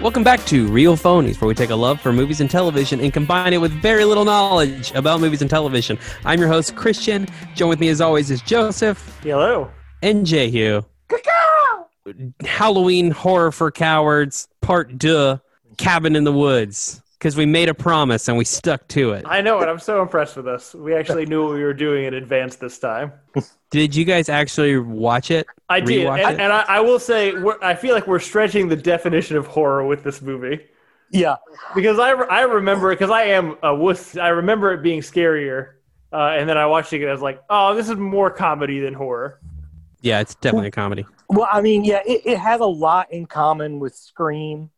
Welcome 0.00 0.22
back 0.24 0.44
to 0.46 0.66
Real 0.68 0.94
Phonies, 0.94 1.40
where 1.40 1.48
we 1.48 1.54
take 1.54 1.70
a 1.70 1.74
love 1.74 2.02
for 2.02 2.12
movies 2.12 2.42
and 2.42 2.50
television 2.50 3.00
and 3.00 3.14
combine 3.14 3.54
it 3.54 3.60
with 3.62 3.72
very 3.72 4.04
little 4.04 4.26
knowledge 4.26 4.92
about 4.92 5.20
movies 5.20 5.40
and 5.40 5.48
television. 5.48 5.98
I'm 6.24 6.38
your 6.38 6.48
host, 6.48 6.76
Christian. 6.76 7.26
Join 7.54 7.70
with 7.70 7.80
me 7.80 7.88
as 7.88 8.02
always 8.02 8.30
is 8.30 8.42
Joseph 8.42 9.18
Hello. 9.22 9.70
and 10.02 10.26
Jehu. 10.26 10.82
Halloween 12.44 13.10
Horror 13.10 13.50
for 13.50 13.70
Cowards, 13.70 14.48
Part 14.60 15.00
2, 15.00 15.40
Cabin 15.78 16.14
in 16.14 16.24
the 16.24 16.32
Woods. 16.32 17.00
Because 17.18 17.34
we 17.36 17.46
made 17.46 17.68
a 17.70 17.74
promise 17.74 18.28
and 18.28 18.36
we 18.36 18.44
stuck 18.44 18.86
to 18.88 19.12
it. 19.12 19.24
I 19.26 19.40
know 19.40 19.60
it. 19.60 19.68
I'm 19.68 19.78
so 19.78 20.02
impressed 20.02 20.36
with 20.36 20.46
us. 20.46 20.74
We 20.74 20.94
actually 20.94 21.24
knew 21.24 21.46
what 21.46 21.54
we 21.54 21.62
were 21.64 21.72
doing 21.72 22.04
in 22.04 22.14
advance 22.14 22.56
this 22.56 22.78
time. 22.78 23.12
Did 23.70 23.94
you 23.96 24.04
guys 24.04 24.28
actually 24.28 24.78
watch 24.78 25.30
it? 25.30 25.46
I 25.68 25.80
did, 25.80 26.06
and, 26.06 26.20
it? 26.20 26.40
and 26.40 26.52
I, 26.52 26.64
I 26.68 26.80
will 26.80 26.98
say, 26.98 27.32
we're, 27.32 27.58
I 27.62 27.74
feel 27.74 27.94
like 27.94 28.06
we're 28.06 28.20
stretching 28.20 28.68
the 28.68 28.76
definition 28.76 29.36
of 29.36 29.46
horror 29.46 29.86
with 29.86 30.04
this 30.04 30.20
movie 30.20 30.60
Yeah, 31.10 31.36
because 31.74 31.98
I, 31.98 32.10
I 32.10 32.42
remember 32.42 32.90
because 32.90 33.10
I 33.10 33.24
am 33.24 33.56
a 33.62 33.74
wuss. 33.74 34.16
I 34.16 34.28
remember 34.28 34.72
it 34.72 34.82
being 34.82 35.00
scarier, 35.00 35.74
uh, 36.12 36.36
and 36.38 36.48
then 36.48 36.58
I 36.58 36.66
watched 36.66 36.92
it 36.92 37.00
and 37.00 37.08
I 37.08 37.12
was 37.12 37.22
like, 37.22 37.42
oh, 37.48 37.74
this 37.74 37.88
is 37.88 37.96
more 37.96 38.30
comedy 38.30 38.80
than 38.80 38.92
horror. 38.94 39.40
Yeah, 40.02 40.20
it's 40.20 40.34
definitely 40.34 40.68
a 40.68 40.72
comedy. 40.72 41.06
well, 41.28 41.48
I 41.50 41.60
mean, 41.60 41.82
yeah, 41.84 42.00
it, 42.06 42.22
it 42.24 42.38
has 42.38 42.60
a 42.60 42.66
lot 42.66 43.10
in 43.12 43.26
common 43.26 43.80
with 43.80 43.94
Scream, 43.94 44.70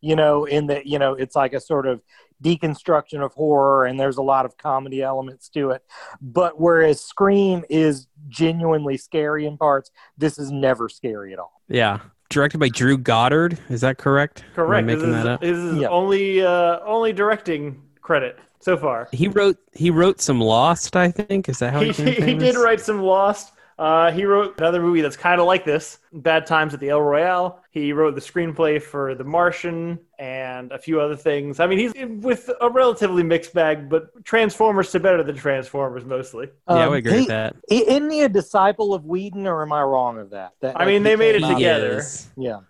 you 0.00 0.16
know, 0.16 0.44
in 0.44 0.66
that 0.68 0.86
you 0.86 0.98
know 0.98 1.14
it's 1.14 1.36
like 1.36 1.52
a 1.52 1.60
sort 1.60 1.86
of 1.86 2.02
deconstruction 2.42 3.24
of 3.24 3.32
horror, 3.32 3.86
and 3.86 3.98
there's 3.98 4.18
a 4.18 4.22
lot 4.22 4.44
of 4.44 4.56
comedy 4.56 5.02
elements 5.02 5.48
to 5.50 5.70
it. 5.70 5.82
But 6.20 6.60
whereas 6.60 7.00
Scream 7.00 7.64
is 7.70 8.06
genuinely 8.28 8.96
scary 8.98 9.46
in 9.46 9.56
parts, 9.56 9.90
this 10.18 10.38
is 10.38 10.50
never 10.50 10.88
scary 10.88 11.32
at 11.32 11.38
all. 11.38 11.62
Yeah. 11.68 12.00
Directed 12.28 12.58
by 12.58 12.68
Drew 12.68 12.98
Goddard. 12.98 13.56
Is 13.68 13.80
that 13.82 13.98
correct? 13.98 14.40
Am 14.40 14.50
I 14.50 14.54
Correct. 14.56 14.86
making 14.86 15.12
this 15.12 15.22
that 15.24 15.26
is, 15.26 15.26
up? 15.26 15.40
this 15.40 15.56
is 15.58 15.78
Yeah. 15.78 15.88
only 15.88 16.42
uh, 16.44 16.80
only 16.84 17.12
directing 17.12 17.80
credit 18.02 18.38
so 18.60 18.76
far. 18.76 19.08
He 19.12 19.28
wrote 19.28 19.56
he 19.72 19.90
wrote 19.90 20.20
some 20.20 20.40
Lost, 20.40 20.96
I 20.96 21.10
think. 21.12 21.48
Is 21.48 21.60
that 21.60 21.72
how 21.72 21.80
he, 21.80 21.92
he, 21.92 22.10
he 22.12 22.34
did 22.34 22.56
write 22.56 22.80
some 22.80 23.00
Lost. 23.00 23.52
Uh, 23.78 24.10
he 24.10 24.24
wrote 24.24 24.58
another 24.58 24.80
movie 24.80 25.02
that's 25.02 25.18
kind 25.18 25.38
of 25.38 25.46
like 25.46 25.64
this, 25.64 25.98
Bad 26.12 26.46
Times 26.46 26.72
at 26.72 26.80
the 26.80 26.88
El 26.88 27.02
Royale. 27.02 27.62
He 27.70 27.92
wrote 27.92 28.14
the 28.14 28.22
screenplay 28.22 28.80
for 28.80 29.14
The 29.14 29.24
Martian 29.24 29.98
and 30.18 30.72
a 30.72 30.78
few 30.78 30.98
other 30.98 31.14
things. 31.14 31.60
I 31.60 31.66
mean, 31.66 31.78
he's 31.78 31.92
with 32.22 32.50
a 32.62 32.70
relatively 32.70 33.22
mixed 33.22 33.52
bag, 33.52 33.90
but 33.90 34.24
Transformers 34.24 34.90
to 34.92 35.00
better 35.00 35.22
than 35.22 35.36
Transformers 35.36 36.06
mostly. 36.06 36.46
Yeah, 36.68 36.74
I 36.74 36.82
Um, 36.84 36.90
would 36.90 36.98
agree 37.00 37.12
he- 37.12 37.18
with 37.18 37.28
that. 37.28 37.56
i- 37.70 37.74
Isn't 37.86 38.10
he 38.10 38.22
a 38.22 38.30
disciple 38.30 38.94
of 38.94 39.04
Whedon, 39.04 39.46
or 39.46 39.60
am 39.62 39.72
I 39.74 39.82
wrong 39.82 40.18
of 40.18 40.30
that? 40.30 40.52
that 40.60 40.80
I 40.80 40.86
mean, 40.86 41.02
they 41.02 41.16
made 41.16 41.34
it 41.34 41.46
together. 41.46 42.02
Yeah. 42.36 42.60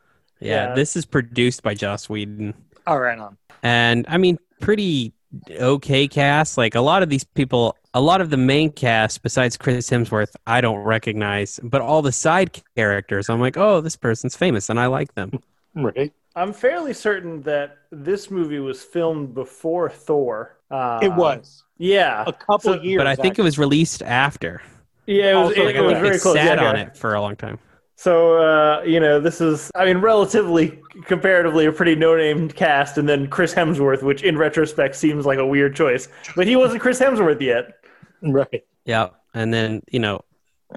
Yeah, 0.40 0.68
Yeah. 0.68 0.74
this 0.74 0.96
is 0.96 1.04
produced 1.06 1.62
by 1.62 1.74
Joss 1.74 2.08
Whedon. 2.08 2.52
All 2.86 2.98
right, 2.98 3.16
on. 3.18 3.36
And 3.62 4.06
I 4.08 4.18
mean, 4.18 4.38
pretty 4.60 5.12
okay 5.60 6.08
cast. 6.08 6.58
Like 6.58 6.74
a 6.74 6.80
lot 6.80 7.02
of 7.02 7.10
these 7.10 7.24
people, 7.24 7.76
a 7.96 8.00
lot 8.00 8.20
of 8.20 8.28
the 8.28 8.36
main 8.36 8.70
cast, 8.70 9.22
besides 9.22 9.56
Chris 9.56 9.88
Hemsworth, 9.88 10.34
I 10.46 10.60
don't 10.60 10.80
recognize. 10.80 11.58
But 11.62 11.80
all 11.80 12.02
the 12.02 12.12
side 12.12 12.60
characters, 12.76 13.30
I'm 13.30 13.40
like, 13.40 13.56
oh, 13.56 13.80
this 13.80 13.96
person's 13.96 14.36
famous 14.36 14.68
and 14.70 14.78
I 14.78 14.86
like 14.86 15.14
them. 15.14 15.30
Right. 15.78 16.10
I'm 16.34 16.52
fairly 16.54 16.94
certain 16.94 17.42
that 17.42 17.76
this 17.90 18.30
movie 18.30 18.60
was 18.60 18.82
filmed 18.82 19.34
before 19.34 19.90
Thor. 19.90 20.56
Uh, 20.70 21.00
It 21.02 21.12
was 21.12 21.64
Yeah. 21.76 22.24
a 22.26 22.32
couple 22.32 22.74
So- 22.74 22.80
years. 22.82 22.98
But 23.00 23.06
I 23.06 23.14
think 23.14 23.32
actually. 23.32 23.42
it 23.42 23.44
was 23.44 23.58
released 23.58 24.02
after. 24.02 24.62
Yeah, 25.06 25.32
it 25.32 25.34
was, 25.34 25.48
Also, 25.48 25.60
it, 25.60 25.64
Like, 25.66 25.74
it 25.74 25.78
I 25.78 25.82
was 25.82 25.92
think 25.92 26.02
very 26.04 26.16
it 26.16 26.22
close. 26.22 26.34
sat 26.34 26.58
yeah, 26.58 26.68
on 26.70 26.76
it 26.76 26.96
for 26.96 27.14
a 27.14 27.20
long 27.20 27.36
time. 27.36 27.58
So 27.98 28.36
uh, 28.38 28.82
you 28.84 29.00
know, 29.00 29.20
this 29.20 29.40
is 29.42 29.70
I 29.74 29.84
mean, 29.86 29.98
relatively 29.98 30.78
comparatively 31.06 31.64
a 31.66 31.72
pretty 31.72 31.94
no-name 31.94 32.48
cast, 32.50 32.96
and 32.98 33.06
then 33.08 33.26
Chris 33.26 33.54
Hemsworth, 33.54 34.02
which 34.02 34.22
in 34.22 34.36
retrospect 34.38 34.94
seems 34.96 35.24
like 35.26 35.38
a 35.38 35.46
weird 35.46 35.74
choice, 35.76 36.08
but 36.36 36.46
he 36.46 36.56
wasn't 36.56 36.80
Chris 36.82 37.00
Hemsworth 37.00 37.40
yet. 37.40 37.74
right. 38.22 38.64
Yeah. 38.84 39.08
And 39.34 39.52
then, 39.52 39.82
you 39.90 39.98
know, 39.98 40.22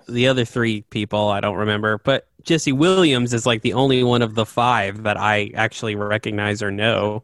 the 0.07 0.27
other 0.27 0.45
three 0.45 0.81
people 0.89 1.29
I 1.29 1.39
don't 1.39 1.55
remember, 1.57 1.97
but 2.00 2.27
Jesse 2.44 2.72
Williams 2.72 3.33
is 3.33 3.45
like 3.45 3.61
the 3.61 3.73
only 3.73 4.03
one 4.03 4.22
of 4.22 4.35
the 4.35 4.45
five 4.45 5.03
that 5.03 5.17
I 5.17 5.51
actually 5.55 5.95
recognize 5.95 6.61
or 6.61 6.72
know, 6.72 7.23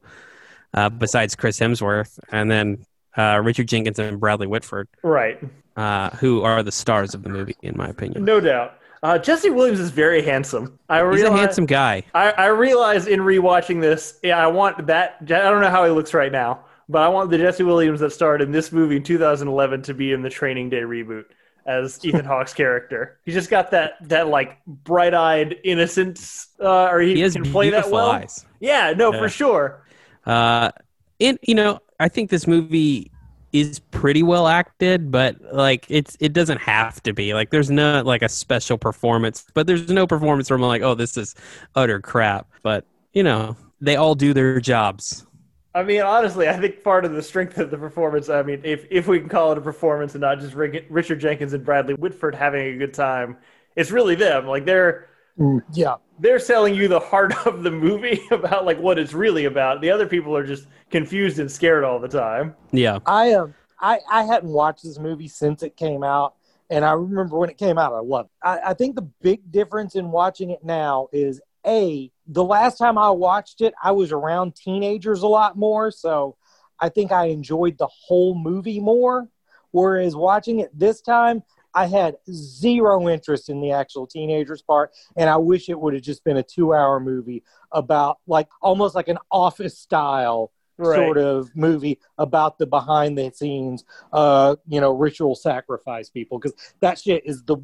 uh, 0.74 0.90
besides 0.90 1.36
Chris 1.36 1.60
Hemsworth, 1.60 2.20
and 2.32 2.50
then 2.50 2.86
uh, 3.18 3.40
Richard 3.44 3.68
Jenkins 3.68 4.00
and 4.00 4.20
Bradley 4.20 4.48
Whitford, 4.48 4.88
Right, 5.04 5.40
uh, 5.78 6.10
who 6.12 6.42
are 6.44 6.64
the 6.64 6.72
stars 6.72 7.14
of 7.14 7.24
the 7.24 7.30
movie, 7.30 7.56
in 7.62 7.78
my 7.78 7.88
opinion. 7.88 8.26
no 8.26 8.40
doubt. 8.40 8.80
Uh, 9.04 9.18
Jesse 9.20 9.52
Williams 9.52 9.80
is 9.80 9.92
very 9.92 10.22
handsome. 10.24 10.80
I 10.90 10.98
He's 10.98 11.04
a 11.22 11.26
realize, 11.26 11.40
handsome 11.40 11.66
guy. 11.68 12.04
I, 12.16 12.32
I 12.32 12.46
realized 12.48 13.08
in 13.08 13.20
rewatching 13.20 13.80
this, 13.80 14.20
yeah, 14.24 14.44
I 14.44 14.48
want 14.48 14.88
that. 14.88 15.18
I 15.22 15.26
don't 15.26 15.62
know 15.62 15.70
how 15.70 15.86
he 15.86 15.92
looks 15.92 16.14
right 16.14 16.32
now, 16.32 16.62
but 16.90 17.02
I 17.02 17.08
want 17.10 17.30
the 17.32 17.38
Jesse 17.38 17.64
Williams 17.64 18.00
that 18.02 18.12
starred 18.12 18.42
in 18.42 18.52
this 18.52 18.72
movie 18.72 18.98
in 18.98 19.04
2011 19.04 19.82
to 19.84 19.94
be 19.94 20.12
in 20.14 20.22
the 20.22 20.30
Training 20.30 20.70
Day 20.70 20.82
reboot 20.82 21.26
as 21.66 22.00
Ethan 22.06 22.26
Hawke's 22.26 22.54
character. 22.54 23.20
He 23.26 23.32
just 23.32 23.50
got 23.50 23.72
that 23.72 23.94
that 24.10 24.28
like 24.28 24.58
bright-eyed 24.66 25.58
innocence, 25.64 26.50
uh, 26.60 26.86
or 26.90 27.00
he, 27.02 27.22
He 27.22 27.30
can 27.30 27.44
play 27.52 27.70
that 27.72 27.90
well. 27.90 28.12
eyes. 28.12 28.46
Yeah, 28.60 28.94
no, 28.96 29.12
Yeah. 29.14 29.20
for 29.20 29.30
sure. 29.30 29.84
Uh, 30.26 30.72
and 31.20 31.38
you 31.42 31.56
know, 31.56 31.80
I 32.00 32.08
think 32.10 32.30
this 32.30 32.46
movie 32.48 33.12
is 33.54 33.80
pretty 33.80 34.22
well 34.22 34.48
acted, 34.48 35.12
but 35.12 35.38
like 35.54 35.86
it's 35.88 36.18
it 36.20 36.34
doesn't 36.34 36.60
have 36.60 37.02
to 37.04 37.14
be. 37.14 37.34
Like 37.34 37.52
there's 37.52 37.72
not 37.72 38.06
like 38.06 38.22
a 38.22 38.30
special 38.30 38.78
performance, 38.78 39.46
but 39.54 39.66
there's 39.66 39.88
no 39.90 40.06
performance 40.06 40.50
where 40.50 40.58
I'm 40.58 40.64
like, 40.64 40.82
oh, 40.82 40.94
this 40.94 41.16
is 41.16 41.36
utter 41.76 42.00
crap. 42.02 42.48
But 42.64 42.86
you 43.14 43.24
know, 43.24 43.56
they 43.80 43.96
all 43.96 44.14
do 44.14 44.34
their 44.34 44.60
jobs. 44.60 45.26
I 45.76 45.84
mean, 45.84 46.02
honestly, 46.02 46.50
I 46.50 46.58
think 46.60 46.84
part 46.84 47.06
of 47.06 47.12
the 47.14 47.22
strength 47.22 47.58
of 47.60 47.70
the 47.70 47.78
performance, 47.78 48.30
I 48.30 48.42
mean, 48.44 48.62
if 48.64 48.88
if 48.90 49.08
we 49.08 49.20
can 49.20 49.30
call 49.30 49.52
it 49.52 49.60
a 49.60 49.62
performance 49.62 50.16
and 50.16 50.22
not 50.22 50.40
just 50.40 50.56
Rick- 50.56 50.88
Richard 50.90 51.20
Jenkins 51.20 51.54
and 51.54 51.66
Bradley 51.66 51.96
Whitford 51.96 52.34
having 52.36 52.76
a 52.76 52.78
good 52.78 52.94
time, 52.94 53.38
it's 53.76 53.92
really 53.92 54.16
them. 54.16 54.48
Like 54.48 54.66
they're 54.66 55.10
Mm, 55.38 55.62
Yeah. 55.74 55.96
they're 56.18 56.40
selling 56.40 56.76
you 56.76 56.88
the 56.88 57.00
heart 57.02 57.34
of 57.46 57.64
the 57.64 57.72
movie 57.72 58.22
about 58.32 58.66
like 58.66 58.80
what 58.80 58.98
it's 58.98 59.14
really 59.14 59.46
about. 59.46 59.82
The 59.82 59.92
other 59.92 60.08
people 60.08 60.36
are 60.38 60.46
just 60.48 60.68
confused 60.90 61.40
and 61.40 61.52
scared 61.52 61.84
all 61.84 62.00
the 62.00 62.08
time. 62.08 62.56
Yeah, 62.72 63.00
I 63.06 63.34
um 63.34 63.54
I, 63.80 64.00
I 64.10 64.24
hadn't 64.24 64.50
watched 64.50 64.84
this 64.84 64.98
movie 64.98 65.28
since 65.28 65.62
it 65.62 65.76
came 65.76 66.04
out, 66.04 66.36
and 66.70 66.86
I 66.86 66.94
remember 66.94 67.38
when 67.38 67.50
it 67.50 67.58
came 67.58 67.78
out, 67.78 67.94
I 67.94 68.00
loved 68.00 68.30
it. 68.30 68.48
I, 68.48 68.72
I 68.72 68.74
think 68.74 68.96
the 68.96 69.02
big 69.22 69.52
difference 69.52 69.96
in 69.96 70.12
watching 70.12 70.52
it 70.52 70.64
now 70.64 71.10
is 71.12 71.42
a 71.68 72.12
the 72.28 72.44
last 72.44 72.78
time 72.78 72.98
I 72.98 73.10
watched 73.10 73.62
it, 73.62 73.74
I 73.82 73.92
was 73.92 74.12
around 74.12 74.56
teenagers 74.56 75.22
a 75.22 75.28
lot 75.28 75.58
more, 75.58 75.92
so 75.92 76.38
I 76.80 76.90
think 76.90 77.12
I 77.12 77.26
enjoyed 77.28 77.78
the 77.78 77.88
whole 77.88 78.36
movie 78.36 78.80
more. 78.80 79.30
Whereas 79.72 80.16
watching 80.16 80.60
it 80.60 80.78
this 80.78 81.02
time, 81.02 81.44
I 81.74 81.88
had 81.88 82.16
zero 82.32 83.10
interest 83.10 83.50
in 83.50 83.60
the 83.60 83.72
actual 83.72 84.08
teenagers 84.08 84.62
part, 84.62 84.92
and 85.18 85.30
I 85.30 85.36
wish 85.36 85.68
it 85.68 85.80
would 85.80 85.94
have 85.94 86.04
just 86.04 86.24
been 86.24 86.38
a 86.38 86.44
two-hour 86.44 87.02
movie 87.02 87.44
about 87.72 88.20
like 88.26 88.48
almost 88.62 88.96
like 88.96 89.10
an 89.10 89.20
office 89.30 89.78
style 89.78 90.52
Right. 90.78 90.96
sort 90.98 91.18
of 91.18 91.56
movie 91.56 92.00
about 92.18 92.58
the 92.58 92.66
behind 92.66 93.18
the 93.18 93.32
scenes 93.32 93.86
uh 94.12 94.56
you 94.68 94.82
know 94.82 94.92
ritual 94.92 95.34
sacrifice 95.34 96.10
people 96.10 96.38
because 96.38 96.54
that 96.82 97.00
shit 97.00 97.26
is 97.26 97.44
the 97.44 97.58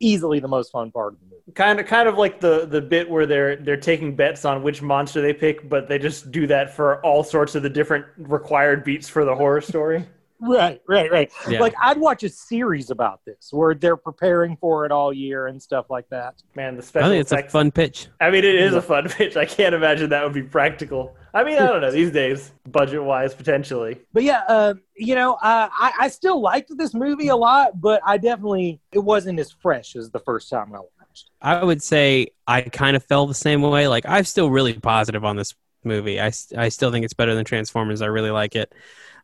easily 0.00 0.40
the 0.40 0.48
most 0.48 0.72
fun 0.72 0.90
part 0.90 1.12
of 1.12 1.20
the 1.20 1.26
movie 1.26 1.40
Kind 1.54 1.80
of, 1.80 1.86
kind 1.86 2.08
of 2.08 2.16
like 2.16 2.40
the 2.40 2.66
the 2.66 2.80
bit 2.80 3.08
where 3.10 3.26
they're 3.26 3.56
they're 3.56 3.76
taking 3.76 4.14
bets 4.14 4.44
on 4.44 4.62
which 4.62 4.82
monster 4.82 5.20
they 5.20 5.32
pick, 5.32 5.68
but 5.68 5.88
they 5.88 5.98
just 5.98 6.30
do 6.30 6.46
that 6.46 6.74
for 6.74 7.04
all 7.04 7.24
sorts 7.24 7.54
of 7.54 7.62
the 7.62 7.70
different 7.70 8.06
required 8.18 8.84
beats 8.84 9.08
for 9.08 9.24
the 9.24 9.34
horror 9.34 9.60
story. 9.60 10.06
right 10.40 10.80
right 10.88 11.10
right 11.12 11.30
Yeah. 11.48 11.60
like 11.60 11.74
i'd 11.82 11.98
watch 11.98 12.22
a 12.22 12.28
series 12.28 12.90
about 12.90 13.20
this 13.26 13.48
where 13.50 13.74
they're 13.74 13.96
preparing 13.96 14.56
for 14.56 14.86
it 14.86 14.92
all 14.92 15.12
year 15.12 15.46
and 15.48 15.60
stuff 15.62 15.90
like 15.90 16.08
that 16.10 16.42
Man, 16.56 16.76
the 16.76 16.82
I 16.82 16.84
special 16.84 17.10
think 17.10 17.20
it's 17.20 17.32
a 17.32 17.42
fun 17.48 17.70
pitch. 17.70 18.08
I 18.20 18.30
mean, 18.30 18.44
it 18.44 18.54
is 18.54 18.74
a 18.74 18.82
fun 18.82 19.08
pitch. 19.08 19.36
I 19.36 19.44
can't 19.44 19.74
imagine 19.74 20.10
that 20.10 20.24
would 20.24 20.32
be 20.32 20.42
practical. 20.42 21.14
I 21.32 21.44
mean, 21.44 21.58
I 21.58 21.66
don't 21.66 21.80
know 21.80 21.90
these 21.92 22.10
days, 22.10 22.52
budget 22.68 23.02
wise, 23.02 23.34
potentially. 23.34 24.00
but 24.12 24.22
yeah 24.22 24.42
uh, 24.48 24.74
you 24.96 25.14
know 25.14 25.34
uh, 25.34 25.68
I, 25.72 25.92
I 26.00 26.08
still 26.08 26.40
liked 26.40 26.70
this 26.76 26.92
movie 26.94 27.28
a 27.28 27.36
lot 27.36 27.80
but 27.80 28.00
i 28.04 28.16
definitely 28.16 28.80
it 28.92 28.98
wasn't 28.98 29.38
as 29.38 29.50
fresh 29.52 29.96
as 29.96 30.10
the 30.10 30.20
first 30.20 30.50
time 30.50 30.74
i 30.74 30.78
watched 30.78 31.30
I 31.42 31.62
would 31.64 31.82
say 31.82 32.28
I 32.46 32.62
kind 32.62 32.96
of 32.96 33.02
felt 33.04 33.28
the 33.28 33.34
same 33.34 33.62
way. 33.62 33.88
Like 33.88 34.04
I'm 34.06 34.24
still 34.24 34.48
really 34.50 34.74
positive 34.74 35.24
on 35.24 35.36
this 35.36 35.54
movie. 35.82 36.20
I 36.20 36.30
I 36.56 36.68
still 36.68 36.92
think 36.92 37.04
it's 37.04 37.14
better 37.14 37.34
than 37.34 37.44
Transformers. 37.44 38.00
I 38.00 38.06
really 38.06 38.30
like 38.30 38.54
it. 38.54 38.72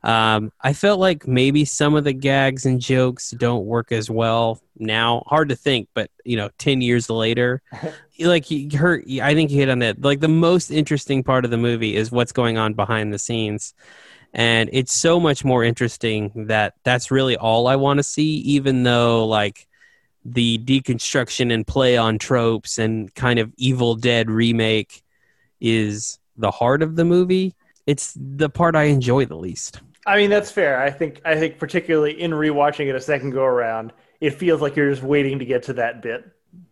Um, 0.06 0.52
I 0.60 0.72
felt 0.72 1.00
like 1.00 1.26
maybe 1.26 1.64
some 1.64 1.96
of 1.96 2.04
the 2.04 2.12
gags 2.12 2.64
and 2.64 2.80
jokes 2.80 3.32
don't 3.32 3.66
work 3.66 3.90
as 3.90 4.08
well 4.08 4.60
now. 4.78 5.24
Hard 5.26 5.48
to 5.48 5.56
think, 5.56 5.88
but 5.94 6.12
you 6.24 6.36
know, 6.36 6.48
ten 6.58 6.80
years 6.80 7.10
later, 7.10 7.60
like 8.20 8.48
you 8.48 8.78
heard, 8.78 9.04
I 9.20 9.34
think 9.34 9.50
you 9.50 9.58
hit 9.58 9.68
on 9.68 9.80
that. 9.80 10.00
Like 10.00 10.20
the 10.20 10.28
most 10.28 10.70
interesting 10.70 11.24
part 11.24 11.44
of 11.44 11.50
the 11.50 11.56
movie 11.56 11.96
is 11.96 12.12
what's 12.12 12.30
going 12.30 12.56
on 12.56 12.74
behind 12.74 13.12
the 13.12 13.18
scenes, 13.18 13.74
and 14.32 14.70
it's 14.72 14.92
so 14.92 15.18
much 15.18 15.44
more 15.44 15.64
interesting 15.64 16.30
that 16.46 16.74
that's 16.84 17.10
really 17.10 17.36
all 17.36 17.66
I 17.66 17.74
want 17.74 17.98
to 17.98 18.04
see. 18.04 18.36
Even 18.36 18.84
though 18.84 19.26
like 19.26 19.66
the 20.24 20.58
deconstruction 20.58 21.52
and 21.52 21.66
play 21.66 21.96
on 21.96 22.18
tropes 22.18 22.78
and 22.78 23.12
kind 23.16 23.40
of 23.40 23.52
Evil 23.56 23.96
Dead 23.96 24.30
remake 24.30 25.02
is 25.60 26.20
the 26.36 26.52
heart 26.52 26.82
of 26.82 26.94
the 26.94 27.04
movie, 27.04 27.56
it's 27.86 28.16
the 28.16 28.48
part 28.48 28.76
I 28.76 28.84
enjoy 28.84 29.24
the 29.24 29.36
least. 29.36 29.80
I 30.06 30.16
mean, 30.16 30.30
that's 30.30 30.50
fair. 30.50 30.80
I 30.80 30.90
think 30.90 31.20
I 31.24 31.34
think 31.36 31.58
particularly 31.58 32.20
in 32.20 32.30
rewatching 32.30 32.88
it 32.88 32.94
a 32.94 33.00
second 33.00 33.30
go 33.30 33.42
around, 33.44 33.92
it 34.20 34.30
feels 34.30 34.60
like 34.62 34.76
you're 34.76 34.90
just 34.90 35.02
waiting 35.02 35.38
to 35.40 35.44
get 35.44 35.64
to 35.64 35.72
that 35.74 36.00
bit. 36.02 36.24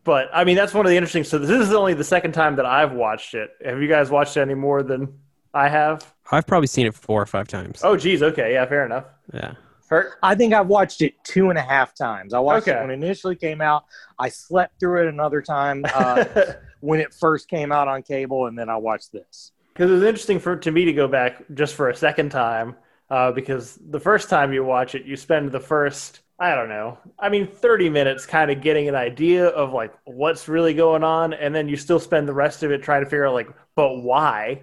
But 0.04 0.28
I 0.32 0.44
mean, 0.44 0.56
that's 0.56 0.72
one 0.72 0.86
of 0.86 0.90
the 0.90 0.96
interesting. 0.96 1.25
So 1.25 1.38
this 1.38 1.50
is 1.50 1.72
only 1.75 1.94
the 1.94 2.04
second 2.04 2.32
time 2.32 2.56
that 2.56 2.66
I've 2.66 2.92
watched 2.92 3.34
it. 3.34 3.50
Have 3.64 3.82
you 3.82 3.88
guys 3.88 4.10
watched 4.10 4.36
it 4.36 4.40
any 4.40 4.54
more 4.54 4.82
than 4.82 5.19
I 5.52 5.69
have? 5.69 6.14
I've 6.31 6.46
probably 6.46 6.69
seen 6.69 6.86
it 6.86 6.94
four 6.94 7.20
or 7.20 7.26
five 7.26 7.48
times. 7.48 7.81
Oh, 7.84 7.96
geez. 7.96 8.22
Okay, 8.22 8.52
yeah, 8.54 8.64
fair 8.66 8.86
enough. 8.86 9.04
Yeah. 9.32 9.54
Hurt. 9.88 10.12
I 10.22 10.34
think 10.34 10.54
I've 10.54 10.69
watched 10.69 11.02
it 11.02 11.12
two 11.25 11.50
and 11.50 11.58
a 11.58 11.62
half 11.62 11.94
times. 11.94 12.32
I 12.32 12.38
watched 12.38 12.66
Okay. 12.69 12.78
it 12.78 12.81
when 12.81 12.90
it 12.90 12.94
initially 12.94 13.36
came 13.36 13.60
out. 13.60 13.84
I 14.19 14.31
slept 14.31 14.81
through 14.81 15.02
it 15.02 15.08
another 15.08 15.42
time 15.42 15.84
uh, 15.94 16.25
when 16.81 17.00
it 17.00 17.12
first 17.12 17.48
came 17.48 17.70
out 17.70 17.88
on 17.88 18.02
cable, 18.02 18.46
and 18.46 18.58
then 18.58 18.70
I 18.70 18.76
watched 18.76 19.12
this. 19.12 19.52
Because 19.75 19.90
it 19.90 19.94
was 19.94 20.02
interesting 20.02 20.38
for 20.38 20.56
to 20.56 20.70
me 20.70 20.86
to 20.86 20.92
go 20.92 21.06
back 21.08 21.42
just 21.52 21.75
for 21.75 21.90
a 21.90 21.94
second 21.96 22.31
time. 22.31 22.76
Uh, 23.10 23.30
because 23.30 23.78
the 23.90 24.00
first 24.00 24.30
time 24.30 24.52
you 24.52 24.64
watch 24.64 24.94
it, 24.94 25.04
you 25.04 25.16
spend 25.16 25.52
the 25.52 25.60
first 25.60 26.20
I 26.38 26.54
don't 26.56 26.68
know. 26.68 26.98
I 27.18 27.28
mean, 27.28 27.46
30 27.46 27.88
minutes 27.90 28.26
kind 28.26 28.50
of 28.50 28.60
getting 28.60 28.88
an 28.88 28.96
idea 28.96 29.46
of 29.46 29.72
like 29.72 29.94
what's 30.04 30.48
really 30.48 30.74
going 30.74 31.04
on, 31.04 31.32
and 31.32 31.54
then 31.54 31.68
you 31.68 31.76
still 31.76 32.00
spend 32.00 32.26
the 32.26 32.34
rest 32.34 32.62
of 32.62 32.72
it 32.72 32.82
trying 32.82 33.04
to 33.04 33.08
figure 33.08 33.26
out 33.26 33.34
like, 33.34 33.48
but 33.76 34.02
why? 34.02 34.62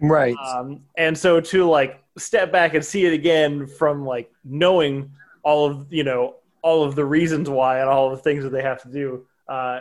Right. 0.00 0.36
Um, 0.36 0.80
and 0.96 1.16
so 1.16 1.40
to 1.40 1.66
like 1.66 2.02
step 2.18 2.50
back 2.50 2.74
and 2.74 2.84
see 2.84 3.06
it 3.06 3.12
again 3.12 3.66
from 3.66 4.04
like 4.04 4.30
knowing 4.44 5.12
all 5.44 5.66
of 5.66 5.92
you 5.92 6.04
know 6.04 6.36
all 6.62 6.82
of 6.82 6.96
the 6.96 7.04
reasons 7.04 7.48
why 7.48 7.80
and 7.80 7.88
all 7.88 8.10
of 8.10 8.16
the 8.16 8.22
things 8.22 8.42
that 8.42 8.50
they 8.50 8.62
have 8.62 8.82
to 8.82 8.88
do, 8.90 9.24
uh, 9.48 9.80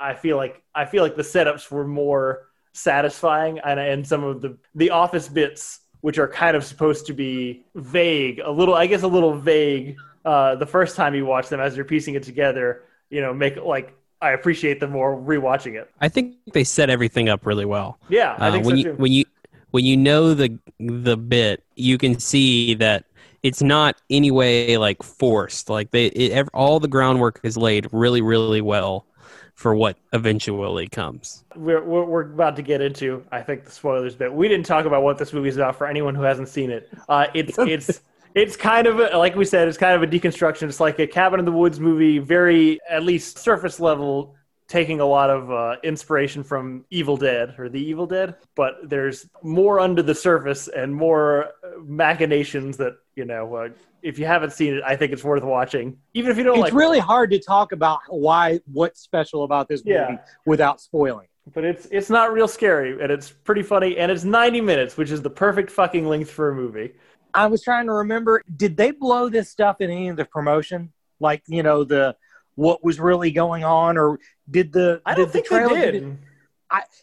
I 0.00 0.14
feel 0.14 0.38
like 0.38 0.62
I 0.74 0.86
feel 0.86 1.02
like 1.02 1.16
the 1.16 1.22
setups 1.22 1.70
were 1.70 1.86
more 1.86 2.48
satisfying, 2.72 3.58
and, 3.58 3.78
and 3.78 4.06
some 4.06 4.24
of 4.24 4.40
the 4.40 4.56
the 4.74 4.88
office 4.88 5.28
bits 5.28 5.80
which 6.02 6.18
are 6.18 6.28
kind 6.28 6.56
of 6.56 6.64
supposed 6.64 7.06
to 7.06 7.14
be 7.14 7.64
vague, 7.74 8.40
a 8.44 8.50
little 8.50 8.74
I 8.74 8.86
guess 8.86 9.02
a 9.02 9.08
little 9.08 9.34
vague. 9.34 9.96
Uh, 10.24 10.54
the 10.56 10.66
first 10.66 10.96
time 10.96 11.14
you 11.16 11.26
watch 11.26 11.48
them 11.48 11.60
as 11.60 11.76
you're 11.76 11.84
piecing 11.84 12.14
it 12.14 12.22
together, 12.22 12.84
you 13.10 13.20
know, 13.22 13.34
make 13.34 13.56
like 13.56 13.94
I 14.20 14.32
appreciate 14.32 14.80
them 14.80 14.92
more 14.92 15.16
rewatching 15.16 15.74
it. 15.80 15.90
I 16.00 16.08
think 16.08 16.36
they 16.52 16.64
set 16.64 16.90
everything 16.90 17.28
up 17.28 17.46
really 17.46 17.64
well. 17.64 17.98
Yeah, 18.08 18.36
I 18.38 18.48
Uh, 18.48 18.52
think 18.52 18.66
when 18.66 18.76
so 18.76 18.76
you 18.76 18.84
too. 18.84 18.94
when 18.96 19.12
you 19.12 19.24
when 19.70 19.84
you 19.84 19.96
know 19.96 20.34
the 20.34 20.58
the 20.78 21.16
bit, 21.16 21.64
you 21.76 21.98
can 21.98 22.18
see 22.18 22.74
that 22.74 23.04
it's 23.42 23.62
not 23.62 24.00
any 24.10 24.30
way 24.30 24.76
like 24.78 25.02
forced. 25.02 25.68
Like 25.70 25.90
they, 25.90 26.06
it, 26.06 26.48
all 26.54 26.80
the 26.80 26.88
groundwork 26.88 27.40
is 27.42 27.56
laid 27.56 27.88
really, 27.92 28.22
really 28.22 28.60
well 28.60 29.06
for 29.54 29.74
what 29.74 29.96
eventually 30.12 30.88
comes. 30.88 31.44
we're, 31.56 31.84
we're, 31.84 32.04
we're 32.04 32.32
about 32.32 32.56
to 32.56 32.62
get 32.62 32.80
into 32.80 33.24
i 33.32 33.40
think 33.40 33.64
the 33.64 33.70
spoilers 33.70 34.14
bit. 34.14 34.32
We 34.32 34.48
didn't 34.48 34.66
talk 34.66 34.86
about 34.86 35.02
what 35.02 35.18
this 35.18 35.32
movie 35.32 35.48
is 35.48 35.56
about 35.56 35.76
for 35.76 35.86
anyone 35.86 36.14
who 36.14 36.22
hasn't 36.22 36.48
seen 36.48 36.70
it. 36.70 36.88
Uh, 37.08 37.26
it's 37.34 37.58
it's 37.58 38.00
it's 38.34 38.56
kind 38.56 38.86
of 38.86 38.98
a, 38.98 39.16
like 39.16 39.36
we 39.36 39.44
said 39.44 39.68
it's 39.68 39.78
kind 39.78 39.94
of 39.94 40.02
a 40.02 40.06
deconstruction. 40.06 40.68
It's 40.68 40.80
like 40.80 40.98
a 40.98 41.06
cabin 41.06 41.38
in 41.38 41.46
the 41.46 41.52
woods 41.52 41.80
movie 41.80 42.18
very 42.18 42.80
at 42.88 43.02
least 43.04 43.38
surface 43.38 43.78
level 43.78 44.34
taking 44.72 45.00
a 45.00 45.04
lot 45.04 45.28
of 45.28 45.50
uh, 45.52 45.76
inspiration 45.92 46.42
from 46.42 46.82
evil 46.88 47.16
dead 47.28 47.54
or 47.58 47.68
the 47.68 47.78
evil 47.90 48.06
dead 48.06 48.28
but 48.54 48.72
there's 48.92 49.18
more 49.42 49.78
under 49.86 50.02
the 50.02 50.14
surface 50.14 50.62
and 50.68 50.88
more 51.06 51.50
machinations 51.84 52.76
that 52.78 52.94
you 53.14 53.26
know 53.26 53.54
uh, 53.54 53.68
if 54.02 54.18
you 54.18 54.24
haven't 54.24 54.52
seen 54.52 54.72
it 54.74 54.82
i 54.86 54.96
think 54.96 55.12
it's 55.12 55.22
worth 55.22 55.42
watching 55.42 55.96
even 56.14 56.30
if 56.30 56.38
you 56.38 56.44
don't 56.44 56.54
it's 56.54 56.62
like 56.62 56.72
really 56.72 56.98
hard 56.98 57.30
to 57.30 57.38
talk 57.38 57.72
about 57.72 58.00
why 58.08 58.58
what's 58.72 59.00
special 59.00 59.44
about 59.44 59.68
this 59.68 59.84
movie 59.84 59.98
Yeah. 59.98 60.16
without 60.46 60.80
spoiling. 60.80 61.28
But 61.54 61.64
it's 61.64 61.84
it's 61.90 62.08
not 62.08 62.32
real 62.32 62.48
scary 62.48 62.90
and 63.02 63.10
it's 63.16 63.28
pretty 63.30 63.64
funny 63.64 63.98
and 63.98 64.10
it's 64.12 64.24
90 64.24 64.60
minutes, 64.60 64.96
which 64.96 65.10
is 65.10 65.20
the 65.20 65.34
perfect 65.44 65.70
fucking 65.70 66.06
length 66.12 66.30
for 66.30 66.50
a 66.50 66.54
movie. 66.54 66.88
I 67.34 67.46
was 67.48 67.60
trying 67.62 67.86
to 67.86 67.92
remember, 68.04 68.42
did 68.62 68.76
they 68.76 68.90
blow 68.92 69.28
this 69.28 69.50
stuff 69.50 69.80
in 69.80 69.90
any 69.90 70.08
of 70.08 70.16
the 70.16 70.24
promotion? 70.24 70.92
Like, 71.18 71.42
you 71.48 71.62
know, 71.66 71.82
the 71.82 72.14
what 72.54 72.84
was 72.84 73.00
really 73.00 73.30
going 73.30 73.64
on 73.64 73.96
or 73.96 74.18
did 74.50 74.72
the 74.72 75.00
I 75.06 75.14
did 75.14 75.22
don't 75.22 75.26
the 75.28 75.32
think 75.32 75.46
trailer 75.46 75.74
they 75.74 75.80
did 75.80 75.92
did. 75.92 76.02
it- 76.04 76.16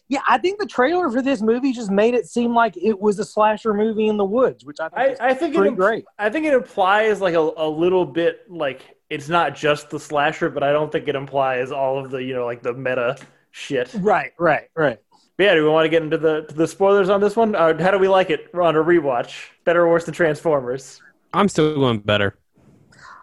yeah, 0.08 0.20
I 0.28 0.38
think 0.38 0.58
the 0.58 0.66
trailer 0.66 1.08
for 1.10 1.22
this 1.22 1.40
movie 1.40 1.70
just 1.72 1.92
made 1.92 2.14
it 2.14 2.26
seem 2.26 2.52
like 2.52 2.76
it 2.76 2.98
was 2.98 3.20
a 3.20 3.24
slasher 3.24 3.72
movie 3.72 4.08
in 4.08 4.16
the 4.16 4.24
woods, 4.24 4.64
which 4.64 4.80
I 4.80 4.88
think 4.88 4.98
I, 4.98 5.06
is 5.12 5.20
I 5.20 5.34
think 5.34 5.54
it 5.54 5.58
pretty 5.58 5.68
imp- 5.68 5.78
great. 5.78 6.04
I 6.18 6.28
think 6.28 6.44
it 6.46 6.54
implies 6.54 7.20
like 7.20 7.34
a, 7.34 7.38
a 7.38 7.68
little 7.68 8.04
bit 8.04 8.50
like 8.50 8.96
it's 9.10 9.28
not 9.28 9.54
just 9.54 9.88
the 9.90 10.00
slasher, 10.00 10.50
but 10.50 10.64
I 10.64 10.72
don't 10.72 10.90
think 10.90 11.06
it 11.06 11.14
implies 11.14 11.70
all 11.70 12.04
of 12.04 12.10
the 12.10 12.20
you 12.20 12.34
know 12.34 12.44
like 12.46 12.62
the 12.62 12.72
meta 12.74 13.16
shit. 13.52 13.94
Right, 13.94 14.32
right, 14.40 14.68
right. 14.74 14.98
But 15.36 15.44
yeah, 15.44 15.54
do 15.54 15.62
we 15.62 15.70
want 15.70 15.84
to 15.84 15.88
get 15.88 16.02
into 16.02 16.18
the 16.18 16.42
to 16.42 16.54
the 16.54 16.66
spoilers 16.66 17.08
on 17.08 17.20
this 17.20 17.36
one? 17.36 17.54
Uh, 17.54 17.80
how 17.80 17.92
do 17.92 17.98
we 17.98 18.08
like 18.08 18.30
it 18.30 18.52
on 18.54 18.74
a 18.74 18.82
rewatch? 18.82 19.50
Better 19.64 19.82
or 19.86 19.90
worse 19.90 20.04
than 20.04 20.14
Transformers? 20.14 21.00
I'm 21.32 21.48
still 21.48 21.76
going 21.76 22.00
better. 22.00 22.34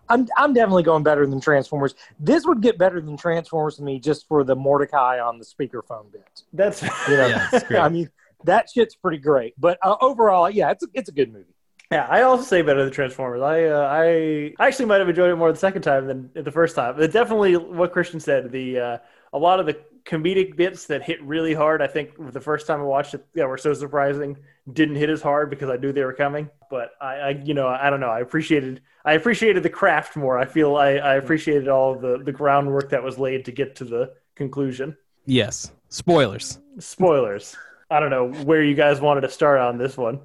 I'm 0.09 0.27
I'm 0.37 0.53
definitely 0.53 0.83
going 0.83 1.03
better 1.03 1.25
than 1.25 1.39
Transformers. 1.39 1.95
This 2.19 2.45
would 2.45 2.61
get 2.61 2.77
better 2.77 3.01
than 3.01 3.17
Transformers 3.17 3.77
to 3.77 3.83
me 3.83 3.99
just 3.99 4.27
for 4.27 4.43
the 4.43 4.55
Mordecai 4.55 5.19
on 5.19 5.39
the 5.39 5.45
speakerphone 5.45 6.11
bit. 6.11 6.43
That's 6.53 6.81
You 6.81 7.17
know, 7.17 7.27
Yeah, 7.27 7.47
it's 7.51 7.65
great. 7.65 7.79
I 7.81 7.89
mean, 7.89 8.09
that 8.43 8.69
shit's 8.69 8.95
pretty 8.95 9.17
great. 9.17 9.53
But 9.57 9.77
uh, 9.83 9.95
overall, 10.01 10.49
yeah, 10.49 10.71
it's 10.71 10.83
a, 10.83 10.87
it's 10.93 11.09
a 11.09 11.13
good 11.13 11.31
movie. 11.31 11.53
Yeah, 11.91 12.05
I 12.09 12.23
also 12.23 12.43
say 12.43 12.61
better 12.61 12.83
than 12.83 12.91
Transformers. 12.91 13.41
I 13.41 13.65
uh, 13.65 13.87
I 13.89 14.53
I 14.59 14.67
actually 14.67 14.85
might 14.85 14.99
have 14.99 15.09
enjoyed 15.09 15.31
it 15.31 15.35
more 15.35 15.51
the 15.51 15.57
second 15.57 15.83
time 15.83 16.07
than 16.07 16.29
the 16.33 16.51
first 16.51 16.75
time. 16.75 16.97
But 16.97 17.11
definitely, 17.11 17.55
what 17.55 17.93
Christian 17.93 18.19
said, 18.19 18.51
the 18.51 18.79
uh, 18.79 18.97
a 19.33 19.37
lot 19.37 19.59
of 19.59 19.65
the 19.65 19.77
comedic 20.07 20.55
bits 20.55 20.85
that 20.87 21.03
hit 21.03 21.21
really 21.21 21.53
hard. 21.53 21.81
I 21.81 21.87
think 21.87 22.11
the 22.31 22.41
first 22.41 22.65
time 22.65 22.79
I 22.79 22.83
watched 22.83 23.13
it, 23.13 23.25
yeah, 23.33 23.45
were 23.45 23.57
so 23.57 23.73
surprising. 23.73 24.37
Didn't 24.71 24.95
hit 24.95 25.09
as 25.09 25.21
hard 25.21 25.49
because 25.49 25.69
I 25.69 25.75
knew 25.75 25.91
they 25.91 26.03
were 26.03 26.13
coming. 26.13 26.49
But 26.69 26.91
I, 27.01 27.15
I 27.15 27.29
you 27.43 27.53
know, 27.53 27.67
I 27.67 27.89
don't 27.89 27.99
know. 27.99 28.09
I 28.09 28.21
appreciated 28.21 28.81
I 29.05 29.13
appreciated 29.13 29.63
the 29.63 29.69
craft 29.69 30.15
more. 30.15 30.37
I 30.37 30.45
feel 30.45 30.77
I, 30.77 30.95
I 30.95 31.15
appreciated 31.15 31.67
all 31.67 31.95
the 31.95 32.17
the 32.23 32.31
groundwork 32.31 32.89
that 32.89 33.03
was 33.03 33.19
laid 33.19 33.45
to 33.45 33.51
get 33.51 33.75
to 33.77 33.85
the 33.85 34.13
conclusion. 34.35 34.95
Yes. 35.25 35.71
Spoilers. 35.89 36.59
Spoilers. 36.79 37.55
I 37.89 37.99
don't 37.99 38.09
know 38.09 38.31
where 38.43 38.63
you 38.63 38.75
guys 38.75 38.99
wanted 38.99 39.21
to 39.21 39.29
start 39.29 39.59
on 39.59 39.77
this 39.77 39.97
one. 39.97 40.19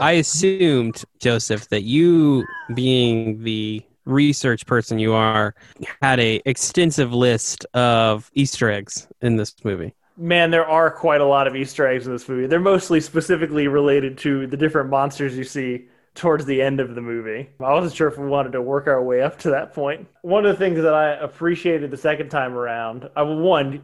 I 0.00 0.12
assumed, 0.12 1.04
Joseph, 1.18 1.68
that 1.70 1.82
you, 1.82 2.44
being 2.74 3.42
the 3.42 3.82
research 4.04 4.66
person 4.66 4.98
you 4.98 5.12
are, 5.12 5.54
had 6.00 6.20
a 6.20 6.40
extensive 6.44 7.12
list 7.12 7.64
of 7.74 8.30
Easter 8.34 8.70
eggs 8.70 9.08
in 9.20 9.36
this 9.36 9.54
movie. 9.64 9.94
Man, 10.16 10.50
there 10.50 10.66
are 10.66 10.90
quite 10.90 11.20
a 11.20 11.26
lot 11.26 11.46
of 11.46 11.56
Easter 11.56 11.86
eggs 11.86 12.06
in 12.06 12.12
this 12.12 12.28
movie. 12.28 12.46
They're 12.46 12.60
mostly 12.60 13.00
specifically 13.00 13.66
related 13.68 14.18
to 14.18 14.46
the 14.46 14.56
different 14.56 14.90
monsters 14.90 15.36
you 15.36 15.44
see 15.44 15.86
towards 16.14 16.44
the 16.44 16.60
end 16.60 16.80
of 16.80 16.94
the 16.94 17.00
movie. 17.00 17.48
I 17.60 17.72
wasn't 17.72 17.94
sure 17.94 18.08
if 18.08 18.18
we 18.18 18.26
wanted 18.26 18.52
to 18.52 18.62
work 18.62 18.86
our 18.86 19.02
way 19.02 19.22
up 19.22 19.38
to 19.40 19.50
that 19.50 19.72
point. 19.72 20.06
One 20.22 20.44
of 20.44 20.52
the 20.52 20.58
things 20.58 20.82
that 20.82 20.94
I 20.94 21.12
appreciated 21.14 21.90
the 21.90 21.96
second 21.96 22.28
time 22.28 22.54
around, 22.54 23.08
uh, 23.16 23.24
one, 23.24 23.82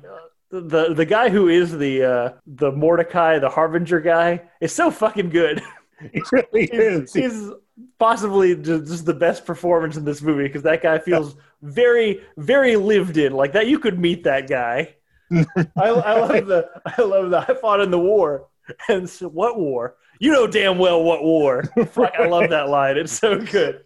the 0.50 0.94
the 0.94 1.04
guy 1.04 1.28
who 1.28 1.48
is 1.48 1.76
the 1.76 2.04
uh, 2.04 2.32
the 2.46 2.72
Mordecai, 2.72 3.38
the 3.38 3.50
Harbinger 3.50 4.00
guy, 4.00 4.42
is 4.60 4.72
so 4.72 4.90
fucking 4.90 5.30
good. 5.30 5.62
It 6.00 6.22
really 6.30 6.68
He's, 6.70 7.12
he's 7.12 7.50
possibly 7.98 8.54
just 8.56 9.06
the 9.06 9.14
best 9.14 9.44
performance 9.44 9.96
in 9.96 10.04
this 10.04 10.22
movie 10.22 10.44
because 10.44 10.62
that 10.62 10.82
guy 10.82 10.98
feels 10.98 11.36
very, 11.62 12.22
very 12.36 12.76
lived 12.76 13.16
in. 13.16 13.32
Like 13.32 13.52
that, 13.52 13.66
you 13.66 13.78
could 13.78 13.98
meet 13.98 14.24
that 14.24 14.48
guy. 14.48 14.94
I, 15.32 15.44
I 15.76 16.20
love 16.20 16.46
the, 16.46 16.68
I 16.86 17.02
love 17.02 17.30
the. 17.30 17.38
I 17.38 17.54
fought 17.60 17.80
in 17.80 17.90
the 17.90 17.98
war, 17.98 18.48
and 18.88 19.08
so, 19.08 19.28
what 19.28 19.58
war? 19.58 19.96
You 20.20 20.32
know 20.32 20.46
damn 20.46 20.78
well 20.78 21.02
what 21.02 21.22
war. 21.22 21.64
Fuck, 21.92 22.14
I 22.18 22.26
love 22.26 22.50
that 22.50 22.68
line. 22.68 22.96
It's 22.96 23.12
so 23.12 23.38
good. 23.38 23.84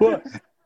well, 0.00 0.22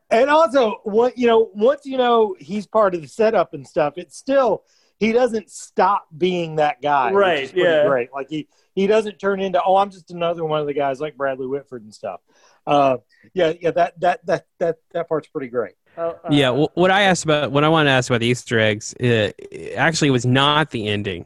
and 0.09 0.29
also, 0.29 0.79
what 0.83 1.17
you 1.17 1.27
know, 1.27 1.51
once 1.53 1.85
you 1.85 1.97
know 1.97 2.35
he's 2.39 2.65
part 2.65 2.95
of 2.95 3.01
the 3.01 3.07
setup 3.07 3.53
and 3.53 3.67
stuff, 3.67 3.93
it's 3.97 4.17
still 4.17 4.63
he 4.99 5.13
doesn't 5.13 5.49
stop 5.49 6.07
being 6.15 6.57
that 6.57 6.81
guy. 6.81 7.07
which 7.11 7.15
Right, 7.15 7.43
is 7.45 7.53
yeah. 7.53 7.87
Great. 7.87 8.09
Like 8.13 8.29
he 8.29 8.47
he 8.75 8.85
doesn't 8.87 9.17
turn 9.19 9.39
into 9.39 9.61
oh, 9.63 9.77
I'm 9.77 9.91
just 9.91 10.11
another 10.11 10.43
one 10.45 10.59
of 10.59 10.67
the 10.67 10.73
guys 10.73 10.99
like 10.99 11.15
Bradley 11.17 11.47
Whitford 11.47 11.83
and 11.83 11.93
stuff. 11.93 12.21
Uh, 12.67 12.97
yeah, 13.33 13.53
yeah. 13.59 13.71
That 13.71 13.99
that 14.01 14.25
that 14.25 14.45
that 14.59 14.77
that 14.91 15.09
part's 15.09 15.27
pretty 15.27 15.47
great. 15.47 15.73
Uh, 15.97 16.13
uh, 16.23 16.29
yeah, 16.29 16.49
well, 16.49 16.71
what 16.75 16.91
I 16.91 17.03
asked 17.03 17.23
about, 17.23 17.51
what 17.51 17.63
I 17.63 17.69
wanted 17.69 17.89
to 17.89 17.93
ask 17.93 18.09
about 18.09 18.19
the 18.19 18.27
Easter 18.27 18.59
eggs, 18.59 18.93
uh, 18.95 19.31
actually 19.75 20.11
was 20.11 20.25
not 20.25 20.71
the 20.71 20.87
ending. 20.87 21.25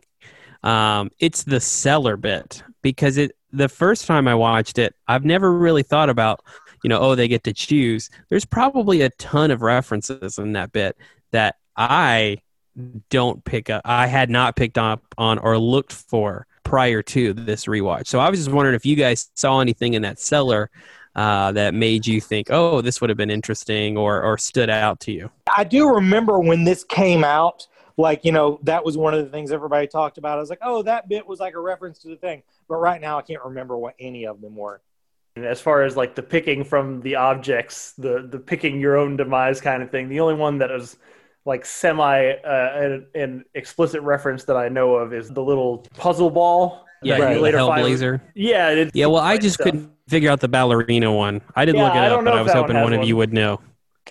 Um, 0.63 1.12
it's 1.20 1.44
the 1.44 1.60
cellar 1.60 2.15
bit 2.15 2.63
because 2.82 3.18
it. 3.18 3.36
The 3.56 3.70
first 3.70 4.08
time 4.08 4.27
I 4.27 4.34
watched 4.34 4.80
it, 4.80 4.96
I've 5.08 5.25
never 5.25 5.53
really 5.53 5.84
thought 5.84 6.10
about, 6.10 6.44
you 6.84 6.89
know, 6.89 7.00
oh, 7.00 7.13
they 7.13 7.27
get 7.27 7.44
to 7.44 7.53
choose. 7.53 8.10
There's 8.30 8.46
probably 8.46 9.01
a 9.01 9.12
ton 9.12 9.51
of 9.51 9.62
references 9.62 10.39
in 10.39 10.53
that 10.53 10.72
bit 10.72 10.98
that 11.34 11.58
I 11.77 12.39
don't 13.10 13.44
pick 13.46 13.70
up. 13.70 13.82
I 13.86 14.08
had 14.08 14.30
not 14.30 14.56
picked 14.56 14.77
up 14.77 15.03
on 15.18 15.39
or 15.39 15.58
looked 15.58 15.94
for 15.94 16.48
prior 16.63 17.01
to 17.03 17.34
this 17.34 17.65
rewatch. 17.65 18.08
So 18.08 18.20
I 18.20 18.30
was 18.30 18.39
just 18.39 18.51
wondering 18.51 18.75
if 18.75 18.86
you 18.86 18.96
guys 18.96 19.30
saw 19.36 19.60
anything 19.60 19.94
in 19.94 20.01
that 20.01 20.20
cellar 20.20 20.70
uh, 21.15 21.51
that 21.51 21.74
made 21.74 22.08
you 22.08 22.20
think, 22.20 22.48
oh, 22.50 22.82
this 22.82 23.00
would 23.00 23.10
have 23.10 23.18
been 23.18 23.30
interesting 23.30 23.98
or 23.98 24.22
or 24.24 24.38
stood 24.38 24.70
out 24.70 25.00
to 25.01 25.12
you. 25.12 25.30
I 25.56 25.63
do 25.63 25.94
remember 25.94 26.39
when 26.39 26.63
this 26.63 26.84
came 26.84 27.24
out, 27.24 27.68
like 27.98 28.25
you 28.25 28.32
know 28.32 28.60
that 28.63 28.84
was 28.84 28.98
one 28.98 29.13
of 29.13 29.24
the 29.24 29.30
things 29.30 29.51
everybody 29.51 29.88
talked 29.88 30.18
about. 30.18 30.38
I 30.38 30.42
was 30.42 30.50
like, 30.50 30.62
oh, 30.62 30.82
that 30.84 31.08
bit 31.08 31.27
was 31.27 31.39
like 31.39 31.53
a 31.53 31.60
reference 31.60 32.00
to 32.00 32.08
the 32.08 32.15
thing, 32.15 32.42
but 32.68 32.77
right 32.77 33.00
now 33.00 33.20
I 33.20 33.22
can't 33.22 33.44
remember 33.44 33.77
what 33.77 33.94
any 34.00 34.25
of 34.25 34.42
them 34.42 34.56
were. 34.56 34.82
And 35.36 35.46
as 35.46 35.60
far 35.62 35.84
as 35.84 35.96
like 35.96 36.15
the 36.15 36.24
picking 36.24 36.63
from 36.63 37.01
the 37.01 37.15
objects, 37.15 37.94
the 37.98 38.27
the 38.27 38.39
picking 38.39 38.80
your 38.80 38.98
own 38.98 39.18
demise 39.18 39.62
kind 39.62 39.84
of 39.84 39.92
thing, 39.92 40.10
the 40.10 40.20
only 40.20 40.36
one 40.36 40.58
that 40.60 40.72
is 40.72 40.98
like 41.46 41.66
semi 41.66 42.32
uh, 42.32 42.72
an, 42.76 43.06
an 43.16 43.46
explicit 43.54 44.02
reference 44.02 44.44
that 44.46 44.56
I 44.58 44.70
know 44.70 44.96
of 44.96 45.14
is 45.14 45.30
the 45.30 45.44
little 45.44 45.80
puzzle 45.98 46.30
ball. 46.30 46.86
Yeah, 47.02 47.20
that 47.20 47.30
you 47.32 47.36
the 47.36 47.42
later 47.42 47.58
find- 47.60 47.86
Hellraiser. 47.86 48.22
Yeah, 48.34 48.70
it, 48.70 48.92
Yeah, 48.94 49.08
well, 49.08 49.22
I 49.22 49.38
just 49.38 49.56
stuff. 49.56 49.66
couldn't 49.66 49.92
figure 50.08 50.30
out 50.32 50.40
the 50.40 50.48
ballerina 50.48 51.12
one. 51.12 51.42
I 51.56 51.66
didn't 51.66 51.80
Yeah, 51.80 51.86
look 51.88 51.96
it 51.96 51.98
up, 52.00 52.10
don't 52.12 52.24
but 52.24 52.34
I 52.38 52.42
was 52.42 52.54
hoping 52.54 52.76
one 52.76 52.84
one 52.86 52.94
of 52.94 53.04
you 53.06 53.18
would 53.18 53.34
know. 53.34 53.60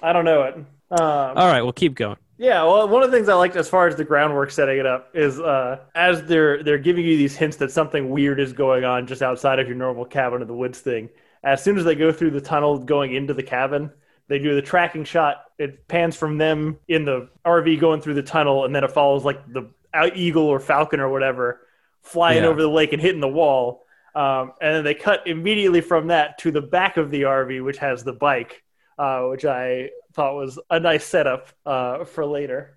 I 0.02 0.12
don't 0.12 0.24
know 0.26 0.42
it. 0.42 0.54
Um, 0.56 0.66
All 1.00 1.46
right, 1.50 1.62
well, 1.62 1.72
keep 1.72 1.94
going. 1.94 2.16
Yeah, 2.36 2.64
well, 2.64 2.86
one 2.88 3.02
of 3.02 3.10
the 3.10 3.16
things 3.16 3.28
I 3.30 3.34
liked 3.34 3.56
as 3.56 3.68
far 3.68 3.86
as 3.86 3.96
the 3.96 4.04
groundwork 4.04 4.50
setting 4.50 4.78
it 4.78 4.84
up 4.84 5.08
is 5.14 5.38
uh, 5.40 5.78
as 5.94 6.22
they're 6.24 6.62
they're 6.62 6.76
giving 6.78 7.04
you 7.06 7.16
these 7.16 7.36
hints 7.36 7.56
that 7.58 7.70
something 7.70 8.10
weird 8.10 8.40
is 8.40 8.52
going 8.52 8.84
on 8.84 9.06
just 9.06 9.22
outside 9.22 9.58
of 9.58 9.66
your 9.68 9.76
normal 9.76 10.04
cabin 10.04 10.42
of 10.42 10.48
the 10.48 10.54
woods 10.54 10.80
thing. 10.80 11.08
As 11.44 11.62
soon 11.62 11.78
as 11.78 11.84
they 11.84 11.94
go 11.94 12.12
through 12.12 12.32
the 12.32 12.40
tunnel 12.40 12.78
going 12.78 13.14
into 13.14 13.32
the 13.32 13.42
cabin, 13.42 13.90
they 14.28 14.38
do 14.38 14.54
the 14.54 14.62
tracking 14.62 15.04
shot. 15.04 15.44
It 15.58 15.86
pans 15.88 16.16
from 16.16 16.38
them 16.38 16.78
in 16.88 17.04
the 17.04 17.28
RV 17.44 17.80
going 17.80 18.00
through 18.00 18.14
the 18.14 18.22
tunnel, 18.22 18.64
and 18.64 18.74
then 18.74 18.84
it 18.84 18.92
follows 18.92 19.24
like 19.24 19.40
the 19.52 19.70
eagle 20.14 20.44
or 20.44 20.58
falcon 20.60 21.00
or 21.00 21.08
whatever 21.08 21.60
flying 22.02 22.42
Yeah. 22.42 22.48
over 22.48 22.60
the 22.60 22.68
lake 22.68 22.92
and 22.92 23.00
hitting 23.00 23.20
the 23.20 23.28
wall. 23.28 23.84
Um, 24.14 24.52
and 24.60 24.76
then 24.76 24.84
they 24.84 24.94
cut 24.94 25.26
immediately 25.26 25.80
from 25.80 26.08
that 26.08 26.38
to 26.38 26.50
the 26.50 26.60
back 26.60 26.96
of 26.96 27.10
the 27.10 27.22
RV, 27.22 27.64
which 27.64 27.78
has 27.78 28.04
the 28.04 28.12
bike, 28.12 28.62
uh, 28.98 29.22
which 29.22 29.44
I 29.44 29.90
thought 30.12 30.34
was 30.34 30.58
a 30.68 30.78
nice 30.80 31.04
setup 31.04 31.48
uh, 31.64 32.04
for 32.04 32.26
later. 32.26 32.76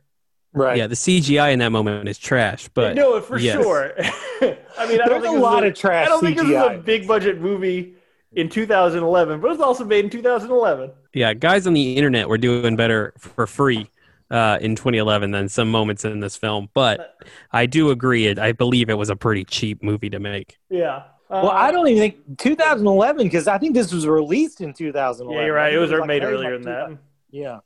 Right. 0.53 0.77
Yeah, 0.77 0.87
the 0.87 0.95
CGI 0.95 1.51
in 1.51 1.59
that 1.59 1.71
moment 1.71 2.07
is 2.07 2.17
trash, 2.17 2.69
but 2.73 2.95
no, 2.95 3.19
for 3.19 3.37
yes. 3.37 3.61
sure. 3.61 3.93
I 3.97 4.87
mean, 4.87 5.01
I 5.01 5.07
don't 5.07 5.21
There's 5.21 5.23
think 5.23 5.37
a 5.37 5.41
lot 5.41 5.65
is 5.65 5.71
of 5.71 5.77
trash 5.77 6.05
I 6.05 6.09
don't 6.09 6.21
think 6.21 6.37
this 6.37 6.47
is 6.47 6.53
a 6.53 6.81
big 6.83 7.05
budget 7.05 7.41
movie 7.41 7.95
in 8.35 8.49
2011, 8.49 9.39
but 9.41 9.47
it 9.47 9.51
was 9.51 9.59
also 9.61 9.85
made 9.85 10.05
in 10.05 10.11
2011. 10.11 10.91
yeah, 11.13 11.33
guys 11.33 11.65
on 11.67 11.73
the 11.73 11.95
internet 11.95 12.27
were 12.29 12.37
doing 12.37 12.75
better 12.75 13.13
for 13.17 13.47
free 13.47 13.89
uh, 14.31 14.57
in 14.61 14.75
2011 14.75 15.31
than 15.31 15.47
some 15.49 15.69
moments 15.69 16.03
in 16.05 16.19
this 16.19 16.35
film. 16.35 16.69
But 16.73 17.17
I 17.51 17.65
do 17.65 17.91
agree. 17.91 18.27
It, 18.27 18.39
I 18.39 18.51
believe 18.51 18.89
it 18.89 18.97
was 18.97 19.09
a 19.09 19.15
pretty 19.15 19.43
cheap 19.45 19.81
movie 19.83 20.09
to 20.09 20.19
make. 20.19 20.57
Yeah. 20.69 21.03
Well, 21.29 21.49
Uh, 21.49 21.53
I 21.53 21.71
don't 21.71 21.87
even 21.87 21.99
think 21.99 22.37
2011 22.37 23.25
because 23.25 23.47
I 23.47 23.57
think 23.57 23.73
this 23.73 23.91
was 23.91 24.05
released 24.05 24.61
in 24.61 24.73
2011. 24.73 25.39
Yeah, 25.39 25.45
you're 25.45 25.55
right. 25.55 25.73
I 25.73 25.75
It 25.75 25.79
was, 25.79 25.91
like 25.91 26.05
made 26.05 26.23
earlier 26.23 26.57
like 26.57 26.63
than 26.63 26.71
that. 26.71 26.97
Yeah. 27.31 27.59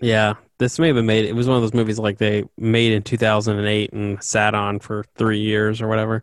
Yeah, 0.00 0.34
this 0.58 0.78
may 0.78 0.86
have 0.86 0.96
been 0.96 1.06
made. 1.06 1.24
It 1.24 1.34
was 1.34 1.48
one 1.48 1.56
of 1.56 1.62
those 1.62 1.74
movies 1.74 1.98
like 1.98 2.18
they 2.18 2.44
made 2.56 2.92
in 2.92 3.02
2008 3.02 3.92
and 3.92 4.22
sat 4.22 4.54
on 4.54 4.78
for 4.78 5.04
three 5.16 5.40
years 5.40 5.82
or 5.82 5.88
whatever. 5.88 6.22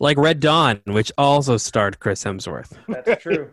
Like 0.00 0.16
Red 0.16 0.40
Dawn, 0.40 0.80
which 0.86 1.12
also 1.16 1.56
starred 1.58 2.00
Chris 2.00 2.24
Hemsworth. 2.24 2.72
That's 2.88 3.22
true. 3.22 3.50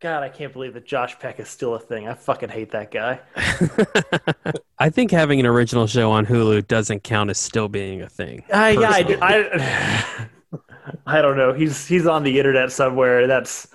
God, 0.00 0.22
I 0.22 0.28
can't 0.28 0.52
believe 0.52 0.74
that 0.74 0.84
Josh 0.84 1.18
Peck 1.18 1.40
is 1.40 1.48
still 1.48 1.74
a 1.74 1.78
thing. 1.80 2.06
I 2.06 2.12
fucking 2.12 2.50
hate 2.50 2.72
that 2.72 2.90
guy. 2.90 3.20
I 4.78 4.90
think 4.90 5.10
having 5.10 5.40
an 5.40 5.46
original 5.46 5.86
show 5.86 6.10
on 6.10 6.26
Hulu 6.26 6.68
doesn't 6.68 7.04
count 7.04 7.30
as 7.30 7.38
still 7.38 7.68
being 7.68 8.02
a 8.02 8.08
thing. 8.10 8.44
Uh, 8.52 8.74
yeah, 8.78 8.90
I, 8.90 9.02
do, 9.02 9.18
I, 9.22 10.28
I 11.06 11.22
don't 11.22 11.38
know. 11.38 11.54
He's 11.54 11.86
he's 11.86 12.06
on 12.06 12.22
the 12.22 12.38
internet 12.38 12.70
somewhere. 12.70 13.26
That's 13.26 13.68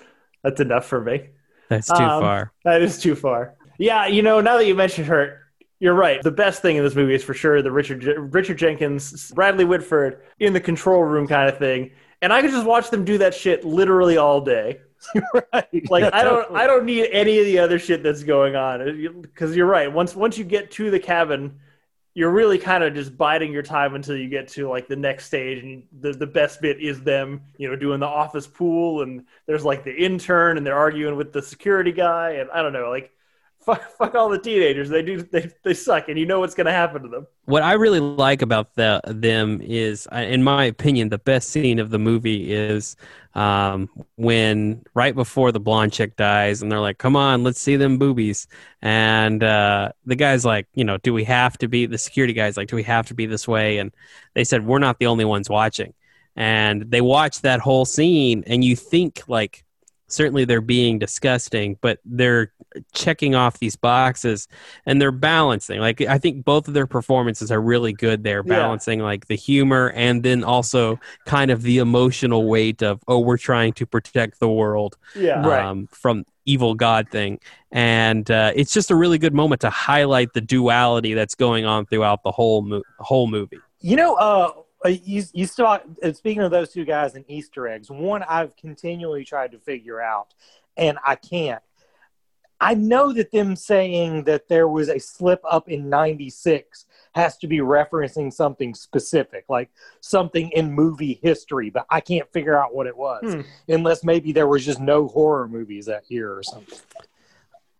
that's 0.44 0.60
enough 0.60 0.86
for 0.86 1.00
me. 1.00 1.30
That's 1.68 1.88
too 1.88 1.94
Um, 1.94 2.22
far. 2.22 2.52
That 2.64 2.82
is 2.82 3.00
too 3.00 3.16
far. 3.16 3.56
Yeah, 3.78 4.06
you 4.06 4.22
know, 4.22 4.40
now 4.40 4.56
that 4.58 4.66
you 4.66 4.74
mentioned 4.76 5.08
her, 5.08 5.39
you're 5.80 5.94
right. 5.94 6.22
The 6.22 6.30
best 6.30 6.60
thing 6.60 6.76
in 6.76 6.84
this 6.84 6.94
movie 6.94 7.14
is 7.14 7.24
for 7.24 7.32
sure 7.32 7.62
the 7.62 7.72
Richard 7.72 8.04
Richard 8.04 8.58
Jenkins, 8.58 9.32
Bradley 9.32 9.64
Whitford 9.64 10.22
in 10.38 10.52
the 10.52 10.60
control 10.60 11.02
room 11.02 11.26
kind 11.26 11.48
of 11.48 11.58
thing. 11.58 11.92
And 12.22 12.32
I 12.34 12.42
could 12.42 12.50
just 12.50 12.66
watch 12.66 12.90
them 12.90 13.04
do 13.04 13.16
that 13.18 13.34
shit 13.34 13.64
literally 13.64 14.18
all 14.18 14.42
day. 14.42 14.80
right. 15.54 15.90
Like 15.90 16.12
I 16.12 16.22
don't 16.22 16.54
I 16.54 16.66
don't 16.66 16.84
need 16.84 17.08
any 17.10 17.38
of 17.38 17.46
the 17.46 17.58
other 17.58 17.78
shit 17.78 18.02
that's 18.02 18.22
going 18.22 18.54
on 18.54 18.82
uh, 18.82 19.12
because 19.22 19.56
you're 19.56 19.66
right. 19.66 19.90
Once 19.90 20.14
once 20.14 20.36
you 20.36 20.44
get 20.44 20.70
to 20.72 20.90
the 20.90 21.00
cabin, 21.00 21.58
you're 22.12 22.30
really 22.30 22.58
kind 22.58 22.84
of 22.84 22.92
just 22.92 23.16
biding 23.16 23.50
your 23.50 23.62
time 23.62 23.94
until 23.94 24.14
you 24.14 24.28
get 24.28 24.48
to 24.48 24.68
like 24.68 24.86
the 24.86 24.96
next 24.96 25.24
stage 25.24 25.62
and 25.62 25.84
the 26.00 26.12
the 26.12 26.26
best 26.26 26.60
bit 26.60 26.78
is 26.78 27.00
them, 27.00 27.40
you 27.56 27.70
know, 27.70 27.76
doing 27.76 28.00
the 28.00 28.06
office 28.06 28.46
pool 28.46 29.00
and 29.00 29.24
there's 29.46 29.64
like 29.64 29.82
the 29.82 29.96
intern 29.96 30.58
and 30.58 30.66
they're 30.66 30.76
arguing 30.76 31.16
with 31.16 31.32
the 31.32 31.40
security 31.40 31.92
guy 31.92 32.32
and 32.32 32.50
I 32.50 32.60
don't 32.60 32.74
know, 32.74 32.90
like 32.90 33.10
fuck, 33.74 33.90
fuck 33.96 34.14
all 34.14 34.28
the 34.28 34.38
teenagers. 34.38 34.88
They 34.88 35.02
do 35.02 35.22
they 35.22 35.50
they 35.64 35.74
suck 35.74 36.08
and 36.08 36.18
you 36.18 36.26
know 36.26 36.40
what's 36.40 36.54
going 36.54 36.66
to 36.66 36.72
happen 36.72 37.02
to 37.02 37.08
them. 37.08 37.26
What 37.44 37.62
I 37.62 37.74
really 37.74 38.00
like 38.00 38.42
about 38.42 38.74
the, 38.74 39.00
them 39.06 39.60
is, 39.62 40.06
in 40.12 40.42
my 40.42 40.64
opinion, 40.64 41.08
the 41.08 41.18
best 41.18 41.50
scene 41.50 41.78
of 41.78 41.90
the 41.90 41.98
movie 41.98 42.52
is 42.52 42.96
um, 43.34 43.88
when 44.16 44.84
right 44.94 45.14
before 45.14 45.52
the 45.52 45.60
blonde 45.60 45.92
chick 45.92 46.16
dies, 46.16 46.62
and 46.62 46.70
they're 46.70 46.80
like, 46.80 46.98
"Come 46.98 47.16
on, 47.16 47.42
let's 47.42 47.60
see 47.60 47.76
them 47.76 47.98
boobies," 47.98 48.46
and 48.82 49.42
uh, 49.42 49.92
the 50.06 50.16
guy's 50.16 50.44
like, 50.44 50.66
"You 50.74 50.84
know, 50.84 50.98
do 50.98 51.12
we 51.12 51.24
have 51.24 51.58
to 51.58 51.68
be?" 51.68 51.86
The 51.86 51.98
security 51.98 52.32
guy's 52.32 52.56
like, 52.56 52.68
"Do 52.68 52.76
we 52.76 52.82
have 52.84 53.06
to 53.08 53.14
be 53.14 53.26
this 53.26 53.46
way?" 53.46 53.78
And 53.78 53.92
they 54.34 54.44
said, 54.44 54.66
"We're 54.66 54.78
not 54.78 54.98
the 54.98 55.06
only 55.06 55.24
ones 55.24 55.48
watching." 55.48 55.94
And 56.36 56.90
they 56.90 57.00
watch 57.00 57.42
that 57.42 57.60
whole 57.60 57.84
scene, 57.84 58.44
and 58.46 58.64
you 58.64 58.76
think 58.76 59.22
like, 59.28 59.64
certainly 60.12 60.44
they're 60.44 60.60
being 60.60 60.98
disgusting, 60.98 61.76
but 61.80 61.98
they're 62.04 62.52
checking 62.92 63.34
off 63.34 63.58
these 63.58 63.74
boxes 63.74 64.46
and 64.86 65.02
they're 65.02 65.10
balancing 65.10 65.80
like 65.80 66.00
i 66.02 66.16
think 66.16 66.44
both 66.44 66.68
of 66.68 66.74
their 66.74 66.86
performances 66.86 67.50
are 67.50 67.60
really 67.60 67.92
good 67.92 68.22
they're 68.22 68.44
Yeah. 68.46 68.58
balancing 68.60 69.00
like 69.00 69.26
the 69.26 69.34
humor 69.34 69.90
and 69.96 70.22
then 70.22 70.44
also 70.44 71.00
kind 71.26 71.50
of 71.50 71.62
the 71.62 71.78
emotional 71.78 72.48
weight 72.48 72.80
of 72.80 73.00
oh 73.08 73.18
we're 73.18 73.38
trying 73.38 73.72
to 73.72 73.86
protect 73.86 74.38
the 74.38 74.48
world 74.48 74.96
Yeah. 75.16 75.44
Right. 75.44 75.64
um, 75.64 75.88
from 75.90 76.24
evil 76.46 76.74
god 76.76 77.08
thing 77.10 77.40
and 77.72 78.30
uh, 78.30 78.52
it's 78.54 78.72
just 78.72 78.92
a 78.92 78.94
really 78.94 79.18
good 79.18 79.34
moment 79.34 79.62
to 79.62 79.70
highlight 79.70 80.32
the 80.32 80.40
duality 80.40 81.12
that's 81.14 81.34
going 81.34 81.64
on 81.64 81.86
throughout 81.86 82.22
the 82.22 82.30
whole 82.30 82.62
mo- 82.62 82.82
whole 83.00 83.26
movie 83.26 83.58
You 83.80 83.96
know, 83.96 84.14
uh, 84.14 84.52
you 84.88 85.22
you 85.32 85.46
still 85.46 85.66
uh, 85.66 86.12
speaking 86.12 86.42
of 86.42 86.50
those 86.50 86.70
two 86.72 86.84
guys 86.84 87.14
and 87.14 87.24
Easter 87.28 87.68
eggs. 87.68 87.90
One 87.90 88.22
I've 88.22 88.56
continually 88.56 89.24
tried 89.24 89.52
to 89.52 89.58
figure 89.58 90.00
out, 90.00 90.34
and 90.76 90.98
I 91.04 91.16
can't. 91.16 91.62
I 92.62 92.74
know 92.74 93.12
that 93.14 93.32
them 93.32 93.56
saying 93.56 94.24
that 94.24 94.48
there 94.48 94.68
was 94.68 94.88
a 94.90 94.98
slip 94.98 95.40
up 95.50 95.68
in 95.68 95.88
'96 95.88 96.86
has 97.14 97.36
to 97.38 97.46
be 97.46 97.58
referencing 97.58 98.32
something 98.32 98.74
specific, 98.74 99.44
like 99.48 99.70
something 100.00 100.50
in 100.50 100.70
movie 100.72 101.18
history, 101.22 101.68
but 101.70 101.84
I 101.90 102.00
can't 102.00 102.30
figure 102.32 102.56
out 102.56 102.74
what 102.74 102.86
it 102.86 102.96
was, 102.96 103.20
Hmm. 103.34 103.40
unless 103.68 104.04
maybe 104.04 104.30
there 104.32 104.46
was 104.46 104.64
just 104.64 104.78
no 104.80 105.08
horror 105.08 105.48
movies 105.48 105.86
that 105.86 106.08
year 106.10 106.32
or 106.32 106.42
something. 106.42 106.78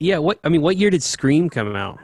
yeah 0.01 0.17
what 0.19 0.39
i 0.45 0.49
mean 0.49 0.63
what 0.63 0.79
year 0.79 0.89
did 0.91 1.03
scream 1.03 1.51
come 1.51 1.77
out 1.77 1.99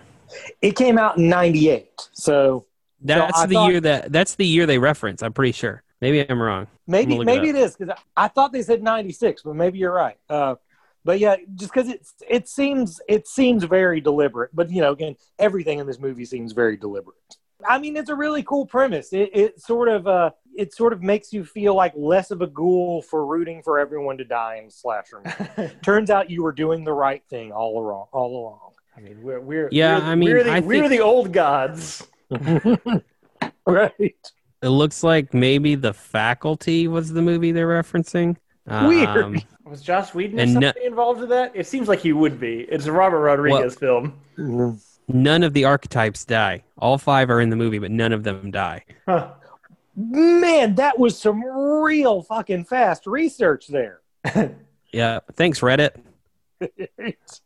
It 0.61 0.77
came 0.77 0.99
out 0.99 1.17
in 1.17 1.29
'98, 1.31 2.11
so 2.13 2.67
that's 3.07 3.39
I 3.39 3.47
the 3.47 3.55
thought- 3.55 3.71
year 3.71 3.81
that 3.81 4.13
that's 4.13 4.35
the 4.35 4.47
year 4.47 4.67
they 4.67 4.79
reference 4.79 5.23
i'm 5.23 5.33
pretty 5.33 5.53
sure 5.53 5.83
maybe 6.01 6.29
i'm 6.29 6.41
wrong 6.41 6.67
Maybe 6.87 7.19
I'm 7.19 7.25
maybe 7.25 7.49
it 7.49 7.57
it 7.57 7.59
is 7.59 7.77
because 7.77 7.97
I 8.17 8.29
thought 8.29 8.53
they 8.53 8.63
said 8.63 8.83
ninety 8.83 9.13
six, 9.13 9.43
but 9.43 9.55
maybe 9.55 9.79
you're 9.79 9.93
right. 9.93 10.17
Uh, 10.31 10.55
but 11.05 11.19
yeah, 11.19 11.37
just 11.55 11.73
because 11.73 11.89
it 11.89 12.07
it 12.29 12.49
seems 12.49 13.01
it 13.09 13.27
seems 13.27 13.65
very 13.65 14.01
deliberate. 14.01 14.51
But 14.55 14.71
you 14.71 14.81
know, 14.83 14.93
again, 14.93 15.17
everything 15.39 15.79
in 15.79 15.87
this 15.87 15.99
movie 15.99 16.25
seems 16.25 16.53
very 16.53 16.77
deliberate. 16.77 17.17
I 17.69 17.79
mean, 17.79 17.97
it's 17.97 18.11
a 18.11 18.15
really 18.15 18.43
cool 18.45 18.67
premise. 18.67 19.13
It, 19.13 19.31
it 19.33 19.61
sort 19.61 19.89
of 19.89 20.07
uh, 20.07 20.31
it 20.55 20.73
sort 20.75 20.93
of 20.93 21.03
makes 21.03 21.33
you 21.33 21.45
feel 21.45 21.75
like 21.75 21.93
less 21.97 22.31
of 22.31 22.41
a 22.41 22.47
ghoul 22.47 23.03
for 23.03 23.27
rooting 23.27 23.63
for 23.63 23.81
everyone 23.81 24.19
to 24.19 24.25
die 24.25 24.61
in 24.63 24.71
slasher. 24.71 25.23
Turns 25.83 26.11
out 26.11 26.31
you 26.31 26.45
were 26.45 26.53
doing 26.53 26.85
the 26.85 26.93
right 26.93 27.25
thing 27.29 27.51
all 27.51 27.81
along. 27.81 28.07
All 28.13 28.37
along. 28.37 28.73
I 28.97 29.01
mean, 29.01 29.21
we're 29.23 29.41
we're 29.41 29.69
Yeah, 29.73 29.99
we're, 29.99 30.05
I 30.05 30.15
mean, 30.15 30.29
we're 30.31 30.45
the, 30.45 30.61
we're 30.61 30.89
the 30.89 31.01
old 31.01 31.33
gods. 31.33 32.07
right. 33.67 34.31
It 34.63 34.69
looks 34.69 35.03
like 35.03 35.35
maybe 35.35 35.75
The 35.75 35.93
Faculty 35.93 36.89
was 36.89 37.13
the 37.13 37.23
movie 37.23 37.53
they're 37.53 37.69
referencing. 37.69 38.37
Weird. 38.67 39.09
Um, 39.09 39.41
Was 39.65 39.83
Josh 39.83 40.13
Whedon 40.15 40.39
And 40.41 40.55
no- 40.55 40.73
involved 40.83 41.23
in 41.23 41.29
that? 41.29 41.53
It 41.55 41.67
seems 41.67 41.89
like 41.89 42.01
he 42.01 42.13
would 42.13 42.41
be. 42.41 42.61
It's 42.69 42.87
a 42.87 42.93
Robert 42.93 43.21
Rodriguez 43.21 43.77
film. 43.77 44.15
none 45.09 45.43
of 45.43 45.53
the 45.53 45.65
archetypes 45.65 46.25
die. 46.25 46.65
All 46.79 46.99
five 46.99 47.31
are 47.31 47.41
in 47.41 47.51
the 47.51 47.57
movie, 47.57 47.79
but 47.79 47.91
none 47.91 48.13
of 48.13 48.25
them 48.25 48.51
die. 48.51 48.85
Huh. 49.07 49.33
Man, 49.95 50.75
that 50.75 50.99
was 50.99 51.19
some 51.19 51.43
real 51.45 52.23
fucking 52.23 52.65
fast 52.65 53.07
research 53.07 53.69
there. 53.69 54.01
Yeah. 54.93 55.19
Thanks, 55.35 55.61
Reddit. 55.61 55.91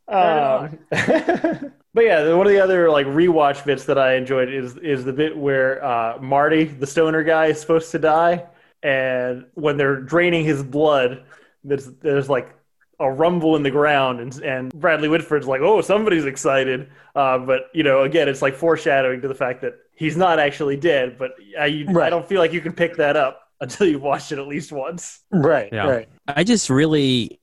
Um, 0.07 0.79
but 0.89 2.03
yeah, 2.03 2.33
one 2.33 2.45
of 2.47 2.51
the 2.53 2.61
other 2.61 2.89
like 2.89 3.07
rewatch 3.07 3.65
bits 3.65 3.85
that 3.85 3.97
I 3.97 4.15
enjoyed 4.15 4.49
is 4.49 4.77
is 4.77 5.05
the 5.05 5.13
bit 5.13 5.37
where 5.37 5.83
uh, 5.83 6.17
Marty, 6.19 6.65
the 6.65 6.87
stoner 6.87 7.23
guy, 7.23 7.47
is 7.47 7.59
supposed 7.59 7.91
to 7.91 7.99
die, 7.99 8.45
and 8.83 9.45
when 9.55 9.77
they're 9.77 10.01
draining 10.01 10.45
his 10.45 10.63
blood, 10.63 11.23
there's 11.63 11.87
there's 12.01 12.29
like 12.29 12.53
a 12.99 13.11
rumble 13.11 13.55
in 13.55 13.63
the 13.63 13.71
ground, 13.71 14.19
and 14.19 14.35
and 14.43 14.71
Bradley 14.73 15.09
Whitford's 15.09 15.47
like, 15.47 15.61
"Oh, 15.61 15.81
somebody's 15.81 16.25
excited," 16.25 16.89
uh, 17.15 17.37
but 17.39 17.63
you 17.73 17.83
know, 17.83 18.03
again, 18.03 18.29
it's 18.29 18.41
like 18.41 18.55
foreshadowing 18.55 19.21
to 19.21 19.27
the 19.27 19.35
fact 19.35 19.61
that 19.61 19.73
he's 19.95 20.15
not 20.15 20.39
actually 20.39 20.77
dead. 20.77 21.17
But 21.17 21.31
I, 21.59 21.65
you, 21.67 21.99
I 21.99 22.09
don't 22.09 22.27
feel 22.27 22.39
like 22.39 22.53
you 22.53 22.61
can 22.61 22.73
pick 22.73 22.97
that 22.97 23.17
up 23.17 23.47
until 23.59 23.87
you've 23.87 24.01
watched 24.01 24.31
it 24.31 24.39
at 24.39 24.47
least 24.47 24.71
once. 24.71 25.21
Right, 25.31 25.69
Yeah. 25.71 25.87
right. 25.87 26.09
I 26.27 26.43
just 26.43 26.69
really, 26.69 27.39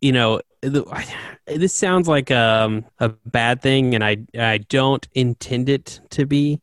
you 0.00 0.12
know, 0.12 0.40
this 1.46 1.74
sounds 1.74 2.08
like 2.08 2.30
um, 2.30 2.84
a 2.98 3.08
bad 3.08 3.62
thing, 3.62 3.94
and 3.94 4.04
I 4.04 4.18
I 4.38 4.58
don't 4.58 5.06
intend 5.14 5.68
it 5.68 6.00
to 6.10 6.26
be, 6.26 6.60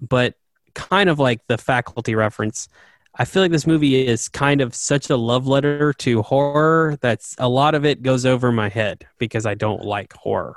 but 0.00 0.34
kind 0.74 1.08
of 1.08 1.18
like 1.18 1.46
the 1.46 1.58
faculty 1.58 2.14
reference. 2.14 2.68
I 3.16 3.24
feel 3.24 3.42
like 3.42 3.52
this 3.52 3.66
movie 3.66 4.06
is 4.06 4.28
kind 4.28 4.60
of 4.60 4.74
such 4.74 5.08
a 5.08 5.16
love 5.16 5.46
letter 5.46 5.92
to 5.92 6.22
horror 6.22 6.98
that's 7.00 7.36
a 7.38 7.48
lot 7.48 7.76
of 7.76 7.84
it 7.84 8.02
goes 8.02 8.26
over 8.26 8.50
my 8.50 8.68
head 8.68 9.06
because 9.18 9.46
I 9.46 9.54
don't 9.54 9.84
like 9.84 10.12
horror. 10.14 10.56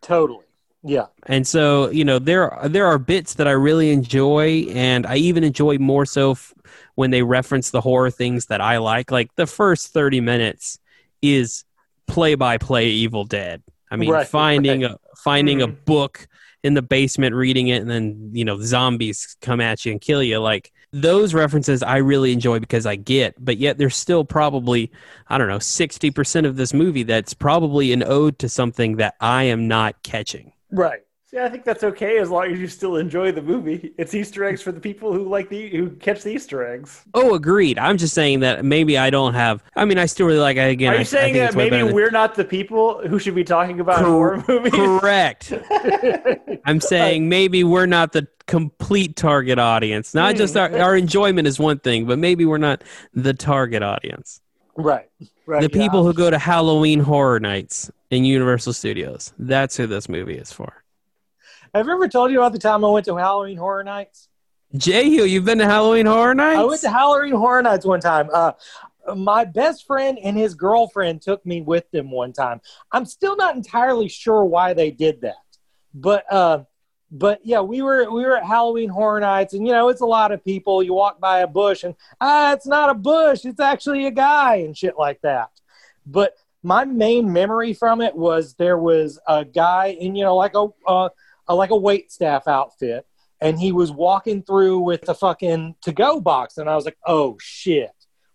Totally. 0.00 0.46
Yeah. 0.82 1.06
And 1.26 1.46
so, 1.46 1.90
you 1.90 2.04
know, 2.04 2.18
there 2.18 2.56
there 2.64 2.86
are 2.86 2.98
bits 2.98 3.34
that 3.34 3.48
I 3.48 3.52
really 3.52 3.90
enjoy, 3.90 4.66
and 4.70 5.06
I 5.06 5.16
even 5.16 5.44
enjoy 5.44 5.76
more 5.78 6.06
so 6.06 6.32
f- 6.32 6.54
when 6.94 7.10
they 7.10 7.22
reference 7.22 7.70
the 7.70 7.80
horror 7.80 8.10
things 8.10 8.46
that 8.46 8.60
I 8.60 8.78
like. 8.78 9.10
Like 9.10 9.34
the 9.34 9.46
first 9.46 9.88
thirty 9.92 10.20
minutes 10.20 10.78
is 11.22 11.64
play 12.06 12.34
by 12.34 12.58
play 12.58 12.88
Evil 12.88 13.24
Dead. 13.24 13.62
I 13.90 13.96
mean, 13.96 14.10
Right, 14.10 14.26
finding 14.26 14.84
a 14.84 14.96
finding 15.24 15.62
a 15.62 15.68
Mhm. 15.68 15.84
book 15.84 16.26
in 16.62 16.74
the 16.74 16.82
basement, 16.82 17.34
reading 17.34 17.68
it, 17.68 17.80
and 17.80 17.90
then 17.90 18.30
you 18.32 18.44
know 18.44 18.60
zombies 18.60 19.36
come 19.40 19.60
at 19.60 19.84
you 19.84 19.92
and 19.92 20.00
kill 20.00 20.22
you. 20.22 20.38
Like 20.38 20.72
those 20.92 21.34
references, 21.34 21.82
I 21.82 21.98
really 21.98 22.32
enjoy 22.32 22.60
because 22.60 22.86
I 22.86 22.96
get. 22.96 23.34
But 23.38 23.58
yet, 23.58 23.78
there's 23.78 23.96
still 23.96 24.24
probably 24.24 24.90
I 25.28 25.38
don't 25.38 25.48
know 25.48 25.58
sixty 25.58 26.10
percent 26.10 26.46
of 26.46 26.56
this 26.56 26.72
movie 26.74 27.02
that's 27.02 27.34
probably 27.34 27.92
an 27.92 28.02
ode 28.02 28.38
to 28.40 28.48
something 28.48 28.96
that 28.96 29.14
I 29.20 29.44
am 29.44 29.68
not 29.68 30.02
catching. 30.02 30.52
Right. 30.70 31.00
See, 31.30 31.38
I 31.38 31.50
think 31.50 31.64
that's 31.64 31.84
okay 31.84 32.16
as 32.16 32.30
long 32.30 32.50
as 32.50 32.58
you 32.58 32.66
still 32.68 32.96
enjoy 32.96 33.32
the 33.32 33.42
movie. 33.42 33.92
It's 33.98 34.14
Easter 34.14 34.44
eggs 34.44 34.62
for 34.62 34.72
the 34.72 34.80
people 34.80 35.12
who 35.12 35.28
like 35.28 35.50
the 35.50 35.68
who 35.68 35.90
catch 35.90 36.22
the 36.22 36.30
Easter 36.30 36.66
eggs. 36.66 37.04
Oh, 37.12 37.34
agreed. 37.34 37.78
I'm 37.78 37.98
just 37.98 38.14
saying 38.14 38.40
that 38.40 38.64
maybe 38.64 38.96
I 38.96 39.10
don't 39.10 39.34
have. 39.34 39.62
I 39.76 39.84
mean, 39.84 39.98
I 39.98 40.06
still 40.06 40.26
really 40.26 40.38
like 40.38 40.56
it 40.56 40.70
again. 40.70 40.88
Are 40.88 40.94
I- 40.94 40.96
I 40.96 41.00
you 41.00 41.04
saying 41.04 41.34
think 41.34 41.50
that 41.50 41.54
maybe 41.54 41.82
we're 41.82 42.10
not 42.10 42.34
the 42.34 42.46
people 42.46 43.06
who 43.06 43.18
should 43.18 43.34
be 43.34 43.44
talking 43.44 43.78
about 43.78 43.98
Cor- 43.98 44.38
horror 44.38 44.44
movies? 44.48 44.72
correct? 44.72 45.52
I'm 46.64 46.80
saying 46.80 47.28
maybe 47.28 47.62
we're 47.62 47.84
not 47.84 48.12
the 48.12 48.26
complete 48.46 49.14
target 49.14 49.58
audience. 49.58 50.14
Not 50.14 50.36
just 50.36 50.54
hmm. 50.54 50.60
our, 50.60 50.78
our 50.78 50.96
enjoyment 50.96 51.46
is 51.46 51.58
one 51.58 51.78
thing, 51.78 52.06
but 52.06 52.18
maybe 52.18 52.46
we're 52.46 52.56
not 52.56 52.82
the 53.12 53.34
target 53.34 53.82
audience. 53.82 54.40
Right. 54.76 55.10
Right. 55.44 55.60
The 55.60 55.78
yeah. 55.78 55.84
people 55.84 56.04
who 56.04 56.14
go 56.14 56.30
to 56.30 56.38
Halloween 56.38 57.00
horror 57.00 57.38
nights 57.38 57.90
in 58.08 58.24
Universal 58.24 58.72
Studios. 58.72 59.34
That's 59.38 59.76
who 59.76 59.86
this 59.86 60.08
movie 60.08 60.38
is 60.38 60.50
for. 60.50 60.84
Have 61.78 61.88
I 61.88 61.92
ever 61.92 62.08
told 62.08 62.32
you 62.32 62.40
about 62.40 62.52
the 62.52 62.58
time 62.58 62.84
I 62.84 62.88
went 62.88 63.06
to 63.06 63.14
Halloween 63.14 63.56
Horror 63.56 63.84
Nights? 63.84 64.28
Jehu, 64.76 65.22
you've 65.22 65.44
been 65.44 65.58
to 65.58 65.64
Halloween 65.64 66.06
horror 66.06 66.34
nights? 66.34 66.58
I 66.58 66.64
went 66.64 66.80
to 66.80 66.90
Halloween 66.90 67.34
Horror 67.34 67.62
Nights 67.62 67.86
one 67.86 68.00
time. 68.00 68.28
Uh, 68.32 68.52
my 69.16 69.44
best 69.44 69.86
friend 69.86 70.18
and 70.18 70.36
his 70.36 70.54
girlfriend 70.54 71.22
took 71.22 71.46
me 71.46 71.62
with 71.62 71.88
them 71.92 72.10
one 72.10 72.32
time. 72.32 72.60
I'm 72.90 73.04
still 73.04 73.36
not 73.36 73.54
entirely 73.54 74.08
sure 74.08 74.44
why 74.44 74.74
they 74.74 74.90
did 74.90 75.20
that, 75.20 75.36
but 75.94 76.30
uh, 76.32 76.64
but 77.12 77.40
yeah, 77.44 77.60
we 77.60 77.80
were 77.80 78.10
we 78.10 78.24
were 78.24 78.36
at 78.36 78.44
Halloween 78.44 78.88
Horror 78.88 79.20
Nights, 79.20 79.54
and 79.54 79.64
you 79.64 79.72
know 79.72 79.88
it's 79.88 80.00
a 80.00 80.06
lot 80.06 80.32
of 80.32 80.44
people. 80.44 80.82
You 80.82 80.94
walk 80.94 81.20
by 81.20 81.40
a 81.40 81.46
bush, 81.46 81.84
and 81.84 81.94
ah, 82.20 82.54
it's 82.54 82.66
not 82.66 82.90
a 82.90 82.94
bush, 82.94 83.44
it's 83.44 83.60
actually 83.60 84.06
a 84.06 84.10
guy, 84.10 84.56
and 84.56 84.76
shit 84.76 84.98
like 84.98 85.20
that. 85.20 85.50
But 86.04 86.34
my 86.64 86.84
main 86.84 87.32
memory 87.32 87.72
from 87.72 88.00
it 88.00 88.16
was 88.16 88.54
there 88.54 88.78
was 88.78 89.20
a 89.28 89.44
guy 89.44 89.96
in 89.98 90.16
you 90.16 90.24
know 90.24 90.34
like 90.34 90.56
a, 90.56 90.66
uh, 90.88 91.08
a 91.48 91.54
like 91.54 91.70
a 91.70 91.76
wait 91.76 92.12
staff 92.12 92.46
outfit 92.46 93.06
and 93.40 93.58
he 93.58 93.72
was 93.72 93.92
walking 93.92 94.42
through 94.42 94.80
with 94.80 95.08
a 95.08 95.14
fucking 95.14 95.74
to 95.82 95.92
go 95.92 96.20
box 96.20 96.58
and 96.58 96.68
i 96.68 96.74
was 96.74 96.84
like 96.84 96.98
oh 97.06 97.36
shit. 97.40 97.90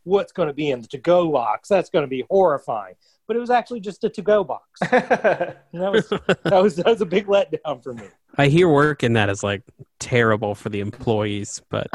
What's 0.06 0.34
going 0.34 0.48
to 0.48 0.54
be 0.54 0.70
in 0.70 0.82
the 0.82 0.88
to 0.90 0.98
go 0.98 1.32
box? 1.32 1.70
That's 1.70 1.90
going 1.90 2.04
to 2.04 2.10
be 2.10 2.26
horrifying. 2.30 2.96
But 3.26 3.38
it 3.38 3.40
was 3.40 3.50
actually 3.50 3.80
just 3.80 4.04
a 4.04 4.10
to 4.10 4.22
go 4.22 4.44
box. 4.44 4.80
And 4.92 5.82
that 5.82 5.92
was 5.92 6.10
that 6.10 6.62
was 6.62 6.76
that 6.76 6.86
was 6.86 7.02
a 7.02 7.06
big 7.06 7.28
letdown 7.28 7.82
for 7.82 7.94
me. 7.94 8.04
I 8.38 8.48
hear 8.48 8.68
work 8.68 8.88
working 8.88 9.14
that 9.14 9.30
is 9.30 9.44
like 9.44 9.64
terrible 10.00 10.56
for 10.56 10.70
the 10.70 10.82
employees, 10.82 11.62
but 11.70 11.88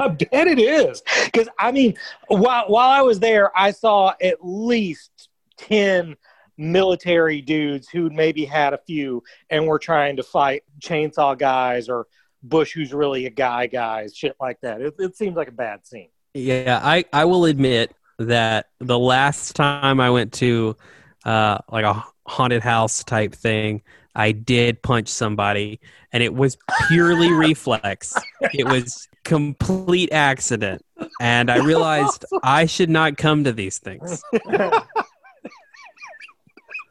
i 0.00 0.08
bet 0.08 0.46
it 0.46 0.58
is. 0.58 1.02
Because 1.24 1.48
i 1.58 1.72
mean 1.72 1.94
while, 2.28 2.68
while 2.68 2.90
i 2.90 3.02
was 3.02 3.20
there 3.20 3.50
i 3.58 3.70
saw 3.70 4.14
at 4.22 4.38
least 4.42 5.28
10 5.58 6.16
military 6.58 7.40
dudes 7.40 7.88
who 7.88 8.10
maybe 8.10 8.44
had 8.44 8.74
a 8.74 8.78
few 8.78 9.22
and 9.48 9.66
were 9.66 9.78
trying 9.78 10.16
to 10.16 10.22
fight 10.22 10.62
chainsaw 10.80 11.38
guys 11.38 11.88
or 11.88 12.06
bush 12.42 12.72
who's 12.72 12.92
really 12.92 13.26
a 13.26 13.30
guy 13.30 13.66
guys 13.66 14.14
shit 14.14 14.36
like 14.40 14.60
that 14.60 14.80
it, 14.80 14.94
it 14.98 15.16
seems 15.16 15.36
like 15.36 15.48
a 15.48 15.52
bad 15.52 15.86
scene 15.86 16.08
Yeah, 16.34 16.80
I, 16.82 17.04
I 17.12 17.24
will 17.24 17.46
admit 17.46 17.94
that 18.18 18.68
the 18.78 18.98
last 18.98 19.56
time 19.56 20.00
I 20.00 20.10
went 20.10 20.32
to 20.34 20.76
uh, 21.24 21.58
like 21.70 21.84
a 21.84 22.04
haunted 22.26 22.62
house 22.62 23.02
type 23.04 23.34
thing, 23.34 23.82
I 24.14 24.32
did 24.32 24.82
punch 24.82 25.08
somebody, 25.08 25.80
and 26.12 26.22
it 26.22 26.34
was 26.34 26.56
purely 26.88 27.32
reflex. 27.32 28.14
It 28.52 28.66
was 28.66 29.08
complete 29.24 30.12
accident, 30.12 30.84
and 31.20 31.50
I 31.50 31.58
realized 31.58 32.24
I 32.42 32.66
should 32.66 32.90
not 32.90 33.16
come 33.16 33.44
to 33.44 33.52
these 33.52 33.78
things. 33.78 34.22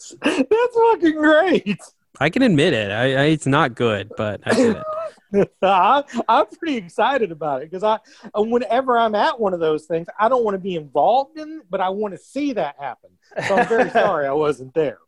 That's 0.22 0.78
fucking 0.92 1.16
great. 1.16 1.80
I 2.20 2.30
can 2.30 2.42
admit 2.42 2.74
it. 2.74 2.92
I, 2.92 3.04
I 3.14 3.24
it's 3.26 3.48
not 3.48 3.76
good, 3.76 4.12
but 4.18 4.42
I 4.46 4.54
did 4.54 4.78
it. 4.78 4.84
I, 5.62 6.04
I'm 6.28 6.46
pretty 6.48 6.78
excited 6.78 7.32
about 7.32 7.62
it 7.62 7.70
because 7.70 7.84
I, 7.84 8.00
whenever 8.40 8.98
I'm 8.98 9.14
at 9.14 9.40
one 9.40 9.54
of 9.54 9.60
those 9.60 9.86
things, 9.86 10.08
I 10.20 10.30
don't 10.30 10.44
want 10.44 10.56
to 10.56 10.60
be 10.60 10.76
involved 10.76 11.38
in 11.38 11.62
but 11.70 11.82
I 11.82 11.90
want 11.90 12.14
to 12.14 12.18
see 12.18 12.54
that 12.54 12.76
happen. 12.80 13.12
So 13.48 13.56
I'm 13.56 13.68
very 13.68 13.90
sorry 13.92 14.28
I 14.28 14.34
wasn't 14.34 14.74
there. 14.74 15.00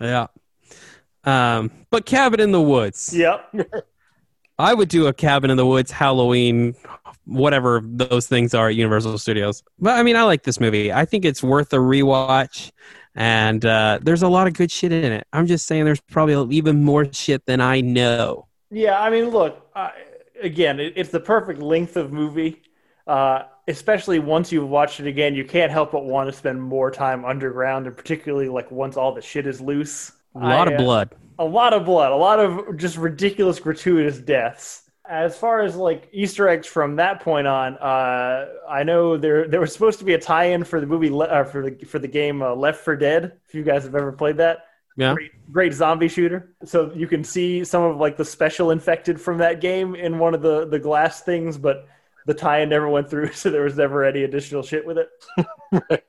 Yeah. 0.00 0.26
Um, 1.24 1.70
but 1.90 2.06
cabin 2.06 2.40
in 2.40 2.52
the 2.52 2.60
woods. 2.60 3.12
yep. 3.16 3.52
I 4.58 4.72
would 4.72 4.88
do 4.88 5.06
a 5.06 5.12
cabin 5.12 5.50
in 5.50 5.56
the 5.56 5.66
woods 5.66 5.90
Halloween, 5.90 6.74
whatever 7.24 7.82
those 7.84 8.26
things 8.26 8.54
are 8.54 8.68
at 8.68 8.74
Universal 8.74 9.18
Studios. 9.18 9.62
But 9.78 9.98
I 9.98 10.02
mean, 10.02 10.16
I 10.16 10.22
like 10.22 10.44
this 10.44 10.60
movie. 10.60 10.92
I 10.92 11.04
think 11.04 11.24
it's 11.24 11.42
worth 11.42 11.72
a 11.72 11.76
rewatch, 11.76 12.70
and 13.16 13.64
uh, 13.64 13.98
there's 14.02 14.22
a 14.22 14.28
lot 14.28 14.46
of 14.46 14.52
good 14.52 14.70
shit 14.70 14.92
in 14.92 15.10
it. 15.12 15.26
I'm 15.32 15.46
just 15.46 15.66
saying, 15.66 15.86
there's 15.86 16.00
probably 16.02 16.54
even 16.54 16.84
more 16.84 17.10
shit 17.12 17.44
than 17.46 17.60
I 17.60 17.80
know. 17.80 18.46
Yeah, 18.70 19.00
I 19.00 19.10
mean, 19.10 19.30
look, 19.30 19.68
uh, 19.74 19.90
again, 20.40 20.78
it, 20.78 20.92
it's 20.96 21.10
the 21.10 21.20
perfect 21.20 21.60
length 21.60 21.96
of 21.96 22.12
movie. 22.12 22.62
Uh, 23.06 23.44
especially 23.68 24.18
once 24.18 24.52
you've 24.52 24.68
watched 24.68 25.00
it 25.00 25.06
again, 25.06 25.34
you 25.34 25.44
can't 25.44 25.72
help 25.72 25.92
but 25.92 26.04
want 26.04 26.28
to 26.28 26.36
spend 26.36 26.60
more 26.60 26.90
time 26.90 27.24
underground, 27.24 27.86
and 27.86 27.96
particularly 27.96 28.48
like 28.48 28.70
once 28.70 28.96
all 28.96 29.14
the 29.14 29.22
shit 29.22 29.46
is 29.46 29.60
loose. 29.60 30.12
A 30.34 30.40
lot 30.40 30.68
I, 30.68 30.72
of 30.74 30.80
uh, 30.80 30.82
blood. 30.82 31.14
a 31.38 31.44
lot 31.44 31.72
of 31.72 31.84
blood, 31.84 32.12
a 32.12 32.16
lot 32.16 32.38
of 32.38 32.76
just 32.76 32.96
ridiculous, 32.96 33.58
gratuitous 33.58 34.18
deaths. 34.18 34.85
As 35.08 35.36
far 35.38 35.60
as 35.62 35.76
like 35.76 36.08
Easter 36.12 36.48
eggs 36.48 36.66
from 36.66 36.96
that 36.96 37.20
point 37.20 37.46
on, 37.46 37.74
uh, 37.78 38.46
I 38.68 38.82
know 38.82 39.16
there 39.16 39.46
there 39.48 39.60
was 39.60 39.72
supposed 39.72 39.98
to 40.00 40.04
be 40.04 40.14
a 40.14 40.18
tie-in 40.18 40.64
for 40.64 40.80
the 40.80 40.86
movie 40.86 41.10
uh, 41.14 41.44
for 41.44 41.70
the 41.70 41.84
for 41.84 41.98
the 41.98 42.08
game 42.08 42.42
uh, 42.42 42.54
Left 42.54 42.84
4 42.84 42.96
Dead. 42.96 43.32
If 43.48 43.54
you 43.54 43.62
guys 43.62 43.84
have 43.84 43.94
ever 43.94 44.10
played 44.12 44.38
that, 44.38 44.64
Yeah. 44.96 45.14
great, 45.14 45.30
great 45.52 45.72
zombie 45.72 46.08
shooter. 46.08 46.54
So 46.64 46.92
you 46.94 47.06
can 47.06 47.22
see 47.22 47.64
some 47.64 47.82
of 47.84 47.98
like 47.98 48.16
the 48.16 48.24
special 48.24 48.70
infected 48.72 49.20
from 49.20 49.38
that 49.38 49.60
game 49.60 49.94
in 49.94 50.18
one 50.18 50.34
of 50.34 50.42
the 50.42 50.66
the 50.66 50.78
glass 50.78 51.22
things, 51.22 51.56
but 51.56 51.86
the 52.26 52.34
tie-in 52.34 52.68
never 52.68 52.88
went 52.88 53.08
through, 53.08 53.32
so 53.32 53.50
there 53.50 53.62
was 53.62 53.76
never 53.76 54.04
any 54.04 54.24
additional 54.24 54.62
shit 54.62 54.84
with 54.86 54.98
it. 54.98 55.08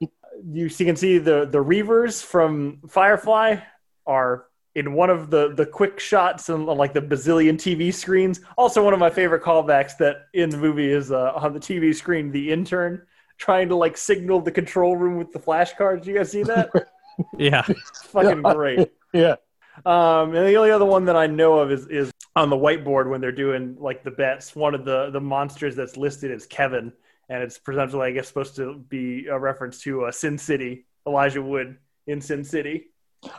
You, 0.54 0.66
you 0.68 0.86
can 0.86 0.96
see 0.96 1.18
the 1.18 1.46
the 1.46 1.58
Reavers 1.58 2.24
from 2.24 2.80
Firefly 2.88 3.58
are 4.06 4.46
in 4.78 4.94
one 4.94 5.10
of 5.10 5.32
the 5.32 5.54
the 5.56 5.66
quick 5.66 6.00
shots 6.00 6.52
on 6.52 6.68
like 6.68 6.94
the 6.94 7.02
bazillion 7.02 7.56
TV 7.56 7.92
screens. 7.92 8.42
Also, 8.60 8.84
one 8.84 8.94
of 8.94 9.00
my 9.00 9.10
favorite 9.10 9.42
callbacks 9.42 9.98
that 9.98 10.28
in 10.34 10.52
the 10.52 10.58
movie 10.58 10.92
is 10.92 11.12
uh, 11.12 11.32
on 11.36 11.52
the 11.52 11.60
TV 11.60 11.94
screen, 11.94 12.32
the 12.32 12.52
intern 12.52 13.02
trying 13.40 13.68
to 13.70 13.76
like 13.76 13.98
signal 13.98 14.40
the 14.40 14.52
control 14.52 14.96
room 14.96 15.18
with 15.18 15.32
the 15.32 15.40
flashcards. 15.40 16.06
You 16.06 16.16
guys 16.16 16.32
see 16.32 16.44
that? 16.44 16.70
Yeah. 17.36 17.64
It's 17.68 18.04
fucking 18.04 18.44
great. 18.44 18.92
Yeah. 19.14 19.38
Um, 19.86 20.36
and 20.36 20.48
the 20.48 20.56
only 20.56 20.70
other 20.70 20.86
one 20.86 21.06
that 21.06 21.16
I 21.16 21.26
know 21.26 21.58
of 21.58 21.72
is 21.72 21.88
is 21.88 22.12
on 22.36 22.52
the 22.52 22.56
whiteboard 22.56 23.10
when 23.10 23.22
they're 23.22 23.32
doing 23.32 23.76
like 23.80 24.04
the 24.04 24.12
bets. 24.12 24.56
One 24.56 24.76
of 24.76 24.86
the 24.86 25.10
the 25.10 25.22
monsters 25.22 25.76
that's 25.76 25.98
listed 25.98 26.30
is 26.30 26.46
Kevin, 26.46 26.94
and 27.30 27.42
it's 27.42 27.58
presumably 27.58 28.10
I 28.10 28.12
guess 28.12 28.28
supposed 28.28 28.56
to 28.58 28.76
be 28.90 29.26
a 29.26 29.40
reference 29.40 29.82
to 29.82 30.04
uh, 30.04 30.12
Sin 30.12 30.38
City, 30.38 30.86
Elijah 31.08 31.42
Wood 31.42 31.78
in 32.06 32.22
Sin 32.22 32.44
City, 32.44 32.90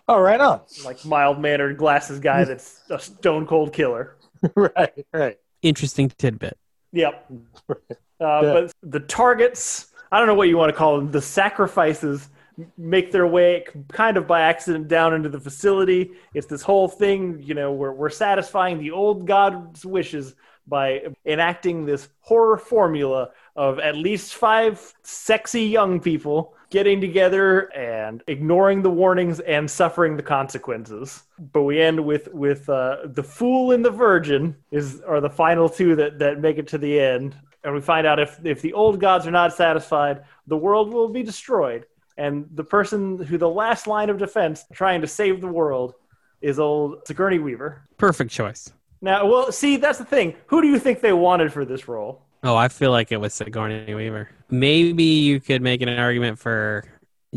Oh, 0.09 0.19
right 0.21 0.41
on. 0.41 0.61
like 0.85 1.05
mild 1.05 1.41
mannered 1.41 1.77
glasses 1.77 2.21
guy 2.21 2.45
that's 2.49 2.81
a 2.91 2.99
stone 2.99 3.47
cold 3.47 3.73
killer. 3.73 4.17
right, 4.55 5.07
right. 5.13 5.39
Interesting 5.63 6.11
tidbit. 6.19 6.57
Yep. 6.93 7.31
Uh, 8.21 8.43
But 8.43 8.73
the 8.83 8.99
targets, 8.99 9.93
I 10.11 10.19
don't 10.19 10.27
know 10.27 10.35
what 10.35 10.49
you 10.49 10.57
want 10.57 10.71
to 10.71 10.77
call 10.77 10.97
them, 10.97 11.13
the 11.13 11.23
sacrifices 11.23 12.29
make 12.77 13.13
their 13.13 13.29
way 13.29 13.65
kind 13.93 14.17
of 14.17 14.27
by 14.27 14.41
accident 14.41 14.89
down 14.89 15.15
into 15.15 15.29
the 15.29 15.39
facility. 15.39 16.11
It's 16.35 16.49
this 16.49 16.63
whole 16.63 16.89
thing, 16.89 17.41
you 17.41 17.55
know, 17.55 17.73
we're, 17.73 17.93
we're 17.93 18.11
satisfying 18.11 18.81
the 18.81 18.91
old 18.91 19.25
god's 19.25 19.87
wishes 19.87 20.35
by 20.67 21.03
enacting 21.25 21.87
this 21.87 22.09
horror 22.19 22.59
formula 22.59 23.31
of 23.55 23.79
at 23.79 23.95
least 23.97 24.35
five 24.35 24.93
sexy 25.05 25.63
young 25.67 26.01
people 26.01 26.55
getting 26.71 27.01
together 27.01 27.73
and 27.75 28.23
ignoring 28.27 28.83
the 28.83 28.91
warnings 28.91 29.41
and 29.41 29.71
suffering 29.71 30.17
the 30.17 30.23
consequences. 30.23 31.23
But 31.53 31.63
we 31.63 31.81
end 31.81 32.05
with 32.05 32.29
with 32.33 32.69
uh, 32.69 32.99
the 33.07 33.23
fool 33.23 33.73
and 33.73 33.85
the 33.85 33.91
virgin 33.91 34.57
is 34.71 35.01
are 35.03 35.21
the 35.21 35.31
final 35.31 35.69
two 35.69 35.97
that 35.97 36.19
that 36.19 36.41
make 36.41 36.59
it 36.59 36.69
to 36.69 36.79
the 36.79 36.99
end, 37.01 37.37
and 37.65 37.75
we 37.75 37.81
find 37.81 38.07
out 38.07 38.19
if 38.19 38.39
if 38.45 38.61
the 38.61 38.73
old 38.73 39.01
gods 39.01 39.27
are 39.27 39.33
not 39.33 39.53
satisfied, 39.53 40.25
the 40.47 40.57
world 40.57 40.93
will 40.93 41.09
be 41.09 41.23
destroyed, 41.23 41.87
and 42.17 42.47
the 42.55 42.65
person 42.65 43.19
who 43.19 43.39
the 43.39 43.49
last 43.49 43.87
line 43.87 44.11
of 44.11 44.19
defense 44.19 44.65
trying 44.73 45.01
to 45.01 45.07
save 45.07 45.41
the 45.41 45.49
world 45.49 45.95
is 46.41 46.59
old 46.59 47.07
Sigourney 47.07 47.39
Weaver. 47.39 47.83
Perfect 47.97 48.31
choice. 48.31 48.73
Now, 49.01 49.27
well, 49.27 49.53
see, 49.53 49.77
that's 49.77 49.99
the 49.99 50.05
thing. 50.05 50.35
Who 50.49 50.61
do 50.61 50.69
you 50.69 50.79
think 50.79 51.01
they 51.01 51.13
wanted 51.13 51.53
for 51.53 51.65
this 51.65 51.87
role? 51.87 52.23
Oh, 52.43 52.57
I 52.57 52.69
feel 52.69 52.91
like 52.91 53.13
it 53.13 53.17
was 53.17 53.35
Sigourney 53.35 53.95
Weaver. 53.95 54.29
Maybe 54.51 55.05
you 55.05 55.41
could 55.41 55.63
make 55.63 55.83
an 55.83 55.89
argument 55.89 56.39
for 56.39 56.85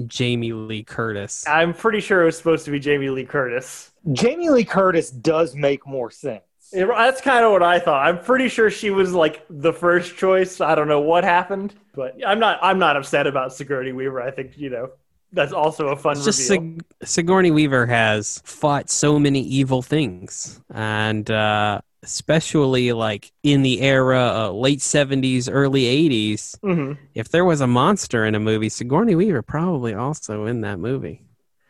Jamie 0.08 0.54
Lee 0.54 0.84
Curtis. 0.84 1.46
I'm 1.48 1.74
pretty 1.74 2.00
sure 2.00 2.22
it 2.22 2.26
was 2.26 2.38
supposed 2.38 2.66
to 2.66 2.72
be 2.72 2.80
Jamie 2.80 3.10
Lee 3.10 3.26
Curtis. 3.26 3.92
Jamie 4.14 4.50
Lee 4.50 4.64
Curtis 4.64 5.12
does 5.12 5.56
make 5.56 5.86
more 5.86 6.10
sense. 6.10 6.44
It- 6.74 6.88
that's 6.88 7.20
kind 7.22 7.44
of 7.44 7.52
what 7.52 7.64
I 7.64 7.80
thought. 7.80 8.08
I'm 8.08 8.20
pretty 8.24 8.48
sure 8.48 8.70
she 8.72 8.90
was 8.92 9.14
like 9.14 9.46
the 9.50 9.74
first 9.74 10.16
choice. 10.16 10.62
I 10.62 10.74
don't 10.76 10.88
know 10.88 11.02
what 11.02 11.24
happened, 11.26 11.76
but 11.94 12.16
I'm 12.26 12.40
not. 12.40 12.60
I'm 12.62 12.80
not 12.80 12.96
upset 12.96 13.28
about 13.28 13.54
Sigourney 13.54 13.92
Weaver. 13.92 14.22
I 14.22 14.32
think 14.32 14.58
you 14.58 14.70
know 14.70 14.92
that's 15.34 15.52
also 15.52 15.90
a 15.90 15.98
fun 15.98 16.14
It's 16.16 16.24
just. 16.24 16.48
Sig- 16.48 16.82
Sigourney 17.04 17.52
Weaver 17.52 17.86
has 17.88 18.42
fought 18.46 18.90
so 18.90 19.20
many 19.20 19.42
evil 19.42 19.82
things, 19.82 20.62
and 20.74 21.30
uh, 21.30 21.82
especially 22.04 22.92
like 22.94 23.32
in 23.44 23.62
the 23.62 23.82
era 23.82 24.34
uh, 24.36 24.52
late 24.52 24.80
'70s, 24.80 25.50
early 25.52 25.84
'80s. 25.84 26.60
Mhm. 26.62 26.98
If 27.14 27.30
there 27.30 27.46
was 27.46 27.62
a 27.62 27.68
monster 27.68 28.26
in 28.26 28.36
a 28.36 28.40
movie, 28.40 28.70
Sigourney 28.70 29.16
Weaver 29.16 29.42
probably 29.42 29.94
also 29.94 30.46
in 30.46 30.62
that 30.62 30.80
movie. 30.80 31.22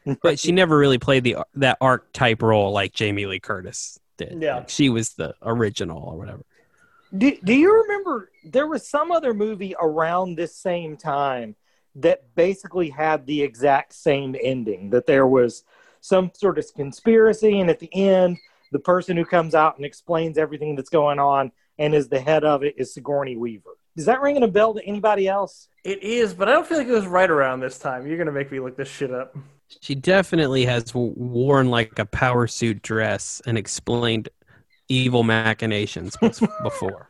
But 0.23 0.39
she 0.39 0.51
never 0.51 0.77
really 0.77 0.97
played 0.97 1.23
the 1.23 1.37
that 1.55 1.77
archetype 1.79 2.41
role 2.41 2.71
like 2.71 2.91
Jamie 2.93 3.27
Lee 3.27 3.39
Curtis 3.39 3.99
did. 4.17 4.41
Yeah. 4.41 4.57
Like, 4.57 4.69
she 4.69 4.89
was 4.89 5.13
the 5.13 5.35
original 5.43 6.01
or 6.01 6.17
whatever. 6.17 6.43
Do, 7.15 7.37
do 7.43 7.53
you 7.53 7.81
remember 7.83 8.31
there 8.43 8.67
was 8.67 8.87
some 8.87 9.11
other 9.11 9.33
movie 9.33 9.75
around 9.79 10.35
this 10.35 10.55
same 10.55 10.95
time 10.95 11.55
that 11.95 12.33
basically 12.35 12.89
had 12.89 13.25
the 13.25 13.41
exact 13.43 13.93
same 13.93 14.35
ending? 14.41 14.89
That 14.91 15.05
there 15.05 15.27
was 15.27 15.63
some 15.99 16.31
sort 16.33 16.57
of 16.57 16.65
conspiracy, 16.73 17.59
and 17.59 17.69
at 17.69 17.79
the 17.79 17.93
end, 17.93 18.37
the 18.71 18.79
person 18.79 19.17
who 19.17 19.25
comes 19.25 19.55
out 19.55 19.77
and 19.77 19.85
explains 19.85 20.37
everything 20.37 20.75
that's 20.75 20.89
going 20.89 21.19
on 21.19 21.51
and 21.77 21.93
is 21.93 22.09
the 22.09 22.19
head 22.19 22.43
of 22.43 22.63
it 22.63 22.75
is 22.77 22.93
Sigourney 22.93 23.35
Weaver. 23.35 23.71
Is 23.95 24.05
that 24.05 24.21
ringing 24.21 24.43
a 24.43 24.47
bell 24.47 24.73
to 24.73 24.85
anybody 24.85 25.27
else? 25.27 25.67
It 25.83 26.01
is, 26.01 26.33
but 26.33 26.47
I 26.47 26.53
don't 26.53 26.65
feel 26.65 26.77
like 26.77 26.87
it 26.87 26.91
was 26.91 27.07
right 27.07 27.29
around 27.29 27.59
this 27.59 27.77
time. 27.77 28.07
You're 28.07 28.17
gonna 28.17 28.31
make 28.31 28.51
me 28.51 28.59
look 28.59 28.77
this 28.77 28.87
shit 28.87 29.11
up. 29.11 29.35
She 29.81 29.95
definitely 29.95 30.65
has 30.65 30.93
worn 30.93 31.69
like 31.69 31.97
a 31.99 32.05
power 32.05 32.47
suit 32.47 32.81
dress 32.81 33.41
and 33.45 33.57
explained 33.57 34.29
evil 34.87 35.23
machinations 35.23 36.15
before. 36.63 37.09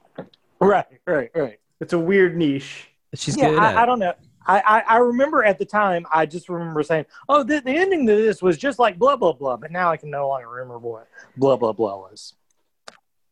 Right, 0.60 0.86
right, 1.06 1.32
right. 1.36 1.60
It's 1.80 1.93
a 1.93 2.00
weird 2.00 2.38
niche. 2.38 2.89
She's 3.15 3.36
yeah, 3.36 3.50
good 3.50 3.60
at 3.60 3.78
I, 3.78 3.84
I 3.84 3.86
don't 3.86 4.00
know. 4.00 4.13
I, 4.45 4.84
I, 4.88 4.97
remember 4.97 5.43
at 5.43 5.60
the 5.60 5.65
time, 5.65 6.06
I 6.12 6.25
just 6.25 6.49
remember 6.49 6.82
saying, 6.84 7.06
"Oh, 7.30 7.43
the, 7.43 7.62
the 7.62 7.71
ending 7.71 8.08
to 8.08 8.15
this 8.15 8.41
was 8.41 8.58
just 8.58 8.80
like 8.80 8.97
blah 8.97 9.15
blah 9.15 9.34
blah," 9.34 9.58
but 9.58 9.71
now 9.71 9.91
I 9.91 9.97
can 9.97 10.10
no 10.10 10.27
longer 10.27 10.49
remember 10.49 10.80
what 10.80 11.08
blah 11.38 11.56
blah 11.58 11.73
blah 11.73 11.97
was. 11.97 12.34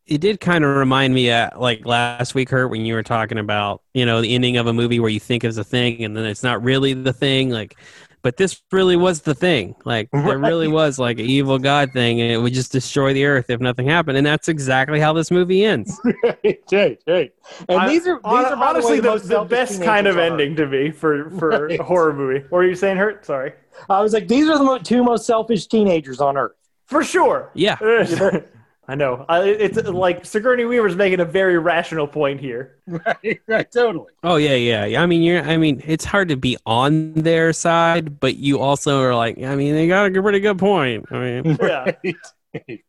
it 0.05 0.21
did 0.21 0.39
kind 0.39 0.63
of 0.63 0.75
remind 0.75 1.13
me 1.13 1.31
uh, 1.31 1.49
like 1.57 1.85
last 1.85 2.35
week 2.35 2.49
hurt 2.49 2.67
when 2.67 2.85
you 2.85 2.93
were 2.93 3.03
talking 3.03 3.39
about 3.39 3.81
you 3.93 4.05
know 4.05 4.21
the 4.21 4.35
ending 4.35 4.57
of 4.57 4.67
a 4.67 4.73
movie 4.73 4.99
where 4.99 5.09
you 5.09 5.19
think 5.19 5.43
is 5.43 5.57
a 5.57 5.63
thing 5.63 6.03
and 6.03 6.15
then 6.15 6.25
it's 6.25 6.43
not 6.43 6.63
really 6.63 6.93
the 6.93 7.13
thing 7.13 7.49
like 7.49 7.75
but 8.21 8.37
this 8.37 8.61
really 8.71 8.95
was 8.97 9.21
the 9.21 9.33
thing 9.35 9.75
like 9.85 10.09
there 10.11 10.37
really 10.37 10.67
was 10.67 10.99
like 10.99 11.19
an 11.19 11.25
evil 11.25 11.57
god 11.59 11.91
thing 11.93 12.19
and 12.21 12.31
it 12.31 12.37
would 12.37 12.53
just 12.53 12.71
destroy 12.71 13.13
the 13.13 13.25
earth 13.25 13.49
if 13.49 13.59
nothing 13.59 13.87
happened 13.87 14.17
and 14.17 14.25
that's 14.25 14.47
exactly 14.47 14.99
how 14.99 15.13
this 15.13 15.31
movie 15.31 15.63
ends 15.63 15.99
right, 16.23 16.59
right, 16.71 16.99
right. 17.07 17.33
And 17.67 17.79
I- 17.81 17.89
these 17.89 18.05
are 18.07 18.15
these 18.15 18.21
hon- 18.25 18.45
are 18.45 18.55
honestly 18.63 18.97
the, 18.97 19.01
the, 19.03 19.09
most 19.09 19.27
the 19.29 19.43
best 19.45 19.81
kind 19.83 20.07
of 20.07 20.15
teenagers 20.15 20.31
on 20.33 20.39
ending 20.41 20.55
to 20.57 20.65
me 20.67 20.91
for 20.91 21.29
for 21.31 21.49
Right. 21.67 21.79
a 21.79 21.83
horror 21.83 22.13
movie. 22.13 22.39
What 22.49 22.59
were 22.59 22.65
you 22.65 22.75
saying, 22.75 22.97
Hurt? 22.97 23.25
Sorry. 23.25 23.53
I 23.89 24.01
was 24.01 24.13
like, 24.13 24.27
these 24.27 24.47
are 24.49 24.57
the 24.57 24.63
mo- 24.63 24.77
two 24.77 25.03
most 25.03 25.25
selfish 25.25 25.67
teenagers 25.67 26.19
on 26.21 26.37
earth. 26.37 26.51
For 26.85 27.03
sure. 27.03 27.51
yeah 27.53 27.77
I 28.89 28.95
know. 28.95 29.23
I, 29.29 29.43
it's 29.43 29.77
uh, 29.77 29.91
like 29.91 30.25
Sigourney 30.25 30.65
Weaver's 30.65 30.95
making 30.95 31.19
a 31.19 31.25
very 31.25 31.59
rational 31.59 32.07
point 32.07 32.39
here. 32.39 32.77
Right, 32.89 33.39
right, 33.47 33.71
totally. 33.71 34.07
oh 34.23 34.37
yeah 34.37 34.55
yeah 34.55 34.83
yeah 34.85 35.03
i 35.03 35.05
mean 35.05 35.21
you're 35.21 35.43
i 35.43 35.57
mean 35.57 35.79
it's 35.85 36.03
hard 36.03 36.27
to 36.29 36.35
be 36.35 36.57
on 36.65 37.13
their 37.13 37.53
side 37.53 38.19
but 38.19 38.37
you 38.37 38.57
also 38.59 38.99
are 39.03 39.13
like 39.13 39.37
i 39.43 39.55
mean 39.55 39.75
they 39.75 39.87
got 39.87 40.07
a 40.15 40.21
pretty 40.23 40.39
good 40.39 40.57
point 40.57 41.05
i 41.11 41.19
mean 41.19 41.57
Yeah. 41.61 41.91
Right. 42.53 42.83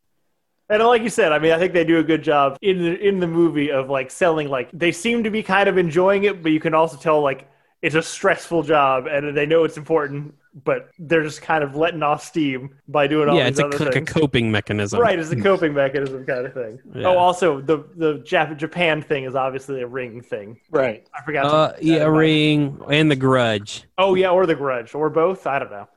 And 0.70 0.80
uh, 0.82 0.86
like 0.88 1.02
you 1.02 1.10
said, 1.10 1.32
I 1.32 1.38
mean, 1.38 1.52
I 1.52 1.58
think 1.58 1.74
they 1.74 1.84
do 1.84 1.98
a 1.98 2.02
good 2.02 2.22
job 2.22 2.56
in 2.62 2.78
the 2.82 2.98
in 3.08 3.20
the 3.20 3.26
movie 3.26 3.70
of 3.70 3.90
like 3.90 4.10
selling. 4.10 4.48
Like 4.48 4.70
they 4.72 4.92
seem 4.92 5.22
to 5.24 5.30
be 5.30 5.42
kind 5.42 5.68
of 5.68 5.76
enjoying 5.76 6.24
it, 6.24 6.42
but 6.42 6.52
you 6.52 6.60
can 6.60 6.72
also 6.74 6.96
tell 6.96 7.20
like 7.20 7.46
it's 7.83 7.95
a 7.95 8.03
stressful 8.03 8.62
job, 8.64 9.07
and 9.07 9.37
they 9.37 9.47
know 9.47 9.64
it's 9.64 9.77
important, 9.77 10.35
but 10.64 10.90
they're 10.99 11.23
just 11.23 11.40
kind 11.43 11.64
of 11.64 11.77
letting 11.77 12.03
off 12.03 12.23
steam 12.23 12.75
by 12.88 13.07
doing 13.07 13.29
all 13.29 13.37
yeah 13.37 13.45
these 13.45 13.59
it's 13.59 13.61
a, 13.61 13.66
other 13.77 13.85
like 13.87 13.97
a 13.97 14.01
coping 14.03 14.51
mechanism 14.51 15.01
Right, 15.01 15.19
it's 15.19 15.31
a 15.31 15.40
coping 15.40 15.73
mechanism 15.73 16.27
kind 16.27 16.45
of 16.45 16.53
thing. 16.53 16.79
Yeah. 16.95 17.07
Oh, 17.09 17.16
also 17.16 17.61
the 17.61 17.85
the 17.97 18.14
Jap- 18.19 18.57
Japan 18.57 19.01
thing 19.01 19.25
is 19.25 19.35
obviously 19.35 19.81
a 19.83 19.87
ring 19.87 20.21
thing. 20.23 20.59
right. 20.71 21.07
I 21.14 21.23
forgot. 21.25 21.43
to 21.43 21.49
uh 21.49 21.73
put 21.75 21.83
yeah 21.83 21.97
a 22.05 22.11
my- 22.11 22.19
ring 22.19 22.81
and 22.90 23.11
the 23.11 23.16
grudge 23.16 23.85
Oh 23.97 24.14
yeah, 24.14 24.31
or 24.31 24.45
the 24.47 24.55
Grudge, 24.57 24.95
or 24.95 25.09
both. 25.09 25.47
I 25.47 25.59
don't 25.61 25.71
know. 25.71 25.88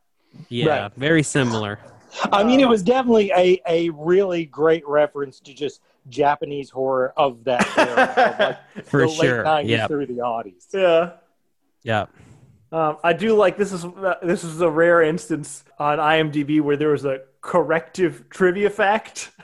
yeah 0.50 0.84
Right. 0.84 0.94
very 0.96 1.24
similar 1.24 1.80
I 2.32 2.44
mean, 2.44 2.60
it 2.60 2.70
was 2.70 2.84
definitely 2.84 3.32
a, 3.36 3.60
a 3.68 3.90
really 3.90 4.46
great 4.46 4.88
reference 4.88 5.40
to 5.40 5.54
just 5.54 5.82
Japanese 6.10 6.70
horror 6.70 7.12
of 7.18 7.44
that 7.46 7.68
era, 7.76 8.58
of 8.70 8.76
like 8.76 8.86
for 8.86 9.02
the 9.02 9.08
sure 9.10 9.38
late 9.44 9.66
90s 9.66 9.68
yeah 9.70 9.88
through 9.88 10.06
the 10.06 10.20
oddies. 10.20 10.68
yeah. 10.72 11.14
Yeah 11.84 12.06
Um, 12.72 12.98
I 13.04 13.14
do 13.14 13.36
like 13.36 13.56
this 13.58 13.72
is 13.72 13.86
uh, 13.86 14.16
this 14.24 14.44
is 14.44 14.62
a 14.62 14.70
rare 14.70 15.02
instance 15.04 15.64
on 15.78 16.00
IMDb 16.00 16.60
where 16.62 16.76
there 16.78 16.90
was 16.90 17.06
a 17.06 17.20
corrective 17.42 18.28
trivia 18.30 18.70
fact. 18.70 19.32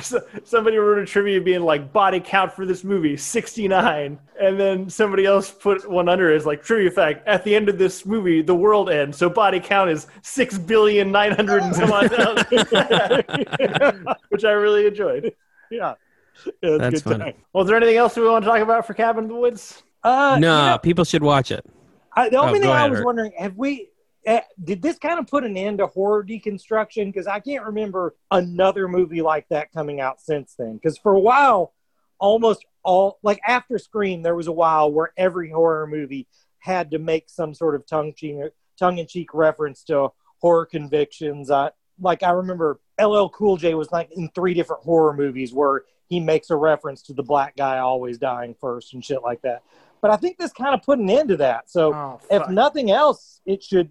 So- 0.00 0.20
somebody 0.44 0.76
wrote 0.76 0.98
a 1.02 1.06
trivia 1.06 1.40
being 1.40 1.62
like 1.62 1.92
body 1.92 2.20
count 2.20 2.52
for 2.52 2.64
this 2.64 2.84
movie 2.84 3.16
69 3.16 4.16
and 4.40 4.60
then 4.60 4.88
somebody 4.88 5.26
else 5.26 5.50
put 5.50 5.88
one 5.90 6.08
under 6.08 6.32
as 6.32 6.46
like 6.46 6.62
trivia 6.62 6.92
fact 6.92 7.26
at 7.26 7.42
the 7.42 7.52
end 7.52 7.68
of 7.68 7.76
this 7.76 8.06
movie 8.06 8.40
the 8.40 8.54
world 8.54 8.88
ends 8.88 9.18
so 9.18 9.28
body 9.28 9.58
count 9.58 9.90
is 9.90 10.06
6 10.22 10.58
billion 10.58 11.10
900 11.10 11.62
and 11.64 11.74
some 11.74 11.90
odd 11.90 12.08
thousand 12.12 12.46
which 14.28 14.44
I 14.44 14.52
really 14.52 14.86
enjoyed. 14.86 15.34
Yeah. 15.72 15.94
yeah 16.46 16.52
it's 16.62 16.78
That's 16.78 17.02
good 17.02 17.18
funny. 17.18 17.32
time. 17.32 17.42
Well, 17.52 17.64
is 17.64 17.68
there 17.68 17.76
anything 17.76 17.96
else 17.96 18.14
we 18.16 18.24
want 18.28 18.44
to 18.44 18.50
talk 18.50 18.60
about 18.60 18.86
for 18.86 18.94
Cabin 18.94 19.24
in 19.24 19.28
the 19.28 19.34
Woods? 19.36 19.82
Uh, 20.04 20.36
no 20.40 20.56
you 20.56 20.70
know, 20.70 20.78
people 20.78 21.04
should 21.04 21.22
watch 21.22 21.50
it 21.50 21.64
I, 22.14 22.28
the 22.28 22.36
only 22.36 22.58
Oh, 22.58 22.62
thing 22.62 22.70
I 22.70 22.88
was 22.88 22.98
Art. 22.98 23.06
wondering, 23.06 23.32
have 23.38 23.56
we, 23.56 23.88
uh, 24.26 24.40
did 24.62 24.82
this 24.82 24.98
kind 24.98 25.18
of 25.18 25.26
put 25.26 25.44
an 25.44 25.56
end 25.56 25.78
to 25.78 25.86
horror 25.86 26.24
deconstruction? 26.24 27.06
Because 27.06 27.26
I 27.26 27.40
can't 27.40 27.64
remember 27.64 28.14
another 28.30 28.86
movie 28.88 29.22
like 29.22 29.48
that 29.48 29.72
coming 29.72 30.00
out 30.00 30.20
since 30.20 30.54
then. 30.58 30.74
Because 30.74 30.98
for 30.98 31.12
a 31.14 31.20
while, 31.20 31.72
almost 32.18 32.64
all, 32.84 33.18
like 33.22 33.40
after 33.46 33.78
Scream, 33.78 34.22
there 34.22 34.36
was 34.36 34.46
a 34.46 34.52
while 34.52 34.92
where 34.92 35.12
every 35.16 35.50
horror 35.50 35.86
movie 35.86 36.26
had 36.58 36.90
to 36.92 36.98
make 36.98 37.28
some 37.28 37.54
sort 37.54 37.74
of 37.74 37.86
tongue 37.86 38.12
tongue 38.78 38.98
in 38.98 39.06
cheek 39.06 39.34
reference 39.34 39.82
to 39.84 40.10
horror 40.38 40.66
convictions. 40.66 41.50
I, 41.50 41.70
like 42.00 42.22
I 42.22 42.30
remember 42.30 42.80
LL 43.00 43.28
Cool 43.28 43.56
J 43.56 43.74
was 43.74 43.90
like 43.90 44.10
in 44.12 44.28
three 44.34 44.54
different 44.54 44.82
horror 44.82 45.14
movies 45.14 45.52
where 45.52 45.82
he 46.08 46.20
makes 46.20 46.50
a 46.50 46.56
reference 46.56 47.02
to 47.02 47.14
the 47.14 47.22
black 47.22 47.56
guy 47.56 47.78
always 47.78 48.18
dying 48.18 48.54
first 48.60 48.92
and 48.92 49.04
shit 49.04 49.22
like 49.22 49.40
that. 49.42 49.62
But 50.02 50.10
I 50.10 50.16
think 50.16 50.36
this 50.36 50.52
kind 50.52 50.74
of 50.74 50.82
put 50.82 50.98
an 50.98 51.08
end 51.08 51.30
to 51.30 51.36
that. 51.38 51.70
So 51.70 51.94
Oh, 51.94 52.20
if 52.30 52.48
nothing 52.50 52.90
else, 52.90 53.40
it 53.46 53.62
should, 53.62 53.88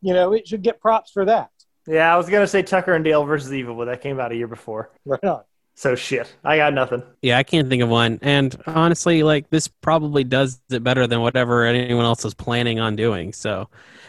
you 0.00 0.14
know, 0.14 0.32
it 0.32 0.48
should 0.48 0.62
get 0.62 0.80
props 0.80 1.10
for 1.10 1.24
that. 1.26 1.50
yeah, 1.86 2.12
I 2.14 2.16
was 2.16 2.30
gonna 2.30 2.46
say 2.46 2.62
Tucker 2.62 2.94
and 2.94 3.04
Dale 3.04 3.24
versus 3.24 3.52
Evil, 3.52 3.74
but 3.74 3.86
that 3.86 4.00
came 4.00 4.18
out 4.20 4.30
a 4.32 4.36
year 4.36 4.46
before. 4.46 4.90
Right 5.04 5.22
on. 5.24 5.42
So 5.74 5.94
shit, 5.94 6.32
I 6.44 6.56
got 6.56 6.74
nothing. 6.74 7.02
Yeah, 7.22 7.38
I 7.38 7.44
can't 7.44 7.68
think 7.68 7.82
of 7.84 7.88
one. 7.88 8.18
And 8.22 8.56
honestly, 8.66 9.22
like 9.22 9.48
this 9.50 9.68
probably 9.68 10.24
does 10.24 10.60
it 10.70 10.82
better 10.82 11.06
than 11.06 11.20
whatever 11.20 11.64
anyone 11.66 12.04
else 12.04 12.24
is 12.24 12.34
planning 12.34 12.80
on 12.80 12.96
doing. 12.96 13.32
So, 13.32 13.68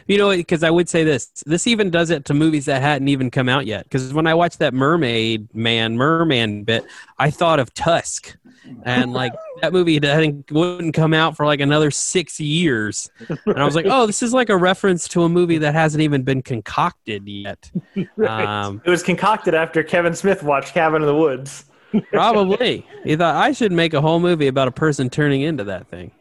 you 0.10 0.18
know, 0.18 0.32
because 0.32 0.64
I 0.64 0.70
would 0.70 0.90
say 0.90 1.04
this, 1.06 1.28
this 1.46 1.68
even 1.68 1.90
does 1.90 2.10
it 2.10 2.26
to 2.26 2.34
movies 2.34 2.66
that 2.66 2.82
hadn't 2.82 3.08
even 3.08 3.30
come 3.32 3.48
out 3.48 3.66
yet. 3.66 3.84
Because 3.84 4.14
when 4.14 4.28
I 4.28 4.34
watched 4.34 4.60
that 4.60 4.74
Mermaid 4.74 5.54
Man, 5.56 5.96
Merman 5.96 6.64
bit, 6.66 6.84
I 7.20 7.30
thought 7.30 7.60
of 7.60 7.74
Tusk, 7.74 8.36
and 8.84 9.14
like 9.14 9.32
that 9.62 9.72
movie, 9.72 9.98
I 9.98 10.16
think 10.18 10.50
wouldn't 10.52 10.94
come 10.94 11.14
out 11.14 11.38
for 11.38 11.46
like 11.46 11.62
another 11.62 11.92
six 11.92 12.40
years. 12.40 13.10
And 13.46 13.58
I 13.58 13.64
was 13.64 13.76
like, 13.76 13.86
oh, 13.88 14.06
this 14.06 14.22
is 14.22 14.34
like 14.34 14.50
a 14.50 14.58
reference 14.58 15.08
to 15.10 15.24
a 15.24 15.30
movie 15.30 15.60
that 15.60 15.74
hasn't 15.76 16.02
even 16.02 16.24
been 16.24 16.42
concocted 16.42 17.28
yet. 17.28 17.72
Right. 18.18 18.46
Um, 18.46 18.82
It 18.86 18.90
was 18.90 19.04
concocted 19.04 19.54
after 19.54 19.84
Kevin 19.84 20.14
Smith 20.16 20.42
watched 20.44 20.74
Cabin 20.74 21.02
in 21.02 21.06
the 21.08 21.16
Woods. 21.16 21.66
Probably. 22.12 22.86
He 23.04 23.16
thought 23.16 23.36
I 23.36 23.52
should 23.52 23.72
make 23.72 23.94
a 23.94 24.02
whole 24.02 24.20
movie 24.20 24.48
about 24.48 24.68
a 24.68 24.72
person 24.72 25.10
turning 25.10 25.42
into 25.42 25.64
that 25.66 25.88
thing. 25.88 26.12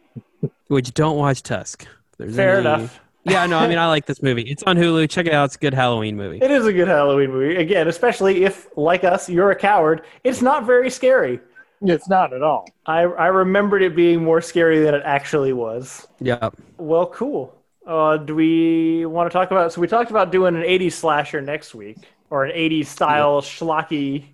Which 0.68 0.92
don't 0.94 1.16
watch 1.16 1.42
Tusk. 1.42 1.86
There's 2.18 2.36
Fair 2.36 2.58
any- 2.58 2.60
enough. 2.60 3.00
Yeah, 3.24 3.46
no, 3.46 3.58
I 3.58 3.68
mean 3.68 3.78
I 3.78 3.86
like 3.88 4.06
this 4.06 4.22
movie. 4.22 4.42
It's 4.42 4.62
on 4.62 4.76
Hulu. 4.76 5.08
Check 5.10 5.26
it 5.26 5.32
out. 5.32 5.46
It's 5.46 5.56
a 5.56 5.58
good 5.58 5.74
Halloween 5.74 6.16
movie. 6.16 6.38
It 6.40 6.50
is 6.50 6.66
a 6.66 6.72
good 6.72 6.88
Halloween 6.88 7.30
movie. 7.30 7.56
Again, 7.56 7.88
especially 7.88 8.44
if, 8.44 8.68
like 8.76 9.04
us, 9.04 9.28
you're 9.28 9.50
a 9.50 9.56
coward. 9.56 10.02
It's 10.24 10.40
not 10.40 10.64
very 10.64 10.90
scary. 10.90 11.40
It's 11.82 12.08
not 12.08 12.32
at 12.32 12.42
all. 12.42 12.66
I, 12.86 13.02
I 13.02 13.26
remembered 13.26 13.82
it 13.82 13.94
being 13.94 14.22
more 14.22 14.40
scary 14.40 14.80
than 14.80 14.94
it 14.94 15.02
actually 15.04 15.52
was. 15.52 16.08
Yeah. 16.20 16.50
Well, 16.76 17.06
cool. 17.06 17.54
Uh, 17.86 18.16
do 18.16 18.34
we 18.34 19.06
want 19.06 19.30
to 19.30 19.32
talk 19.32 19.50
about? 19.50 19.72
So 19.72 19.80
we 19.80 19.86
talked 19.86 20.10
about 20.10 20.32
doing 20.32 20.56
an 20.56 20.62
'80s 20.62 20.92
slasher 20.92 21.40
next 21.40 21.74
week, 21.74 21.96
or 22.30 22.44
an 22.44 22.54
'80s 22.54 22.86
style 22.86 23.40
schlocky. 23.40 24.26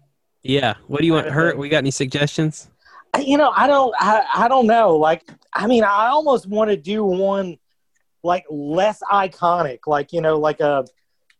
Yeah. 0.42 0.75
What 0.88 1.01
do 1.01 1.07
you 1.07 1.12
want? 1.12 1.29
Hurt? 1.29 1.57
We 1.57 1.68
got 1.68 1.79
any 1.79 1.90
suggestions? 1.90 2.68
You 3.20 3.37
know, 3.38 3.53
I 3.55 3.66
don't. 3.66 3.94
I, 3.99 4.25
I 4.35 4.49
don't 4.49 4.66
know. 4.66 4.97
Like, 4.97 5.23
I 5.53 5.66
mean, 5.66 5.85
I 5.85 6.09
almost 6.09 6.49
want 6.49 6.70
to 6.70 6.77
do 6.77 7.05
one 7.05 7.59
like 8.24 8.44
less 8.50 9.00
iconic, 9.12 9.80
like 9.87 10.12
you 10.12 10.20
know, 10.20 10.38
like 10.38 10.60
a 10.60 10.84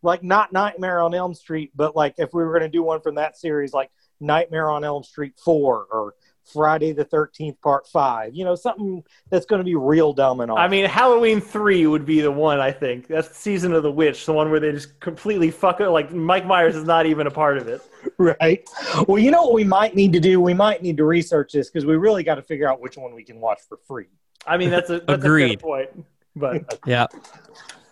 like 0.01 0.23
not 0.23 0.53
Nightmare 0.53 1.01
on 1.01 1.13
Elm 1.13 1.33
Street, 1.33 1.71
but 1.75 1.95
like 1.95 2.15
if 2.17 2.33
we 2.33 2.43
were 2.43 2.51
going 2.51 2.61
to 2.61 2.69
do 2.69 2.83
one 2.83 3.01
from 3.01 3.15
that 3.15 3.37
series, 3.37 3.73
like 3.73 3.89
Nightmare 4.19 4.69
on 4.69 4.83
Elm 4.83 5.03
Street 5.03 5.33
Four 5.43 5.87
or 5.91 6.13
Friday 6.53 6.91
the 6.93 7.03
Thirteenth 7.03 7.59
Part 7.61 7.87
Five. 7.87 8.35
You 8.35 8.45
know, 8.45 8.53
something 8.53 9.03
that's 9.29 9.47
going 9.47 9.59
to 9.59 9.65
be 9.65 9.75
real 9.75 10.13
dumb 10.13 10.41
and 10.41 10.51
all. 10.51 10.57
I 10.57 10.67
mean, 10.67 10.85
Halloween 10.85 11.41
three 11.41 11.87
would 11.87 12.05
be 12.05 12.21
the 12.21 12.31
one. 12.31 12.59
I 12.59 12.71
think 12.71 13.07
that's 13.07 13.35
Season 13.35 13.73
of 13.73 13.81
the 13.81 13.91
Witch, 13.91 14.25
the 14.27 14.33
one 14.33 14.51
where 14.51 14.59
they 14.59 14.71
just 14.71 14.99
completely 14.99 15.49
fuck 15.49 15.81
it. 15.81 15.89
Like 15.89 16.13
Mike 16.13 16.45
Myers 16.45 16.75
is 16.75 16.85
not 16.85 17.07
even 17.07 17.25
a 17.25 17.31
part 17.31 17.57
of 17.57 17.67
it. 17.67 17.81
right? 18.19 18.63
Well, 19.07 19.17
you 19.17 19.31
know 19.31 19.43
what 19.43 19.53
we 19.53 19.63
might 19.63 19.95
need 19.95 20.13
to 20.13 20.19
do? 20.19 20.39
We 20.39 20.53
might 20.53 20.83
need 20.83 20.97
to 20.97 21.05
research 21.05 21.53
this 21.53 21.69
because 21.69 21.85
we 21.85 21.97
really 21.97 22.23
got 22.23 22.35
to 22.35 22.43
figure 22.43 22.69
out 22.69 22.79
which 22.79 22.95
one 22.95 23.15
we 23.15 23.23
can 23.23 23.39
watch 23.39 23.59
for 23.67 23.79
free. 23.87 24.05
I 24.45 24.57
mean, 24.57 24.69
that's 24.69 24.91
a 24.91 24.99
that's 24.99 25.25
Agreed. 25.25 25.45
a 25.45 25.47
fair 25.47 25.57
point. 25.57 26.05
But 26.35 26.79
Yeah. 26.85 27.07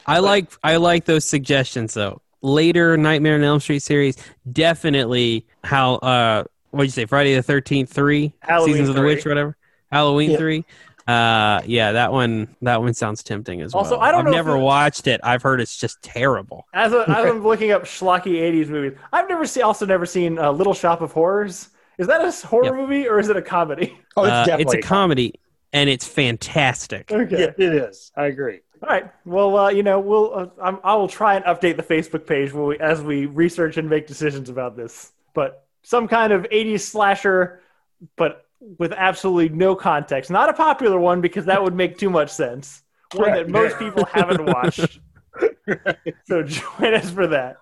I 0.05 0.19
like 0.19 0.51
I 0.63 0.75
like 0.77 1.05
those 1.05 1.25
suggestions 1.25 1.93
though. 1.93 2.21
Later 2.41 2.97
Nightmare 2.97 3.35
on 3.35 3.43
Elm 3.43 3.59
Street 3.61 3.79
series, 3.83 4.17
definitely 4.51 5.45
how 5.63 5.95
uh 5.95 6.43
what'd 6.71 6.87
you 6.87 6.91
say, 6.91 7.05
Friday 7.05 7.35
the 7.35 7.43
thirteenth 7.43 7.91
three? 7.91 8.33
Halloween 8.41 8.73
Seasons 8.73 8.89
of 8.89 8.95
the 8.95 9.01
3. 9.01 9.15
Witch 9.15 9.25
or 9.25 9.29
whatever. 9.29 9.57
Halloween 9.91 10.31
Yeah. 10.31 10.37
three. 10.37 10.65
Uh 11.07 11.61
yeah, 11.65 11.93
that 11.93 12.11
one 12.11 12.55
that 12.61 12.81
one 12.81 12.93
sounds 12.93 13.23
tempting 13.23 13.61
as 13.61 13.73
well. 13.73 13.83
Also, 13.83 13.97
I 13.99 14.11
don't 14.11 14.21
I've 14.21 14.25
know 14.27 14.31
never 14.31 14.55
it- 14.57 14.61
watched 14.61 15.07
it. 15.07 15.21
I've 15.23 15.41
heard 15.41 15.61
it's 15.61 15.77
just 15.77 16.01
terrible. 16.01 16.65
as, 16.73 16.93
a, 16.93 17.01
as 17.09 17.25
I'm 17.25 17.43
looking 17.47 17.71
up 17.71 17.83
schlocky 17.83 18.33
'80s 18.41 18.67
movies, 18.69 18.97
I've 19.11 19.27
never 19.29 19.45
seen 19.45 19.63
also 19.63 19.85
never 19.85 20.05
seen 20.05 20.37
uh, 20.39 20.51
Little 20.51 20.73
Shop 20.73 21.01
of 21.01 21.11
Horrors. 21.11 21.69
Is 21.97 22.07
that 22.07 22.21
a 22.21 22.47
horror 22.47 22.65
Yep. 22.65 22.73
movie 22.75 23.07
or 23.07 23.19
is 23.19 23.29
it 23.29 23.37
a 23.37 23.41
comedy? 23.41 23.97
Oh, 24.17 24.23
it's 24.23 24.31
Uh, 24.31 24.45
definitely 24.45 24.77
it's 24.79 24.85
a 24.85 24.87
comedy 24.87 25.33
and 25.73 25.89
it's 25.89 26.07
fantastic. 26.07 27.11
Okay. 27.11 27.41
Yeah, 27.41 27.65
it 27.65 27.75
is. 27.75 28.11
I 28.15 28.25
agree. 28.27 28.61
All 28.81 28.89
right. 28.89 29.11
Well, 29.25 29.57
uh, 29.57 29.69
you 29.69 29.83
know, 29.83 29.99
we'll 29.99 30.33
uh, 30.33 30.47
I'm, 30.61 30.79
I 30.83 30.95
will 30.95 31.07
try 31.07 31.35
and 31.35 31.43
update 31.45 31.77
the 31.77 31.83
Facebook 31.83 32.25
page 32.27 32.53
when 32.53 32.65
we, 32.65 32.79
as 32.79 33.01
we 33.01 33.25
research 33.25 33.77
and 33.77 33.89
make 33.89 34.07
decisions 34.07 34.49
about 34.49 34.75
this. 34.77 35.11
But 35.33 35.65
some 35.83 36.07
kind 36.07 36.31
of 36.33 36.43
'80s 36.43 36.81
slasher, 36.81 37.61
but 38.15 38.45
with 38.77 38.93
absolutely 38.93 39.49
no 39.49 39.75
context. 39.75 40.29
Not 40.31 40.47
a 40.49 40.53
popular 40.53 40.99
one 40.99 41.19
because 41.21 41.45
that 41.45 41.61
would 41.61 41.73
make 41.75 41.97
too 41.97 42.09
much 42.09 42.29
sense. 42.29 42.83
One 43.13 43.29
Right. 43.29 43.45
that 43.45 43.49
most 43.49 43.77
people 43.77 44.05
haven't 44.05 44.45
watched. 44.47 44.99
So 46.25 46.43
join 46.43 46.93
us 46.93 47.09
for 47.09 47.27
that. 47.27 47.57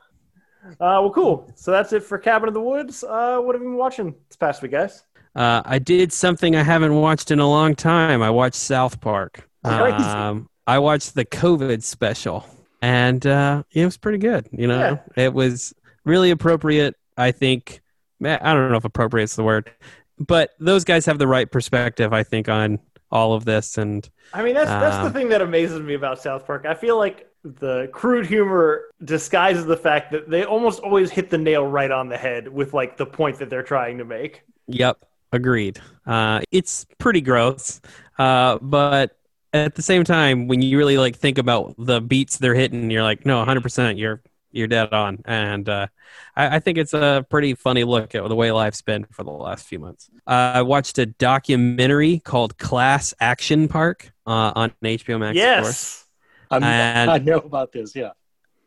Uh, 0.74 1.02
well, 1.02 1.10
cool. 1.12 1.52
So 1.56 1.72
that's 1.72 1.92
it 1.94 2.04
for 2.04 2.18
Cabin 2.20 2.48
in 2.48 2.54
the 2.54 2.62
Woods. 2.62 3.04
Uh, 3.04 3.40
what 3.40 3.56
have 3.56 3.62
you 3.62 3.70
been 3.70 3.78
watching 3.78 4.16
this 4.30 4.38
past 4.38 4.62
week, 4.62 4.72
guys? 4.72 5.04
Uh, 5.36 5.62
I 5.64 5.80
did 5.80 6.12
something 6.12 6.56
I 6.56 6.64
haven't 6.64 6.96
watched 6.96 7.32
in 7.32 7.40
a 7.40 7.48
long 7.48 7.76
time. 7.76 8.22
I 8.22 8.30
watched 8.30 8.56
South 8.56 9.00
Park. 9.00 9.48
Um, 9.64 10.50
I 10.68 10.80
watched 10.80 11.16
the 11.16 11.26
COVID 11.26 11.84
special, 11.84 12.46
and 12.82 13.26
uh, 13.26 13.64
it 13.72 13.86
was 13.86 13.98
pretty 13.98 14.18
good. 14.18 14.48
You 14.52 14.68
know, 14.68 15.00
it 15.16 15.34
was 15.34 15.74
really 16.04 16.32
appropriate. 16.32 16.96
I 17.18 17.32
think. 17.32 17.82
I 18.24 18.54
don't 18.54 18.70
know 18.72 18.78
if 18.78 18.86
appropriate 18.86 19.26
is 19.26 19.36
the 19.36 19.44
word, 19.44 19.72
but 20.20 20.52
those 20.60 20.84
guys 20.84 21.06
have 21.08 21.18
the 21.18 21.28
right 21.28 21.50
perspective. 21.52 22.14
I 22.14 22.24
think 22.24 22.50
on 22.50 22.80
all 23.12 23.34
of 23.34 23.46
this, 23.46 23.78
and 23.78 24.08
I 24.34 24.44
mean, 24.44 24.54
that's 24.54 24.70
that's 24.70 24.98
the 24.98 25.06
Um, 25.08 25.14
thing 25.14 25.30
that 25.30 25.42
amazes 25.42 25.80
me 25.82 25.96
about 25.96 26.22
South 26.22 26.46
Park. 26.46 26.66
I 26.68 26.74
feel 26.76 26.98
like 26.98 27.28
the 27.44 27.90
crude 27.92 28.28
humor 28.28 28.84
disguises 29.04 29.66
the 29.66 29.76
fact 29.78 30.12
that 30.12 30.30
they 30.30 30.44
almost 30.44 30.80
always 30.82 31.10
hit 31.10 31.32
the 31.32 31.38
nail 31.40 31.66
right 31.66 31.90
on 31.90 32.10
the 32.10 32.18
head 32.18 32.48
with 32.48 32.74
like 32.74 32.98
the 32.98 33.06
point 33.06 33.40
that 33.40 33.50
they're 33.50 33.64
trying 33.64 33.98
to 33.98 34.06
make. 34.06 34.44
Yep, 34.68 35.04
agreed. 35.32 35.80
Uh, 36.06 36.42
it's 36.52 36.86
pretty 36.98 37.22
gross, 37.22 37.82
uh, 38.20 38.58
but 38.62 39.18
at 39.54 39.76
the 39.76 39.82
same 39.82 40.04
time, 40.04 40.48
when 40.48 40.62
you 40.62 40.78
really 40.78 40.98
like 40.98 41.16
think 41.16 41.38
about 41.38 41.76
the 41.78 42.00
beats 42.02 42.38
they're 42.38 42.56
hitting, 42.56 42.90
you're 42.90 43.04
like, 43.04 43.26
no, 43.26 43.38
100, 43.40 43.62
percent 43.62 43.98
you're 43.98 44.22
you're 44.54 44.68
dead 44.68 44.92
on. 44.94 45.20
And 45.26 45.68
uh, 45.70 45.88
I, 46.36 46.58
I 46.58 46.60
think 46.60 46.78
it's 46.78 46.94
a 46.94 47.26
pretty 47.30 47.56
funny 47.56 47.84
look 47.86 48.14
at 48.16 48.28
the 48.28 48.36
way 48.36 48.52
life's 48.52 48.82
been 48.82 49.06
for 49.06 49.24
the 49.24 49.32
last 49.32 49.66
few 49.66 49.80
months. 49.80 50.10
Uh, 50.28 50.52
I 50.56 50.62
watched 50.62 50.98
a 50.98 51.06
documentary 51.06 52.20
called 52.20 52.58
Class 52.58 53.14
Action 53.22 53.68
Park 53.70 54.12
uh, 54.28 54.52
on 54.56 54.74
HBO 54.84 55.20
Max. 55.20 55.38
of 55.38 55.64
course. 55.64 55.68
yes. 55.68 56.06
I'm, 56.52 56.64
And- 56.64 57.12
I 57.12 57.18
know 57.20 57.38
about 57.38 57.72
this. 57.72 57.96
Yeah. 57.96 58.12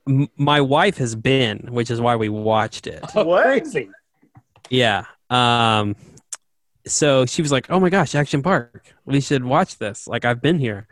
M- 0.08 0.28
my 0.38 0.60
wife 0.62 0.96
has 0.98 1.14
been, 1.14 1.68
which 1.70 1.90
is 1.90 2.00
why 2.00 2.16
we 2.16 2.30
watched 2.30 2.86
it. 2.86 3.04
What? 3.12 3.44
Crazy. 3.44 3.90
Yeah. 4.70 5.04
Um 5.28 5.96
so 6.86 7.26
she 7.26 7.42
was 7.42 7.52
like, 7.52 7.70
"Oh 7.70 7.80
my 7.80 7.90
gosh, 7.90 8.14
Action 8.14 8.42
Park. 8.42 8.94
We 9.04 9.20
should 9.20 9.44
watch 9.44 9.78
this. 9.78 10.06
Like 10.06 10.24
I've 10.24 10.42
been 10.42 10.58
here." 10.58 10.86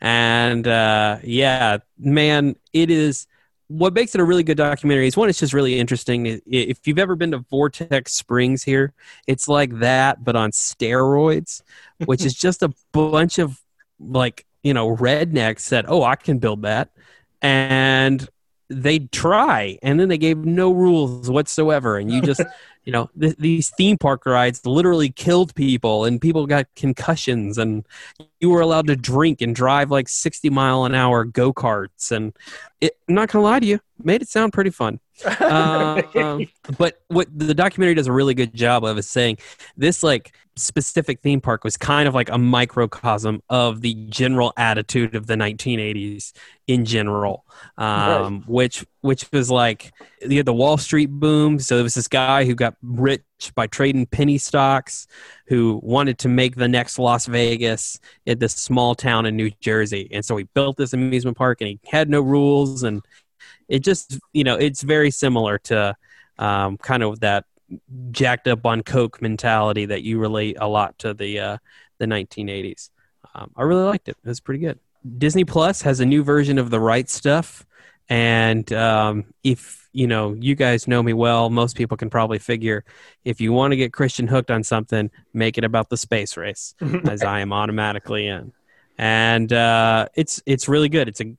And 0.00 0.66
uh 0.66 1.18
yeah, 1.22 1.78
man, 1.98 2.56
it 2.72 2.90
is 2.90 3.26
what 3.68 3.92
makes 3.92 4.14
it 4.14 4.20
a 4.20 4.24
really 4.24 4.42
good 4.42 4.56
documentary 4.56 5.06
is 5.06 5.16
one 5.16 5.28
it's 5.28 5.38
just 5.38 5.52
really 5.52 5.78
interesting. 5.78 6.40
If 6.46 6.86
you've 6.86 6.98
ever 6.98 7.16
been 7.16 7.32
to 7.32 7.38
Vortex 7.50 8.12
Springs 8.14 8.62
here, 8.62 8.94
it's 9.26 9.46
like 9.48 9.78
that 9.80 10.24
but 10.24 10.36
on 10.36 10.50
steroids, 10.52 11.62
which 12.06 12.24
is 12.24 12.34
just 12.46 12.62
a 12.62 12.72
bunch 12.92 13.38
of 13.38 13.60
like, 14.00 14.46
you 14.62 14.74
know, 14.74 14.96
rednecks 14.96 15.68
that, 15.70 15.86
"Oh, 15.88 16.02
I 16.02 16.16
can 16.16 16.38
build 16.38 16.62
that." 16.62 16.90
And 17.42 18.28
they 18.70 18.98
try 18.98 19.78
and 19.82 19.98
then 19.98 20.08
they 20.08 20.18
gave 20.18 20.38
no 20.38 20.72
rules 20.72 21.30
whatsoever 21.30 21.96
and 21.96 22.12
you 22.12 22.20
just 22.20 22.42
you 22.88 22.92
know 22.92 23.10
th- 23.20 23.36
these 23.36 23.68
theme 23.76 23.98
park 23.98 24.24
rides 24.24 24.64
literally 24.64 25.10
killed 25.10 25.54
people 25.54 26.06
and 26.06 26.22
people 26.22 26.46
got 26.46 26.66
concussions 26.74 27.58
and 27.58 27.86
you 28.40 28.48
were 28.48 28.62
allowed 28.62 28.86
to 28.86 28.96
drink 28.96 29.42
and 29.42 29.54
drive 29.54 29.90
like 29.90 30.08
60 30.08 30.48
mile 30.48 30.86
an 30.86 30.94
hour 30.94 31.26
go-karts. 31.26 32.10
And 32.10 32.34
it, 32.80 32.96
i'm 33.06 33.14
not 33.14 33.28
gonna 33.28 33.44
lie 33.44 33.60
to 33.60 33.66
you 33.66 33.80
made 34.02 34.22
it 34.22 34.28
sound 34.28 34.54
pretty 34.54 34.70
fun 34.70 35.00
uh, 35.24 36.02
um, 36.14 36.46
but 36.78 37.00
what 37.08 37.26
the 37.36 37.54
documentary 37.54 37.94
does 37.94 38.06
a 38.06 38.12
really 38.12 38.34
good 38.34 38.54
job 38.54 38.84
of 38.84 38.98
is 38.98 39.08
saying 39.08 39.38
this 39.76 40.02
like 40.02 40.34
specific 40.56 41.20
theme 41.20 41.40
park 41.40 41.62
was 41.62 41.76
kind 41.76 42.08
of 42.08 42.14
like 42.14 42.28
a 42.30 42.38
microcosm 42.38 43.40
of 43.48 43.80
the 43.80 43.94
general 44.08 44.52
attitude 44.56 45.14
of 45.14 45.26
the 45.26 45.34
1980s 45.34 46.32
in 46.66 46.84
general 46.84 47.44
um, 47.76 48.42
which 48.46 48.84
which 49.00 49.30
was 49.32 49.50
like 49.50 49.92
you 50.22 50.36
had 50.36 50.46
the 50.46 50.52
wall 50.52 50.76
street 50.76 51.06
boom. 51.06 51.58
So 51.58 51.76
there 51.76 51.84
was 51.84 51.94
this 51.94 52.08
guy 52.08 52.44
who 52.44 52.54
got 52.54 52.76
rich 52.82 53.22
by 53.54 53.66
trading 53.66 54.06
penny 54.06 54.38
stocks 54.38 55.06
who 55.46 55.80
wanted 55.82 56.18
to 56.18 56.28
make 56.28 56.56
the 56.56 56.68
next 56.68 56.98
las 56.98 57.26
vegas 57.26 58.00
in 58.26 58.38
this 58.38 58.54
small 58.54 58.94
town 58.94 59.26
in 59.26 59.36
new 59.36 59.50
jersey. 59.60 60.08
And 60.10 60.24
so 60.24 60.36
he 60.36 60.44
built 60.44 60.76
this 60.76 60.92
amusement 60.92 61.36
park 61.36 61.60
and 61.60 61.68
he 61.68 61.80
had 61.86 62.08
no 62.10 62.20
rules 62.20 62.82
and 62.82 63.02
it 63.68 63.80
just 63.80 64.18
you 64.32 64.44
know 64.44 64.56
it's 64.56 64.82
very 64.82 65.10
similar 65.10 65.58
to 65.58 65.94
um, 66.38 66.76
kind 66.78 67.02
of 67.02 67.20
that 67.20 67.44
jacked 68.10 68.48
up 68.48 68.64
on 68.64 68.82
coke 68.82 69.20
mentality 69.20 69.84
that 69.86 70.02
you 70.02 70.18
relate 70.18 70.56
a 70.60 70.68
lot 70.68 70.98
to 70.98 71.14
the 71.14 71.38
uh, 71.38 71.58
the 71.98 72.06
1980s 72.06 72.90
um, 73.34 73.50
i 73.56 73.62
really 73.62 73.84
liked 73.84 74.08
it. 74.08 74.16
It 74.22 74.28
was 74.28 74.40
pretty 74.40 74.60
good. 74.60 74.78
Disney 75.18 75.44
plus 75.44 75.82
has 75.82 76.00
a 76.00 76.06
new 76.06 76.22
version 76.22 76.58
of 76.58 76.70
the 76.70 76.80
right 76.80 77.08
stuff. 77.08 77.64
And 78.08 78.70
um, 78.72 79.26
if 79.44 79.88
you 79.92 80.06
know 80.06 80.34
you 80.38 80.54
guys 80.54 80.86
know 80.86 81.02
me 81.02 81.12
well 81.12 81.50
most 81.50 81.76
people 81.76 81.96
can 81.96 82.10
probably 82.10 82.38
figure 82.38 82.84
if 83.24 83.40
you 83.40 83.52
want 83.52 83.72
to 83.72 83.76
get 83.76 83.92
christian 83.92 84.28
hooked 84.28 84.50
on 84.50 84.62
something 84.62 85.10
make 85.32 85.56
it 85.56 85.64
about 85.64 85.88
the 85.88 85.96
space 85.96 86.36
race 86.36 86.74
as 87.08 87.22
i 87.22 87.40
am 87.40 87.52
automatically 87.52 88.28
in 88.28 88.52
and 88.98 89.52
uh, 89.52 90.08
it's 90.14 90.42
it's 90.44 90.68
really 90.68 90.88
good 90.88 91.08
it's 91.08 91.20
a 91.20 91.34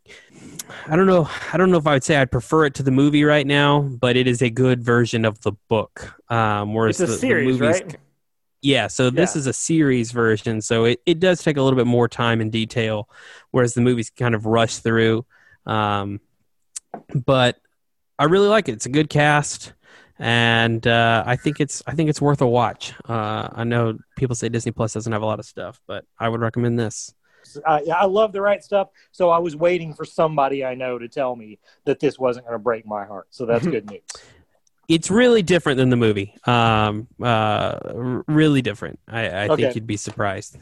I 0.88 0.96
don't 0.96 1.08
know. 1.08 1.28
I 1.52 1.58
don't 1.58 1.72
know 1.72 1.78
if 1.78 1.88
I 1.88 1.94
would 1.94 2.04
say 2.04 2.16
I'd 2.18 2.32
prefer 2.32 2.66
it 2.66 2.76
to 2.76 2.84
the 2.84 2.92
movie 2.92 3.24
right 3.24 3.46
now, 3.46 3.82
but 3.82 4.16
it 4.16 4.28
is 4.28 4.42
a 4.44 4.50
good 4.50 4.84
version 4.84 5.26
of 5.26 5.40
the 5.42 5.54
book. 5.68 6.14
Um, 6.32 6.74
whereas 6.76 7.00
It's 7.00 7.10
a 7.10 7.14
the, 7.14 7.14
the 7.14 7.20
series, 7.20 7.60
movies- 7.60 7.82
right? 7.82 7.98
Yeah. 8.62 8.88
So 8.88 9.10
this 9.10 9.36
Yeah. 9.36 9.40
is 9.40 9.48
a 9.48 9.54
series 9.54 10.12
version, 10.12 10.62
so 10.62 10.86
it, 10.86 11.02
it 11.06 11.20
does 11.20 11.42
take 11.42 11.58
a 11.58 11.62
little 11.62 11.78
bit 11.78 11.88
more 11.88 12.08
time 12.08 12.40
and 12.42 12.52
detail, 12.52 13.10
whereas 13.52 13.74
the 13.74 13.82
movies 13.82 14.10
kind 14.12 14.36
of 14.36 14.46
rush 14.46 14.78
through. 14.78 15.26
Um, 15.66 16.20
but 17.14 17.58
I 18.20 18.26
really 18.26 18.48
like 18.48 18.70
it. 18.70 18.74
It's 18.74 18.86
a 18.86 18.90
good 18.90 19.10
cast, 19.10 19.74
and 20.20 20.86
uh, 20.86 21.24
I 21.26 21.36
think 21.36 21.60
it's 21.60 21.82
I 21.88 21.94
think 21.94 22.10
it's 22.10 22.22
worth 22.22 22.42
a 22.42 22.48
watch. 22.48 22.94
Uh, 23.08 23.50
I 23.52 23.64
know 23.64 23.98
people 24.18 24.36
say 24.36 24.50
Disney 24.50 24.72
Plus 24.72 24.94
doesn't 24.94 25.12
have 25.14 25.22
a 25.24 25.26
lot 25.26 25.40
of 25.40 25.46
stuff, 25.46 25.80
but 25.88 26.06
I 26.20 26.30
would 26.30 26.42
recommend 26.42 26.78
this. 26.78 27.14
Uh, 27.66 27.80
yeah, 27.86 27.96
I 27.96 28.06
love 28.06 28.32
the 28.34 28.42
right 28.42 28.64
stuff. 28.64 28.90
So 29.12 29.30
I 29.30 29.40
was 29.40 29.56
waiting 29.56 29.94
for 29.94 30.06
somebody 30.06 30.64
I 30.66 30.76
know 30.76 30.98
to 30.98 31.08
tell 31.08 31.36
me 31.36 31.60
that 31.86 32.00
this 32.00 32.20
wasn't 32.20 32.46
going 32.46 32.56
to 32.56 32.64
break 32.64 32.86
my 32.86 33.06
heart. 33.06 33.28
So 33.30 33.46
that's 33.46 33.68
good 33.68 33.86
news. 33.86 34.02
It's 34.88 35.12
really 35.12 35.44
different 35.44 35.78
than 35.78 35.90
the 35.92 35.96
movie. 35.98 36.34
Um, 36.46 37.08
uh, 37.22 37.78
really 38.28 38.62
different. 38.62 39.00
I, 39.08 39.44
I 39.46 39.50
Okay. 39.50 39.56
think 39.64 39.76
you'd 39.76 39.86
be 39.86 39.98
surprised. 39.98 40.58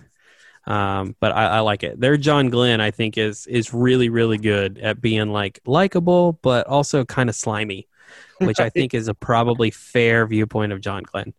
Um, 0.65 1.15
but 1.21 1.32
I, 1.32 1.45
I 1.47 1.60
like 1.62 1.84
it. 1.84 2.00
Their 2.00 2.17
John 2.17 2.50
Glenn, 2.50 2.82
I 2.82 2.91
think, 2.91 3.17
is 3.17 3.47
is 3.47 3.73
really 3.73 4.10
really 4.10 4.38
good 4.38 4.80
at 4.80 5.02
being 5.02 5.30
like 5.32 5.60
likable, 5.65 6.34
but 6.41 6.67
also 6.67 7.06
kind 7.06 7.30
of 7.30 7.36
slimy, 7.36 7.88
which 8.39 8.60
I 8.60 8.69
think 8.69 8.93
is 8.93 9.08
a 9.08 9.13
probably 9.13 9.71
fair 9.71 10.28
viewpoint 10.28 10.73
of 10.73 10.82
John 10.82 11.04
Glenn. 11.04 11.34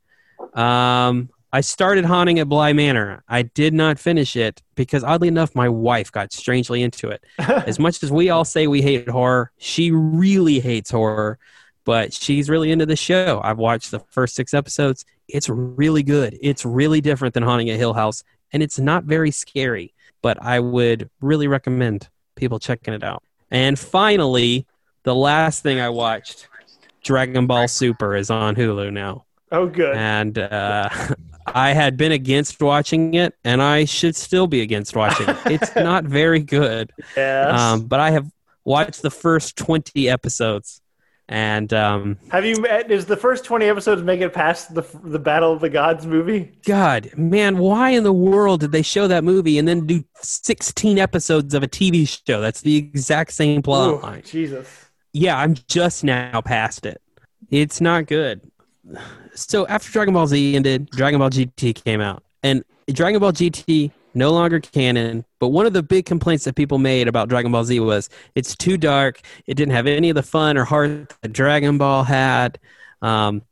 Um, 0.54 1.30
I 1.52 1.62
started 1.62 2.04
haunting 2.04 2.38
at 2.38 2.48
Bly 2.48 2.74
Manor. 2.74 3.24
I 3.26 3.42
did 3.42 3.72
not 3.72 3.98
finish 3.98 4.36
it 4.36 4.62
because, 4.74 5.02
oddly 5.02 5.28
enough, 5.28 5.54
my 5.54 5.68
wife 5.68 6.12
got 6.12 6.32
strangely 6.32 6.82
into 6.82 7.08
it. 7.08 7.24
As 7.38 7.78
much 7.78 8.02
as 8.02 8.12
we 8.12 8.28
all 8.28 8.44
say 8.44 8.66
we 8.66 8.82
hate 8.82 9.08
horror, 9.08 9.50
she 9.56 9.90
really 9.90 10.60
hates 10.60 10.90
horror, 10.90 11.38
but 11.84 12.12
she's 12.12 12.50
really 12.50 12.70
into 12.70 12.84
the 12.84 12.96
show. 12.96 13.40
I've 13.42 13.56
watched 13.56 13.90
the 13.90 14.00
first 14.00 14.34
six 14.34 14.52
episodes. 14.52 15.06
It's 15.26 15.48
really 15.48 16.02
good. 16.02 16.38
It's 16.42 16.66
really 16.66 17.00
different 17.00 17.32
than 17.32 17.42
Haunting 17.42 17.70
at 17.70 17.78
Hill 17.78 17.94
House, 17.94 18.24
and 18.52 18.62
it's 18.62 18.78
not 18.78 19.04
very 19.04 19.30
scary, 19.30 19.94
but 20.20 20.36
I 20.42 20.60
would 20.60 21.08
really 21.22 21.48
recommend 21.48 22.08
people 22.34 22.58
checking 22.58 22.92
it 22.92 23.02
out. 23.02 23.22
And 23.50 23.78
finally, 23.78 24.66
the 25.04 25.14
last 25.14 25.62
thing 25.62 25.80
I 25.80 25.88
watched, 25.88 26.46
Dragon 27.02 27.46
Ball 27.46 27.68
Super, 27.68 28.16
is 28.16 28.28
on 28.28 28.54
Hulu 28.54 28.92
now 28.92 29.24
oh, 29.52 29.66
good. 29.66 29.96
and 29.96 30.38
uh, 30.38 30.88
I 31.54 31.72
had 31.72 31.96
been 31.96 32.12
against 32.12 32.60
watching 32.62 33.14
it, 33.14 33.34
and 33.44 33.62
I 33.62 33.84
should 33.84 34.16
still 34.16 34.46
be 34.46 34.60
against 34.62 34.94
watching 34.96 35.28
it. 35.28 35.36
It's 35.46 35.74
not 35.76 36.04
very 36.04 36.40
good, 36.40 36.92
Yes. 37.16 37.58
um, 37.60 37.86
but 37.86 38.00
I 38.00 38.10
have 38.12 38.30
watched 38.64 39.02
the 39.02 39.10
first 39.10 39.56
twenty 39.56 40.08
episodes, 40.08 40.80
and 41.28 41.72
um, 41.72 42.18
Have 42.30 42.44
you? 42.44 42.64
Is 42.66 43.06
the 43.06 43.16
first 43.16 43.44
twenty 43.44 43.66
episodes 43.66 44.02
make 44.02 44.20
it 44.20 44.32
past 44.32 44.74
the 44.74 44.82
the 45.04 45.18
Battle 45.18 45.52
of 45.52 45.60
the 45.60 45.68
Gods 45.70 46.06
movie? 46.06 46.58
God, 46.66 47.10
man, 47.16 47.58
why 47.58 47.90
in 47.90 48.02
the 48.04 48.12
world 48.12 48.60
did 48.60 48.72
they 48.72 48.82
show 48.82 49.06
that 49.08 49.24
movie 49.24 49.58
and 49.58 49.66
then 49.68 49.86
do 49.86 50.04
sixteen 50.22 50.98
episodes 50.98 51.54
of 51.54 51.62
a 51.62 51.68
TV 51.68 52.06
show? 52.26 52.40
That's 52.40 52.60
the 52.62 52.76
exact 52.76 53.32
same 53.32 53.62
plot 53.62 53.90
Ooh, 53.90 54.00
line. 54.00 54.22
Jesus. 54.24 54.86
Yeah, 55.12 55.38
I'm 55.38 55.54
just 55.68 56.04
now 56.04 56.40
past 56.40 56.84
it. 56.86 57.00
It's 57.50 57.80
not 57.80 58.06
good. 58.06 58.42
So 59.40 59.66
after 59.66 59.90
Dragon 59.92 60.14
Ball 60.14 60.26
Z 60.26 60.56
ended, 60.56 60.90
Dragon 60.90 61.18
Ball 61.18 61.30
GT 61.30 61.82
came 61.84 62.00
out. 62.00 62.22
And 62.42 62.64
Dragon 62.92 63.20
Ball 63.20 63.32
GT 63.32 63.90
no 64.14 64.30
longer 64.32 64.58
canon, 64.60 65.24
but 65.38 65.48
one 65.48 65.66
of 65.66 65.72
the 65.72 65.82
big 65.82 66.06
complaints 66.06 66.44
that 66.44 66.56
people 66.56 66.78
made 66.78 67.06
about 67.08 67.28
Dragon 67.28 67.52
Ball 67.52 67.64
Z 67.64 67.78
was 67.80 68.08
it's 68.34 68.56
too 68.56 68.76
dark. 68.76 69.20
It 69.46 69.54
didn't 69.54 69.74
have 69.74 69.86
any 69.86 70.08
of 70.10 70.14
the 70.14 70.22
fun 70.22 70.56
or 70.56 70.64
heart 70.64 71.12
that 71.20 71.32
Dragon 71.32 71.78
Ball 71.78 72.04
had. 72.04 72.58
Um, 73.02 73.42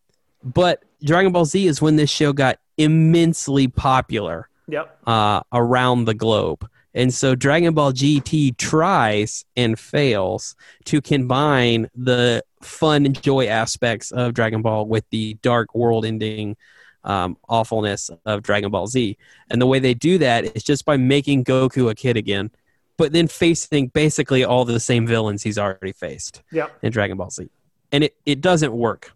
but 0.42 0.82
Dragon 1.04 1.32
Ball 1.32 1.44
Z 1.44 1.66
is 1.66 1.80
when 1.82 1.96
this 1.96 2.10
show 2.10 2.32
got 2.32 2.58
immensely 2.78 3.68
popular 3.68 4.48
Yep. 4.68 4.98
uh, 5.06 5.40
around 5.52 6.06
the 6.06 6.14
globe. 6.14 6.68
And 6.94 7.12
so 7.12 7.34
Dragon 7.34 7.74
Ball 7.74 7.92
GT 7.92 8.56
tries 8.56 9.44
and 9.54 9.78
fails 9.78 10.56
to 10.86 11.00
combine 11.02 11.90
the 11.94 12.42
fun 12.66 13.06
and 13.06 13.20
joy 13.20 13.46
aspects 13.46 14.10
of 14.12 14.34
Dragon 14.34 14.62
Ball 14.62 14.86
with 14.86 15.04
the 15.10 15.34
dark 15.42 15.74
world 15.74 16.04
ending 16.04 16.56
um, 17.04 17.36
awfulness 17.48 18.10
of 18.24 18.42
Dragon 18.42 18.70
Ball 18.70 18.86
Z. 18.88 19.16
And 19.50 19.62
the 19.62 19.66
way 19.66 19.78
they 19.78 19.94
do 19.94 20.18
that 20.18 20.56
is 20.56 20.62
just 20.64 20.84
by 20.84 20.96
making 20.96 21.44
Goku 21.44 21.88
a 21.90 21.94
kid 21.94 22.16
again, 22.16 22.50
but 22.96 23.12
then 23.12 23.28
facing 23.28 23.88
basically 23.88 24.44
all 24.44 24.64
the 24.64 24.80
same 24.80 25.06
villains 25.06 25.42
he's 25.42 25.58
already 25.58 25.92
faced 25.92 26.42
Yep. 26.50 26.78
in 26.82 26.90
Dragon 26.90 27.16
Ball 27.16 27.30
Z. 27.30 27.48
And 27.92 28.04
it, 28.04 28.16
it 28.26 28.40
doesn't 28.40 28.72
work. 28.72 29.12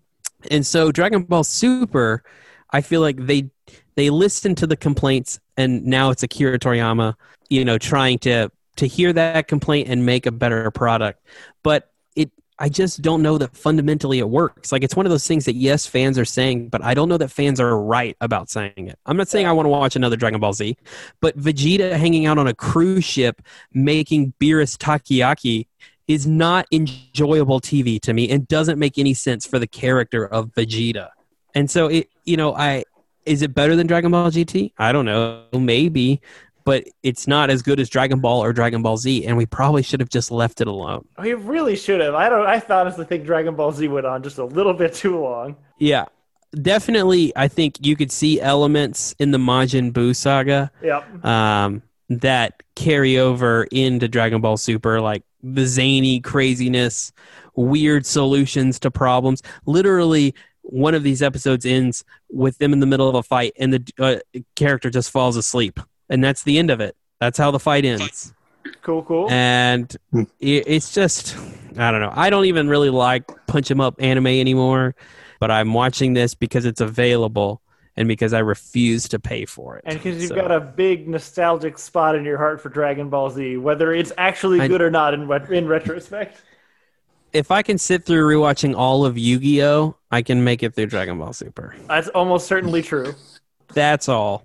And 0.50 0.64
so 0.64 0.92
Dragon 0.92 1.24
Ball 1.24 1.44
Super, 1.44 2.22
I 2.70 2.80
feel 2.80 3.00
like 3.00 3.16
they 3.26 3.50
they 3.96 4.08
listened 4.08 4.56
to 4.58 4.66
the 4.66 4.76
complaints 4.76 5.40
and 5.56 5.84
now 5.84 6.10
it's 6.10 6.22
Akira 6.22 6.58
Toriyama, 6.58 7.14
you 7.48 7.64
know, 7.64 7.76
trying 7.76 8.18
to 8.20 8.50
to 8.76 8.86
hear 8.86 9.12
that 9.12 9.48
complaint 9.48 9.88
and 9.88 10.06
make 10.06 10.26
a 10.26 10.30
better 10.32 10.70
product. 10.70 11.20
But 11.62 11.90
it 12.14 12.30
I 12.60 12.68
just 12.68 13.00
don't 13.00 13.22
know 13.22 13.38
that 13.38 13.56
fundamentally 13.56 14.18
it 14.18 14.28
works. 14.28 14.70
Like 14.70 14.84
it's 14.84 14.94
one 14.94 15.06
of 15.06 15.10
those 15.10 15.26
things 15.26 15.46
that 15.46 15.54
yes, 15.54 15.86
fans 15.86 16.18
are 16.18 16.26
saying, 16.26 16.68
but 16.68 16.84
I 16.84 16.92
don't 16.92 17.08
know 17.08 17.16
that 17.16 17.30
fans 17.30 17.58
are 17.58 17.80
right 17.80 18.14
about 18.20 18.50
saying 18.50 18.72
it. 18.76 18.98
I'm 19.06 19.16
not 19.16 19.28
saying 19.28 19.46
I 19.46 19.52
want 19.52 19.64
to 19.64 19.70
watch 19.70 19.96
another 19.96 20.16
Dragon 20.16 20.40
Ball 20.40 20.52
Z, 20.52 20.76
but 21.22 21.38
Vegeta 21.38 21.92
hanging 21.96 22.26
out 22.26 22.36
on 22.36 22.46
a 22.46 22.54
cruise 22.54 23.04
ship 23.04 23.40
making 23.72 24.34
Beerus 24.38 24.76
Takoyaki 24.76 25.68
is 26.06 26.26
not 26.26 26.66
enjoyable 26.70 27.60
TV 27.60 27.98
to 28.02 28.12
me 28.12 28.28
and 28.28 28.46
doesn't 28.46 28.78
make 28.78 28.98
any 28.98 29.14
sense 29.14 29.46
for 29.46 29.58
the 29.58 29.66
character 29.66 30.26
of 30.26 30.50
Vegeta. 30.50 31.08
And 31.54 31.70
so 31.70 31.86
it 31.86 32.10
you 32.26 32.36
know, 32.36 32.54
I 32.54 32.84
is 33.24 33.40
it 33.40 33.54
better 33.54 33.74
than 33.74 33.86
Dragon 33.86 34.10
Ball 34.10 34.30
GT? 34.30 34.72
I 34.76 34.92
don't 34.92 35.06
know, 35.06 35.44
maybe, 35.52 36.20
but 36.64 36.84
it's 37.02 37.26
not 37.26 37.50
as 37.50 37.62
good 37.62 37.80
as 37.80 37.88
Dragon 37.88 38.20
Ball 38.20 38.42
or 38.42 38.52
Dragon 38.52 38.82
Ball 38.82 38.96
Z 38.96 39.26
and 39.26 39.36
we 39.36 39.46
probably 39.46 39.82
should 39.82 40.00
have 40.00 40.08
just 40.08 40.30
left 40.30 40.60
it 40.60 40.66
alone. 40.66 41.06
We 41.20 41.34
really 41.34 41.76
should 41.76 42.00
have. 42.00 42.14
I 42.14 42.28
don't. 42.28 42.46
I 42.46 42.62
honestly 42.74 43.04
think 43.04 43.24
Dragon 43.24 43.54
Ball 43.54 43.72
Z 43.72 43.86
went 43.88 44.06
on 44.06 44.22
just 44.22 44.38
a 44.38 44.44
little 44.44 44.74
bit 44.74 44.94
too 44.94 45.18
long. 45.20 45.56
Yeah. 45.78 46.06
Definitely 46.62 47.32
I 47.36 47.48
think 47.48 47.84
you 47.84 47.94
could 47.96 48.10
see 48.10 48.40
elements 48.40 49.14
in 49.18 49.30
the 49.30 49.38
Majin 49.38 49.92
Buu 49.92 50.14
saga 50.16 50.70
Yep. 50.82 51.24
um, 51.24 51.82
that 52.08 52.62
carry 52.74 53.18
over 53.18 53.64
into 53.70 54.08
Dragon 54.08 54.40
Ball 54.40 54.56
Super, 54.56 55.00
like 55.00 55.22
the 55.42 55.64
zany 55.64 56.20
craziness, 56.20 57.12
weird 57.54 58.04
solutions 58.04 58.80
to 58.80 58.90
problems. 58.90 59.42
Literally, 59.64 60.34
one 60.62 60.94
of 60.94 61.02
these 61.02 61.22
episodes 61.22 61.64
ends 61.64 62.04
with 62.30 62.58
them 62.58 62.72
in 62.72 62.80
the 62.80 62.86
middle 62.86 63.08
of 63.08 63.14
a 63.14 63.22
fight, 63.22 63.52
and 63.58 63.72
the 63.72 63.92
uh, 63.98 64.16
character 64.56 64.90
just 64.90 65.10
falls 65.10 65.36
asleep, 65.36 65.78
and 66.10 66.22
that's 66.22 66.42
the 66.42 66.58
end 66.58 66.70
of 66.70 66.80
it. 66.80 66.94
That's 67.20 67.38
how 67.38 67.50
the 67.50 67.58
fight 67.60 67.84
ends, 67.86 68.34
Cool. 68.82 69.02
Cool. 69.04 69.30
and 69.30 69.94
Hmm. 70.10 70.22
it, 70.40 70.64
it's 70.66 70.92
just 70.92 71.36
I 71.78 71.90
don't 71.90 72.00
know. 72.00 72.12
I 72.14 72.28
don't 72.30 72.44
even 72.46 72.68
really 72.68 72.90
like 72.90 73.24
punch 73.46 73.70
'em 73.70 73.80
up 73.80 73.94
anime 73.98 74.26
anymore, 74.26 74.94
but 75.38 75.50
I'm 75.50 75.72
watching 75.72 76.12
this 76.14 76.34
because 76.34 76.66
it's 76.66 76.80
available. 76.82 77.62
And 77.96 78.06
because 78.08 78.32
I 78.32 78.38
refuse 78.38 79.08
to 79.08 79.18
pay 79.18 79.44
for 79.44 79.76
it, 79.76 79.82
and 79.84 79.98
because 79.98 80.20
you've 80.22 80.28
So- 80.28 80.34
got 80.36 80.50
a 80.52 80.60
big 80.60 81.06
nostalgic 81.08 81.76
spot 81.76 82.14
in 82.14 82.24
your 82.24 82.38
heart 82.38 82.60
for 82.62 82.68
Dragon 82.70 83.10
Ball 83.10 83.28
Z, 83.30 83.58
whether 83.58 83.92
it's 83.92 84.10
actually 84.16 84.60
I- 84.60 84.68
good 84.68 84.80
or 84.80 84.90
not 84.90 85.12
in 85.12 85.22
in 85.52 85.66
retrospect. 85.68 86.40
if 87.34 87.50
I 87.50 87.60
can 87.62 87.76
sit 87.78 88.04
through 88.06 88.24
rewatching 88.34 88.74
all 88.74 89.04
of 89.04 89.18
Yu-Gi-Oh, 89.18 89.96
I 90.10 90.22
can 90.22 90.42
make 90.44 90.62
it 90.62 90.74
through 90.74 90.86
Dragon 90.86 91.18
Ball 91.18 91.32
Super. 91.34 91.74
That's 91.88 92.08
almost 92.08 92.46
certainly 92.46 92.80
true. 92.80 93.12
That's 93.74 94.08
all. 94.08 94.44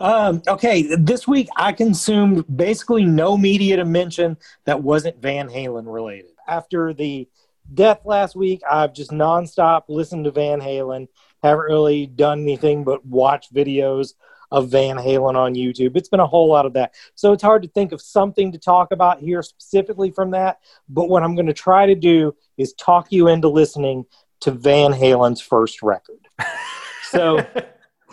Um, 0.00 0.42
okay, 0.48 0.94
this 0.96 1.26
week 1.26 1.48
I 1.56 1.72
consumed 1.72 2.44
basically 2.56 3.04
no 3.04 3.36
media 3.36 3.76
to 3.76 3.84
mention 3.84 4.36
that 4.64 4.82
wasn't 4.82 5.20
Van 5.20 5.48
Halen 5.48 5.92
related. 5.92 6.30
After 6.46 6.92
the 6.92 7.28
death 7.72 8.00
last 8.04 8.36
week, 8.36 8.60
I've 8.70 8.92
just 8.92 9.10
nonstop 9.10 9.84
listened 9.88 10.24
to 10.24 10.30
Van 10.30 10.60
Halen. 10.60 11.08
Haven't 11.42 11.64
really 11.64 12.06
done 12.06 12.42
anything 12.42 12.84
but 12.84 13.04
watch 13.04 13.52
videos 13.52 14.14
of 14.50 14.68
Van 14.68 14.96
Halen 14.96 15.34
on 15.34 15.54
YouTube. 15.54 15.96
It's 15.96 16.08
been 16.08 16.20
a 16.20 16.26
whole 16.26 16.48
lot 16.48 16.66
of 16.66 16.74
that. 16.74 16.94
So 17.14 17.32
it's 17.32 17.42
hard 17.42 17.62
to 17.62 17.68
think 17.68 17.92
of 17.92 18.00
something 18.00 18.52
to 18.52 18.58
talk 18.58 18.92
about 18.92 19.20
here 19.20 19.42
specifically 19.42 20.10
from 20.10 20.30
that. 20.30 20.60
But 20.88 21.08
what 21.08 21.22
I'm 21.22 21.34
going 21.34 21.46
to 21.46 21.52
try 21.52 21.86
to 21.86 21.94
do 21.94 22.34
is 22.56 22.72
talk 22.74 23.10
you 23.10 23.28
into 23.28 23.48
listening 23.48 24.04
to 24.40 24.50
Van 24.50 24.92
Halen's 24.92 25.40
first 25.40 25.82
record. 25.82 26.28
So. 27.10 27.46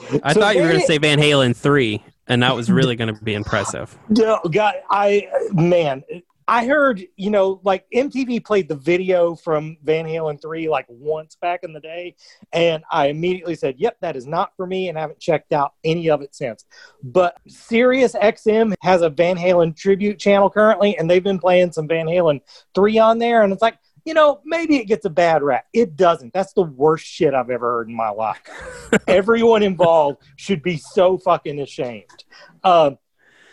I 0.23 0.33
So 0.33 0.39
thought 0.39 0.55
you 0.55 0.61
were 0.61 0.69
going 0.69 0.81
to 0.81 0.87
say 0.87 0.97
Van 0.97 1.19
Halen 1.19 1.55
3, 1.55 2.03
and 2.27 2.43
that 2.43 2.55
was 2.55 2.71
really 2.71 2.95
going 2.95 3.13
to 3.13 3.23
be 3.23 3.33
impressive. 3.33 3.97
No, 4.09 4.39
God, 4.51 4.75
I 4.89 5.27
man, 5.53 6.03
I 6.47 6.65
heard 6.65 7.01
you 7.15 7.29
know 7.29 7.61
like 7.63 7.85
MTV 7.93 8.43
played 8.43 8.67
the 8.67 8.75
video 8.75 9.35
from 9.35 9.77
Van 9.83 10.05
Halen 10.05 10.41
three 10.41 10.67
like 10.67 10.85
once 10.89 11.35
back 11.35 11.61
in 11.63 11.71
the 11.71 11.79
day, 11.79 12.15
and 12.51 12.83
I 12.91 13.07
immediately 13.07 13.55
said, 13.55 13.75
"Yep, 13.77 13.97
that 14.01 14.15
is 14.17 14.27
not 14.27 14.51
for 14.57 14.67
me," 14.67 14.89
and 14.89 14.97
haven't 14.97 15.19
checked 15.19 15.53
out 15.53 15.73
any 15.83 16.09
of 16.09 16.21
it 16.21 16.35
since. 16.35 16.65
But 17.03 17.37
Sirius 17.47 18.15
XM 18.15 18.73
has 18.81 19.01
a 19.01 19.09
Van 19.09 19.37
Halen 19.37 19.75
tribute 19.77 20.19
channel 20.19 20.49
currently, 20.49 20.97
and 20.97 21.09
they've 21.09 21.23
been 21.23 21.39
playing 21.39 21.71
some 21.71 21.87
Van 21.87 22.07
Halen 22.07 22.41
three 22.75 22.99
on 22.99 23.17
there, 23.19 23.43
and 23.43 23.53
it's 23.53 23.61
like. 23.61 23.77
You 24.05 24.13
know, 24.13 24.41
maybe 24.45 24.77
it 24.77 24.85
gets 24.85 25.05
a 25.05 25.09
bad 25.09 25.43
rap. 25.43 25.65
It 25.73 25.95
doesn't. 25.95 26.33
That's 26.33 26.53
the 26.53 26.63
worst 26.63 27.05
shit 27.05 27.33
I've 27.33 27.49
ever 27.49 27.71
heard 27.71 27.89
in 27.89 27.95
my 27.95 28.09
life. 28.09 28.41
Everyone 29.07 29.63
involved 29.63 30.23
should 30.35 30.63
be 30.63 30.77
so 30.77 31.17
fucking 31.17 31.59
ashamed. 31.59 32.25
Um, 32.63 32.97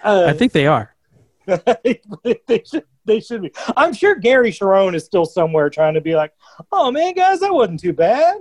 uh, 0.02 0.24
I 0.26 0.32
think 0.32 0.52
they 0.52 0.66
are. 0.66 0.94
they 1.46 2.62
should 2.64 2.84
they 3.04 3.20
should 3.20 3.42
be. 3.42 3.52
I'm 3.76 3.92
sure 3.92 4.14
Gary 4.14 4.52
Cherone 4.52 4.94
is 4.94 5.04
still 5.04 5.24
somewhere 5.24 5.70
trying 5.70 5.94
to 5.94 6.00
be 6.00 6.14
like, 6.14 6.32
oh 6.70 6.90
man, 6.90 7.14
guys, 7.14 7.40
that 7.40 7.52
wasn't 7.52 7.80
too 7.80 7.94
bad. 7.94 8.36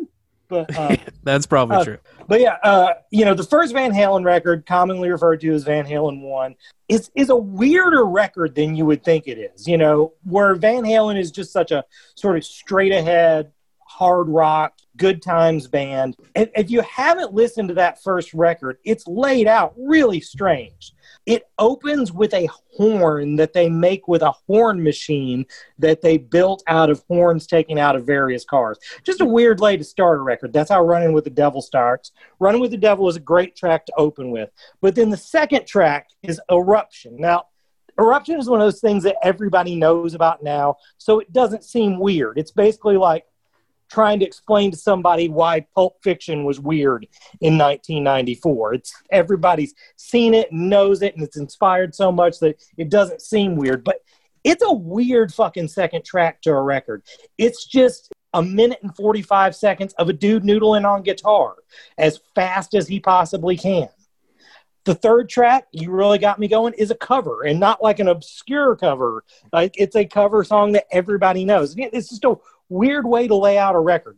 But 0.47 0.75
uh, 0.77 0.95
That's 1.23 1.45
probably 1.45 1.77
Uh, 1.77 1.83
true. 1.83 1.97
But 2.27 2.41
yeah, 2.41 2.57
uh, 2.63 2.93
you 3.11 3.25
know, 3.25 3.33
the 3.33 3.43
first 3.43 3.73
Van 3.73 3.91
Halen 3.91 4.23
record, 4.25 4.65
commonly 4.65 5.09
referred 5.09 5.41
to 5.41 5.53
as 5.53 5.63
Van 5.63 5.85
Halen 5.85 6.21
One, 6.21 6.55
is 6.87 7.11
is 7.15 7.29
a 7.29 7.35
weirder 7.35 8.05
record 8.05 8.55
than 8.55 8.75
you 8.75 8.85
would 8.85 9.03
think 9.03 9.27
it 9.27 9.37
is. 9.37 9.67
You 9.67 9.77
know, 9.77 10.13
where 10.23 10.55
Van 10.55 10.83
Halen 10.83 11.17
is 11.17 11.31
just 11.31 11.51
such 11.51 11.71
a 11.71 11.83
sort 12.15 12.37
of 12.37 12.45
straight 12.45 12.91
ahead 12.91 13.51
hard 13.87 14.27
rock, 14.27 14.73
good 14.97 15.21
times 15.21 15.67
band. 15.67 16.15
If, 16.35 16.49
if 16.55 16.69
you 16.69 16.81
haven't 16.81 17.33
listened 17.33 17.69
to 17.69 17.75
that 17.75 18.03
first 18.03 18.33
record, 18.33 18.77
it's 18.83 19.07
laid 19.07 19.47
out 19.47 19.73
really 19.77 20.19
strange. 20.19 20.93
It 21.28 21.43
opens 21.59 22.13
with 22.13 22.34
a 22.34 22.49
horn 22.78 23.36
that 23.36 23.51
they 23.51 23.69
make 23.69 24.07
with 24.07 24.21
a 24.21 24.32
horn 24.32 24.82
machine 24.82 25.45
that 25.78 26.01
they 26.01 26.17
built 26.17 26.63
out 26.67 26.89
of 26.89 27.03
horns 27.09 27.45
taken 27.45 27.78
out 27.78 27.97
of 27.97 28.05
various 28.05 28.45
cars. 28.45 28.80
Just 29.03 29.19
a 29.19 29.25
weird 29.25 29.59
way 29.59 29.75
to 29.75 29.84
start 29.84 30.19
a 30.19 30.21
record. 30.21 30.53
That's 30.53 30.69
how 30.69 30.84
Running 30.86 31.11
with 31.11 31.25
the 31.25 31.30
Devil 31.30 31.61
starts. 31.61 32.13
Running 32.39 32.61
with 32.61 32.71
the 32.71 32.78
Devil 32.78 33.09
is 33.09 33.17
a 33.17 33.19
great 33.19 33.57
track 33.57 33.86
to 33.88 33.93
open 33.97 34.32
with. 34.32 34.49
But 34.82 34.95
then 34.95 35.09
the 35.09 35.17
second 35.17 35.67
track 35.67 36.07
is 36.23 36.39
Eruption. 36.49 37.17
Now, 37.17 37.47
Eruption 37.99 38.39
is 38.39 38.47
one 38.49 38.61
of 38.61 38.65
those 38.65 38.80
things 38.80 39.03
that 39.03 39.17
everybody 39.21 39.75
knows 39.75 40.13
about 40.13 40.43
now, 40.43 40.78
so 40.97 41.19
it 41.19 41.34
doesn't 41.34 41.65
seem 41.65 41.99
weird. 41.99 42.38
It's 42.38 42.51
basically 42.51 42.95
like 42.95 43.25
trying 43.89 44.19
to 44.19 44.25
explain 44.25 44.71
to 44.71 44.77
somebody 44.77 45.29
why 45.29 45.65
Pulp 45.75 46.01
Fiction 46.03 46.43
was 46.43 46.59
weird 46.59 47.07
in 47.41 47.57
1994. 47.57 48.73
It's 48.75 48.93
everybody's 49.11 49.73
seen 49.95 50.33
it, 50.33 50.51
knows 50.51 51.01
it, 51.01 51.15
and 51.15 51.23
it's 51.23 51.38
inspired 51.38 51.95
so 51.95 52.11
much 52.11 52.39
that 52.39 52.63
it 52.77 52.89
doesn't 52.89 53.21
seem 53.21 53.55
weird. 53.55 53.83
But 53.83 54.01
it's 54.43 54.63
a 54.63 54.73
weird 54.73 55.33
fucking 55.33 55.67
second 55.67 56.05
track 56.05 56.41
to 56.43 56.51
a 56.51 56.61
record. 56.61 57.03
It's 57.38 57.65
just 57.65 58.11
a 58.33 58.41
minute 58.41 58.79
and 58.83 58.95
45 58.95 59.55
seconds 59.55 59.93
of 59.95 60.09
a 60.09 60.13
dude 60.13 60.43
noodling 60.43 60.85
on 60.85 61.01
guitar 61.01 61.55
as 61.97 62.19
fast 62.35 62.73
as 62.73 62.88
he 62.88 62.99
possibly 62.99 63.57
can. 63.57 63.89
The 64.85 64.95
third 64.95 65.27
track, 65.27 65.67
you 65.73 65.91
really 65.91 66.17
got 66.17 66.39
me 66.39 66.47
going, 66.47 66.73
is 66.75 66.91
a 66.91 66.95
cover 66.95 67.43
and 67.43 67.59
not 67.59 67.83
like 67.83 67.99
an 67.99 68.07
obscure 68.07 68.77
cover. 68.77 69.25
Like 69.51 69.73
it's 69.75 69.97
a 69.97 70.05
cover 70.05 70.45
song 70.45 70.71
that 70.73 70.85
everybody 70.93 71.43
knows. 71.43 71.75
It's 71.77 72.07
just 72.07 72.23
a 72.23 72.35
weird 72.70 73.05
way 73.05 73.28
to 73.28 73.36
lay 73.36 73.57
out 73.57 73.76
a 73.76 73.80
record. 73.80 74.18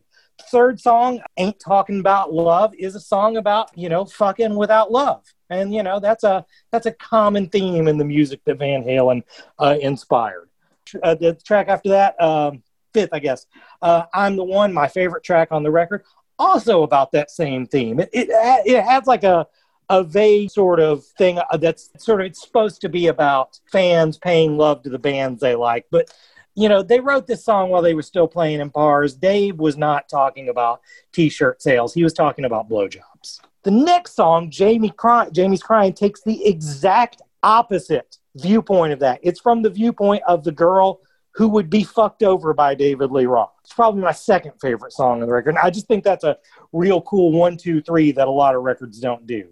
Third 0.51 0.79
song, 0.79 1.21
Ain't 1.37 1.59
Talking 1.59 1.99
About 1.99 2.33
Love, 2.33 2.73
is 2.77 2.95
a 2.95 2.99
song 2.99 3.37
about, 3.37 3.77
you 3.77 3.89
know, 3.89 4.05
fucking 4.05 4.55
without 4.55 4.91
love. 4.91 5.23
And, 5.49 5.73
you 5.73 5.83
know, 5.83 5.99
that's 5.99 6.23
a 6.23 6.45
that's 6.71 6.85
a 6.85 6.93
common 6.93 7.49
theme 7.49 7.87
in 7.87 7.97
the 7.97 8.05
music 8.05 8.41
that 8.45 8.59
Van 8.59 8.83
Halen 8.83 9.23
uh, 9.57 9.77
inspired. 9.81 10.49
Uh, 11.03 11.15
the 11.15 11.33
track 11.33 11.67
after 11.67 11.89
that, 11.89 12.19
um, 12.21 12.63
fifth, 12.93 13.09
I 13.11 13.19
guess, 13.19 13.47
uh, 13.81 14.03
I'm 14.13 14.35
the 14.35 14.43
One, 14.43 14.73
my 14.73 14.87
favorite 14.87 15.23
track 15.23 15.49
on 15.51 15.63
the 15.63 15.71
record, 15.71 16.03
also 16.37 16.83
about 16.83 17.11
that 17.11 17.29
same 17.31 17.65
theme. 17.65 17.99
It, 17.99 18.09
it, 18.13 18.29
it 18.65 18.83
has 18.83 19.07
like 19.07 19.23
a, 19.23 19.45
a 19.89 20.03
vague 20.03 20.51
sort 20.51 20.79
of 20.79 21.03
thing 21.17 21.39
that's 21.59 21.89
sort 21.97 22.21
of 22.21 22.27
it's 22.27 22.41
supposed 22.41 22.81
to 22.81 22.89
be 22.89 23.07
about 23.07 23.59
fans 23.71 24.17
paying 24.17 24.57
love 24.57 24.83
to 24.83 24.89
the 24.89 24.99
bands 24.99 25.41
they 25.41 25.55
like, 25.55 25.85
but 25.91 26.11
you 26.59 26.67
know, 26.67 26.83
they 26.83 26.99
wrote 26.99 27.25
this 27.25 27.45
song 27.45 27.69
while 27.69 27.81
they 27.81 27.93
were 27.93 28.01
still 28.01 28.27
playing 28.27 28.59
in 28.59 28.67
bars. 28.67 29.15
Dave 29.15 29.57
was 29.57 29.77
not 29.77 30.09
talking 30.09 30.49
about 30.49 30.81
t-shirt 31.13 31.61
sales. 31.61 31.93
He 31.93 32.03
was 32.03 32.11
talking 32.11 32.43
about 32.43 32.69
blowjobs. 32.69 33.39
The 33.63 33.71
next 33.71 34.13
song, 34.13 34.51
Jamie 34.51 34.89
Cry- 34.89 35.29
Jamie's 35.29 35.63
Crying, 35.63 35.93
takes 35.93 36.21
the 36.21 36.45
exact 36.45 37.21
opposite 37.43 38.17
viewpoint 38.35 38.91
of 38.91 38.99
that. 38.99 39.21
It's 39.23 39.39
from 39.39 39.61
the 39.61 39.69
viewpoint 39.69 40.21
of 40.27 40.43
the 40.43 40.51
girl 40.51 40.99
who 41.31 41.47
would 41.47 41.69
be 41.69 41.85
fucked 41.85 42.23
over 42.23 42.53
by 42.53 42.75
David 42.75 43.09
Lee 43.09 43.25
Roth. 43.25 43.53
It's 43.63 43.73
probably 43.73 44.01
my 44.01 44.11
second 44.11 44.51
favorite 44.61 44.91
song 44.91 45.21
on 45.21 45.27
the 45.27 45.33
record. 45.33 45.51
And 45.51 45.59
I 45.59 45.69
just 45.69 45.87
think 45.87 46.03
that's 46.03 46.25
a 46.25 46.37
real 46.73 47.01
cool 47.03 47.31
one, 47.31 47.55
two, 47.55 47.81
three 47.81 48.11
that 48.11 48.27
a 48.27 48.31
lot 48.31 48.55
of 48.55 48.63
records 48.63 48.99
don't 48.99 49.25
do. 49.25 49.47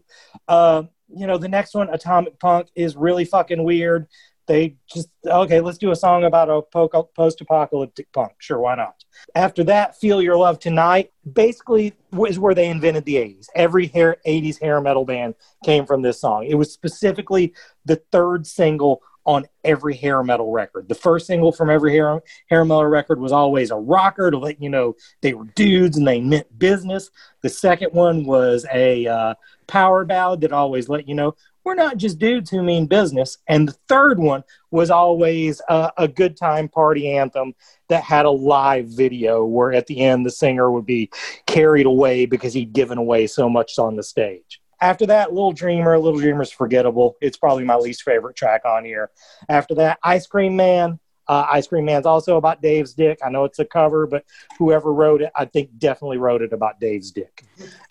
Uh, 0.49 0.83
you 1.07 1.25
know, 1.25 1.37
the 1.37 1.47
next 1.47 1.73
one, 1.73 1.87
Atomic 1.89 2.37
Punk, 2.37 2.67
is 2.75 2.97
really 2.97 3.23
fucking 3.23 3.63
weird 3.63 4.07
they 4.47 4.75
just 4.91 5.09
okay 5.25 5.59
let's 5.59 5.77
do 5.77 5.91
a 5.91 5.95
song 5.95 6.23
about 6.23 6.49
a 6.49 6.61
post-apocalyptic 6.61 8.11
punk. 8.13 8.33
Sure 8.39 8.59
why 8.59 8.75
not? 8.75 9.03
After 9.35 9.63
that 9.65 9.97
feel 9.99 10.21
your 10.21 10.37
love 10.37 10.59
tonight 10.59 11.11
basically 11.31 11.93
is 12.27 12.39
where 12.39 12.55
they 12.55 12.69
invented 12.69 13.05
the 13.05 13.15
80s 13.15 13.47
every 13.55 13.87
hair 13.87 14.17
80s 14.25 14.59
hair 14.59 14.81
metal 14.81 15.05
band 15.05 15.35
came 15.63 15.85
from 15.85 16.01
this 16.01 16.19
song. 16.19 16.45
It 16.45 16.55
was 16.55 16.71
specifically 16.71 17.53
the 17.85 18.01
third 18.11 18.47
single 18.47 19.01
on 19.27 19.45
every 19.65 19.93
hair 19.93 20.23
metal 20.23 20.51
record. 20.51 20.87
The 20.87 20.95
first 20.95 21.27
single 21.27 21.51
from 21.51 21.69
every 21.69 21.91
hair, 21.91 22.21
hair 22.49 22.63
metal 22.63 22.85
record 22.85 23.19
was 23.19 23.33
always 23.33 23.71
a 23.71 23.75
rocker 23.75 24.31
to 24.31 24.37
let 24.37 24.61
you 24.61 24.69
know 24.69 24.95
they 25.21 25.33
were 25.33 25.43
dudes 25.53 25.97
and 25.97 26.07
they 26.07 26.21
meant 26.21 26.57
business. 26.57 27.11
The 27.41 27.49
second 27.49 27.91
one 27.91 28.23
was 28.23 28.65
a 28.73 29.05
uh, 29.05 29.33
power 29.67 30.05
ballad 30.05 30.41
that 30.41 30.53
always 30.53 30.87
let 30.87 31.09
you 31.09 31.13
know 31.13 31.35
we're 31.67 31.75
not 31.75 31.97
just 31.97 32.17
dudes 32.17 32.49
who 32.49 32.63
mean 32.63 32.85
business. 32.85 33.39
And 33.45 33.67
the 33.67 33.75
third 33.89 34.19
one 34.19 34.45
was 34.71 34.89
always 34.89 35.61
a 35.67 36.07
good 36.07 36.37
time 36.37 36.69
party 36.69 37.11
anthem 37.11 37.53
that 37.89 38.03
had 38.03 38.25
a 38.25 38.31
live 38.31 38.87
video 38.87 39.43
where 39.43 39.73
at 39.73 39.85
the 39.87 39.99
end 39.99 40.25
the 40.25 40.31
singer 40.31 40.71
would 40.71 40.85
be 40.85 41.11
carried 41.45 41.85
away 41.85 42.25
because 42.25 42.53
he'd 42.53 42.71
given 42.71 42.97
away 42.97 43.27
so 43.27 43.49
much 43.49 43.77
on 43.79 43.97
the 43.97 44.03
stage. 44.03 44.61
After 44.79 45.05
that, 45.07 45.33
Little 45.33 45.51
Dreamer, 45.51 45.99
Little 45.99 46.21
Dreamer's 46.21 46.53
forgettable. 46.53 47.17
It's 47.19 47.37
probably 47.37 47.65
my 47.65 47.75
least 47.75 48.03
favorite 48.03 48.37
track 48.37 48.61
on 48.63 48.85
here. 48.85 49.11
After 49.49 49.75
that, 49.75 49.99
Ice 50.03 50.25
Cream 50.25 50.55
Man, 50.55 50.99
uh, 51.27 51.47
Ice 51.51 51.67
Cream 51.67 51.85
Man's 51.85 52.05
also 52.05 52.37
about 52.37 52.61
Dave's 52.61 52.93
dick. 52.93 53.19
I 53.23 53.29
know 53.29 53.43
it's 53.43 53.59
a 53.59 53.65
cover, 53.65 54.07
but 54.07 54.25
whoever 54.57 54.93
wrote 54.93 55.21
it, 55.21 55.31
I 55.35 55.45
think 55.45 55.77
definitely 55.77 56.17
wrote 56.17 56.41
it 56.41 56.53
about 56.53 56.79
Dave's 56.79 57.11
dick. 57.11 57.43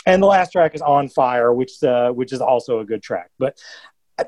And 0.07 0.23
the 0.23 0.27
last 0.27 0.53
track 0.53 0.75
is 0.75 0.83
On 0.83 1.09
Fire, 1.09 1.53
which 1.53 1.83
uh, 1.83 2.11
which 2.11 2.33
is 2.33 2.41
also 2.41 2.81
a 2.81 2.85
good 2.85 3.03
track. 3.03 3.31
But 3.39 3.59
I, 4.19 4.25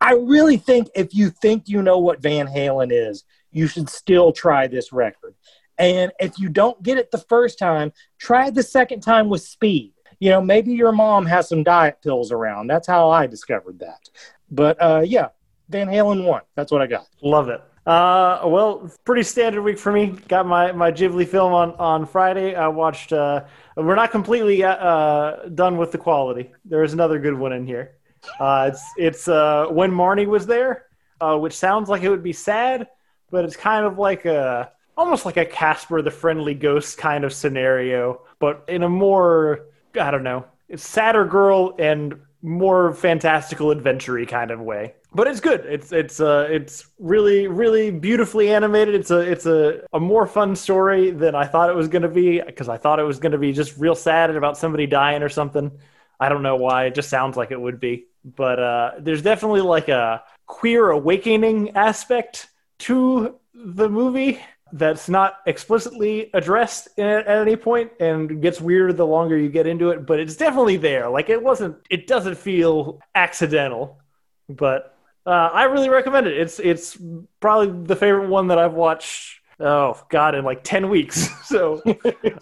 I 0.00 0.12
really 0.12 0.56
think 0.56 0.88
if 0.94 1.14
you 1.14 1.30
think 1.30 1.68
you 1.68 1.82
know 1.82 1.98
what 1.98 2.22
Van 2.22 2.46
Halen 2.46 2.90
is, 2.92 3.24
you 3.50 3.66
should 3.66 3.88
still 3.88 4.32
try 4.32 4.66
this 4.66 4.92
record. 4.92 5.34
And 5.78 6.12
if 6.20 6.38
you 6.38 6.48
don't 6.48 6.82
get 6.82 6.98
it 6.98 7.10
the 7.10 7.18
first 7.18 7.58
time, 7.58 7.92
try 8.18 8.50
the 8.50 8.62
second 8.62 9.00
time 9.00 9.28
with 9.28 9.42
speed. 9.42 9.92
You 10.20 10.30
know, 10.30 10.40
maybe 10.40 10.72
your 10.72 10.92
mom 10.92 11.26
has 11.26 11.48
some 11.48 11.62
diet 11.62 11.98
pills 12.02 12.32
around. 12.32 12.68
That's 12.68 12.86
how 12.86 13.10
I 13.10 13.26
discovered 13.26 13.78
that. 13.80 14.08
But 14.50 14.80
uh, 14.80 15.02
yeah, 15.04 15.28
Van 15.68 15.88
Halen 15.88 16.24
one. 16.24 16.42
That's 16.54 16.72
what 16.72 16.80
I 16.80 16.86
got. 16.86 17.06
Love 17.22 17.48
it. 17.48 17.60
Uh, 17.86 18.40
well, 18.44 18.90
pretty 19.04 19.22
standard 19.22 19.62
week 19.62 19.78
for 19.78 19.92
me. 19.92 20.06
Got 20.26 20.46
my, 20.46 20.72
my 20.72 20.90
Ghibli 20.90 21.26
film 21.28 21.52
on, 21.52 21.70
on 21.74 22.04
Friday. 22.04 22.56
I 22.56 22.66
watched, 22.66 23.12
uh, 23.12 23.44
we're 23.76 23.94
not 23.94 24.10
completely 24.10 24.64
uh, 24.64 25.36
done 25.54 25.76
with 25.76 25.92
the 25.92 25.98
quality. 25.98 26.50
There 26.64 26.82
is 26.82 26.92
another 26.92 27.20
good 27.20 27.34
one 27.34 27.52
in 27.52 27.64
here. 27.64 27.92
Uh, 28.40 28.70
it's 28.72 28.84
it's 28.96 29.28
uh, 29.28 29.66
When 29.70 29.92
Marnie 29.92 30.26
Was 30.26 30.46
There, 30.46 30.86
uh, 31.20 31.38
which 31.38 31.52
sounds 31.52 31.88
like 31.88 32.02
it 32.02 32.08
would 32.08 32.24
be 32.24 32.32
sad, 32.32 32.88
but 33.30 33.44
it's 33.44 33.54
kind 33.54 33.86
of 33.86 33.98
like 33.98 34.24
a, 34.24 34.72
almost 34.96 35.24
like 35.24 35.36
a 35.36 35.44
Casper 35.44 36.02
the 36.02 36.10
Friendly 36.10 36.54
Ghost 36.54 36.98
kind 36.98 37.22
of 37.22 37.32
scenario, 37.32 38.22
but 38.40 38.64
in 38.66 38.82
a 38.82 38.88
more, 38.88 39.66
I 40.00 40.10
don't 40.10 40.24
know, 40.24 40.44
sadder 40.74 41.24
girl 41.24 41.76
and 41.78 42.20
more 42.42 42.92
fantastical 42.94 43.70
adventure 43.70 44.24
kind 44.26 44.50
of 44.50 44.60
way 44.60 44.94
but 45.16 45.26
it's 45.26 45.40
good. 45.40 45.64
It's 45.64 45.92
it's 45.92 46.20
uh 46.20 46.46
it's 46.50 46.86
really 46.98 47.48
really 47.48 47.90
beautifully 47.90 48.50
animated. 48.50 48.94
It's 48.94 49.10
a 49.10 49.20
it's 49.20 49.46
a, 49.46 49.80
a 49.94 49.98
more 49.98 50.26
fun 50.26 50.54
story 50.54 51.10
than 51.10 51.34
I 51.34 51.46
thought 51.46 51.70
it 51.70 51.74
was 51.74 51.88
going 51.88 52.02
to 52.02 52.08
be 52.08 52.40
because 52.42 52.68
I 52.68 52.76
thought 52.76 53.00
it 53.00 53.04
was 53.04 53.18
going 53.18 53.32
to 53.32 53.38
be 53.38 53.52
just 53.52 53.78
real 53.78 53.94
sad 53.94 54.36
about 54.36 54.58
somebody 54.58 54.86
dying 54.86 55.22
or 55.22 55.30
something. 55.30 55.72
I 56.20 56.28
don't 56.28 56.42
know 56.42 56.56
why. 56.56 56.84
It 56.86 56.94
just 56.94 57.08
sounds 57.08 57.36
like 57.36 57.50
it 57.50 57.60
would 57.60 57.80
be. 57.80 58.06
But 58.24 58.58
uh, 58.60 58.90
there's 58.98 59.22
definitely 59.22 59.62
like 59.62 59.88
a 59.88 60.22
queer 60.44 60.90
awakening 60.90 61.76
aspect 61.76 62.48
to 62.80 63.36
the 63.54 63.88
movie 63.88 64.40
that's 64.72 65.08
not 65.08 65.38
explicitly 65.46 66.30
addressed 66.34 66.88
at, 66.98 67.26
at 67.26 67.40
any 67.40 67.56
point 67.56 67.92
and 68.00 68.42
gets 68.42 68.60
weirder 68.60 68.92
the 68.92 69.06
longer 69.06 69.38
you 69.38 69.48
get 69.48 69.66
into 69.66 69.90
it. 69.90 70.04
But 70.04 70.20
it's 70.20 70.36
definitely 70.36 70.76
there. 70.76 71.08
Like 71.08 71.30
it 71.30 71.42
wasn't. 71.42 71.78
It 71.88 72.06
doesn't 72.06 72.36
feel 72.36 73.00
accidental. 73.14 74.02
But 74.48 74.95
uh, 75.26 75.50
I 75.52 75.64
really 75.64 75.88
recommend 75.88 76.26
it. 76.26 76.38
It's 76.38 76.60
it's 76.60 76.96
probably 77.40 77.84
the 77.84 77.96
favorite 77.96 78.28
one 78.28 78.48
that 78.48 78.58
I've 78.58 78.74
watched. 78.74 79.40
Oh 79.58 80.00
God, 80.10 80.34
in 80.34 80.44
like 80.44 80.62
ten 80.62 80.88
weeks. 80.88 81.28
so 81.48 81.82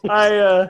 I, 0.08 0.36
uh, 0.36 0.68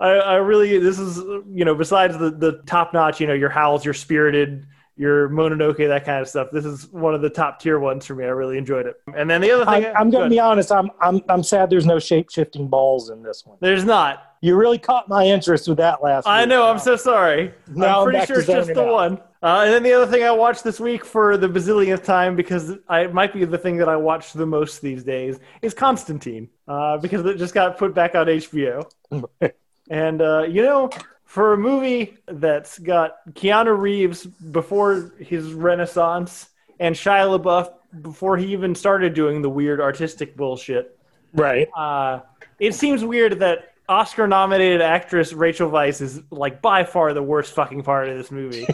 I 0.00 0.08
I 0.08 0.34
really 0.36 0.78
this 0.78 0.98
is 0.98 1.18
you 1.18 1.64
know 1.64 1.74
besides 1.74 2.16
the 2.16 2.30
the 2.30 2.62
top 2.66 2.94
notch 2.94 3.20
you 3.20 3.26
know 3.26 3.34
your 3.34 3.50
Howls, 3.50 3.84
your 3.84 3.94
Spirited, 3.94 4.66
your 4.96 5.28
Mononoke, 5.28 5.86
that 5.88 6.04
kind 6.04 6.22
of 6.22 6.28
stuff. 6.28 6.48
This 6.52 6.64
is 6.64 6.90
one 6.90 7.14
of 7.14 7.20
the 7.20 7.30
top 7.30 7.60
tier 7.60 7.78
ones 7.78 8.06
for 8.06 8.14
me. 8.14 8.24
I 8.24 8.28
really 8.28 8.56
enjoyed 8.56 8.86
it. 8.86 8.96
And 9.14 9.28
then 9.28 9.40
the 9.40 9.50
other 9.50 9.64
thing, 9.64 9.86
I, 9.86 10.00
am 10.00 10.10
going 10.10 10.24
to 10.24 10.30
be 10.30 10.40
honest. 10.40 10.72
I'm 10.72 10.90
I'm 11.00 11.20
I'm 11.28 11.42
sad. 11.42 11.68
There's 11.68 11.86
no 11.86 11.98
shape 11.98 12.30
shifting 12.30 12.68
balls 12.68 13.10
in 13.10 13.22
this 13.22 13.44
one. 13.44 13.58
There's 13.60 13.84
not. 13.84 14.31
You 14.42 14.56
really 14.56 14.78
caught 14.78 15.08
my 15.08 15.24
interest 15.24 15.68
with 15.68 15.78
that 15.78 16.02
last. 16.02 16.26
One. 16.26 16.34
I 16.34 16.40
week. 16.42 16.48
know. 16.50 16.68
I'm 16.68 16.78
so 16.78 16.96
sorry. 16.96 17.54
Now 17.68 18.00
I'm 18.00 18.10
pretty 18.10 18.26
sure 18.26 18.38
it's 18.40 18.46
just 18.48 18.74
the 18.74 18.82
out. 18.84 18.92
one. 18.92 19.20
Uh, 19.42 19.62
and 19.64 19.72
then 19.72 19.82
the 19.82 19.92
other 19.92 20.06
thing 20.10 20.22
I 20.24 20.30
watched 20.32 20.62
this 20.64 20.78
week 20.78 21.04
for 21.04 21.36
the 21.36 21.48
bazillionth 21.48 22.02
time 22.04 22.36
because 22.36 22.72
I, 22.88 23.00
it 23.00 23.14
might 23.14 23.32
be 23.32 23.44
the 23.44 23.56
thing 23.58 23.76
that 23.78 23.88
I 23.88 23.96
watch 23.96 24.32
the 24.34 24.44
most 24.46 24.82
these 24.82 25.02
days 25.04 25.38
is 25.62 25.74
Constantine 25.74 26.48
uh, 26.68 26.98
because 26.98 27.24
it 27.24 27.38
just 27.38 27.54
got 27.54 27.78
put 27.78 27.94
back 27.94 28.14
on 28.14 28.26
HBO. 28.26 28.84
And 29.90 30.22
uh, 30.22 30.42
you 30.48 30.62
know, 30.62 30.90
for 31.24 31.52
a 31.54 31.56
movie 31.58 32.16
that's 32.26 32.78
got 32.78 33.16
Keanu 33.32 33.76
Reeves 33.78 34.24
before 34.26 35.12
his 35.18 35.52
renaissance 35.52 36.48
and 36.78 36.94
Shia 36.94 37.38
LaBeouf 37.38 37.72
before 38.00 38.36
he 38.36 38.46
even 38.52 38.74
started 38.74 39.12
doing 39.12 39.42
the 39.42 39.50
weird 39.50 39.80
artistic 39.80 40.36
bullshit, 40.36 40.96
Right. 41.34 41.68
uh, 41.76 42.20
it 42.60 42.74
seems 42.74 43.04
weird 43.04 43.40
that 43.40 43.71
Oscar-nominated 43.92 44.80
actress 44.80 45.32
Rachel 45.32 45.70
Weisz 45.70 46.00
is 46.00 46.22
like 46.30 46.62
by 46.62 46.84
far 46.84 47.12
the 47.12 47.22
worst 47.22 47.54
fucking 47.54 47.82
part 47.82 48.08
of 48.08 48.16
this 48.16 48.30
movie. 48.30 48.66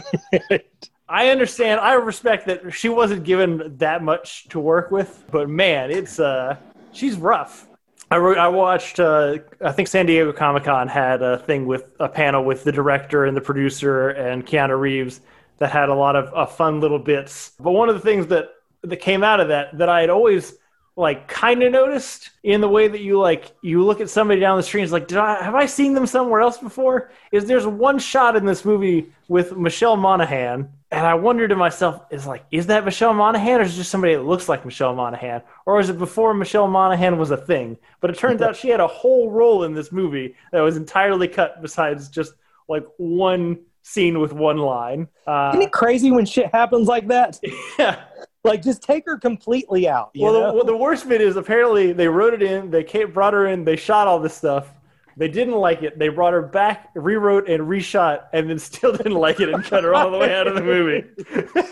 I 1.09 1.29
understand. 1.29 1.79
I 1.81 1.93
respect 1.93 2.45
that 2.47 2.71
she 2.73 2.87
wasn't 2.87 3.23
given 3.23 3.77
that 3.77 4.03
much 4.03 4.47
to 4.49 4.59
work 4.59 4.91
with, 4.91 5.23
but 5.31 5.49
man, 5.49 5.91
it's 5.91 6.19
uh, 6.19 6.55
she's 6.91 7.15
rough. 7.15 7.67
I 8.11 8.17
wrote, 8.17 8.37
I 8.37 8.47
watched. 8.47 8.99
Uh, 8.99 9.39
I 9.63 9.71
think 9.71 9.87
San 9.87 10.05
Diego 10.05 10.31
Comic 10.31 10.63
Con 10.63 10.87
had 10.87 11.21
a 11.21 11.39
thing 11.39 11.65
with 11.65 11.91
a 11.99 12.09
panel 12.09 12.43
with 12.43 12.63
the 12.63 12.71
director 12.71 13.25
and 13.25 13.35
the 13.35 13.41
producer 13.41 14.09
and 14.09 14.45
Keanu 14.45 14.79
Reeves 14.79 15.21
that 15.57 15.71
had 15.71 15.89
a 15.89 15.95
lot 15.95 16.15
of 16.15 16.33
uh, 16.33 16.45
fun 16.45 16.79
little 16.79 16.99
bits. 16.99 17.53
But 17.59 17.71
one 17.71 17.89
of 17.89 17.95
the 17.95 18.01
things 18.01 18.27
that 18.27 18.49
that 18.83 18.97
came 18.97 19.23
out 19.23 19.39
of 19.39 19.49
that 19.49 19.77
that 19.77 19.89
I 19.89 20.01
had 20.01 20.09
always 20.09 20.55
like 20.99 21.29
kind 21.29 21.63
of 21.63 21.71
noticed 21.71 22.31
in 22.43 22.59
the 22.59 22.67
way 22.67 22.89
that 22.89 22.99
you 22.99 23.17
like 23.17 23.53
you 23.61 23.85
look 23.85 24.01
at 24.01 24.09
somebody 24.09 24.41
down 24.41 24.57
the 24.57 24.63
street 24.63 24.81
and 24.81 24.85
it's 24.85 24.91
like 24.91 25.07
did 25.07 25.17
i 25.17 25.41
have 25.41 25.55
i 25.55 25.65
seen 25.65 25.93
them 25.93 26.05
somewhere 26.05 26.41
else 26.41 26.57
before? 26.57 27.09
Is 27.31 27.45
there's 27.45 27.65
one 27.65 27.99
shot 27.99 28.35
in 28.35 28.45
this 28.45 28.65
movie 28.65 29.13
with 29.29 29.55
michelle 29.55 29.95
monaghan 29.95 30.67
and 30.91 31.07
i 31.07 31.13
wondered 31.13 31.47
to 31.47 31.55
myself 31.55 32.01
is 32.11 32.27
like 32.27 32.43
is 32.51 32.67
that 32.67 32.83
michelle 32.83 33.13
monaghan 33.13 33.61
or 33.61 33.63
is 33.63 33.73
it 33.73 33.77
just 33.77 33.91
somebody 33.91 34.13
that 34.13 34.23
looks 34.23 34.49
like 34.49 34.65
michelle 34.65 34.93
monaghan? 34.93 35.41
Or 35.65 35.79
is 35.79 35.89
it 35.89 35.97
before 35.97 36.33
michelle 36.33 36.67
monaghan 36.67 37.17
was 37.17 37.31
a 37.31 37.37
thing? 37.37 37.77
But 38.01 38.09
it 38.09 38.17
turns 38.17 38.41
out 38.41 38.57
she 38.57 38.67
had 38.67 38.81
a 38.81 38.87
whole 38.87 39.31
role 39.31 39.63
in 39.63 39.73
this 39.73 39.93
movie 39.93 40.35
that 40.51 40.59
was 40.59 40.75
entirely 40.75 41.29
cut 41.29 41.61
besides 41.61 42.09
just 42.09 42.33
like 42.67 42.83
one 42.97 43.59
scene 43.83 44.19
with 44.19 44.33
one 44.33 44.57
line. 44.57 45.07
Uh, 45.25 45.51
Isn't 45.53 45.67
it 45.67 45.71
crazy 45.71 46.11
when 46.11 46.25
shit 46.25 46.53
happens 46.53 46.89
like 46.89 47.07
that? 47.07 47.39
yeah 47.79 48.01
Like, 48.43 48.63
just 48.63 48.81
take 48.81 49.05
her 49.05 49.17
completely 49.17 49.87
out. 49.89 50.11
Well, 50.17 50.33
the, 50.33 50.53
well, 50.53 50.63
the 50.63 50.75
worst 50.75 51.09
bit 51.09 51.19
is 51.19 51.35
apparently 51.35 51.91
they 51.91 52.07
wrote 52.07 52.33
it 52.33 52.41
in. 52.41 52.71
They 52.71 52.83
came, 52.83 53.11
brought 53.11 53.33
her 53.33 53.47
in. 53.47 53.65
They 53.65 53.75
shot 53.75 54.07
all 54.07 54.19
this 54.19 54.33
stuff. 54.33 54.73
They 55.17 55.27
didn't 55.27 55.55
like 55.55 55.83
it. 55.83 55.99
They 55.99 56.07
brought 56.07 56.31
her 56.31 56.41
back, 56.41 56.91
rewrote 56.95 57.49
and 57.49 57.63
reshot, 57.63 58.27
and 58.31 58.49
then 58.49 58.57
still 58.59 58.93
didn't 58.93 59.15
like 59.15 59.41
it 59.41 59.49
and 59.49 59.63
cut 59.63 59.83
her 59.83 59.93
all 59.93 60.09
the 60.09 60.17
way 60.17 60.33
out 60.33 60.47
of 60.47 60.55
the 60.55 60.61
movie. 60.61 61.03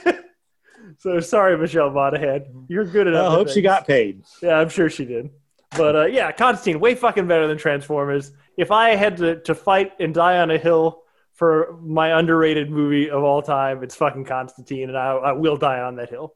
so 0.98 1.22
sorry, 1.22 1.58
Michelle 1.58 1.90
Monaghan. 1.90 2.66
You're 2.68 2.84
good 2.84 3.08
enough. 3.08 3.32
I 3.32 3.36
hope 3.36 3.48
she 3.48 3.62
got 3.62 3.88
paid. 3.88 4.24
Yeah, 4.42 4.56
I'm 4.58 4.68
sure 4.68 4.90
she 4.90 5.06
did. 5.06 5.30
But 5.78 5.96
uh, 5.96 6.06
yeah, 6.06 6.32
Constantine, 6.34 6.82
way 6.82 6.96
fucking 6.96 7.28
better 7.28 7.48
than 7.48 7.58
Transformers. 7.58 8.34
If 8.58 8.72
I 8.72 8.96
had 8.96 9.18
to, 9.18 9.40
to 9.42 9.56
fight 9.56 9.94
and 10.00 10.14
die 10.14 10.40
on 10.40 10.52
a 10.52 10.58
hill 10.58 11.04
for 11.38 11.78
my 11.84 12.18
underrated 12.18 12.72
movie 12.72 13.12
of 13.12 13.24
all 13.24 13.44
time, 13.44 13.84
it's 13.84 13.96
fucking 13.96 14.26
Constantine, 14.26 14.90
and 14.90 14.98
I, 14.98 15.12
I 15.12 15.32
will 15.34 15.56
die 15.56 15.80
on 15.82 15.96
that 15.98 16.10
hill. 16.10 16.34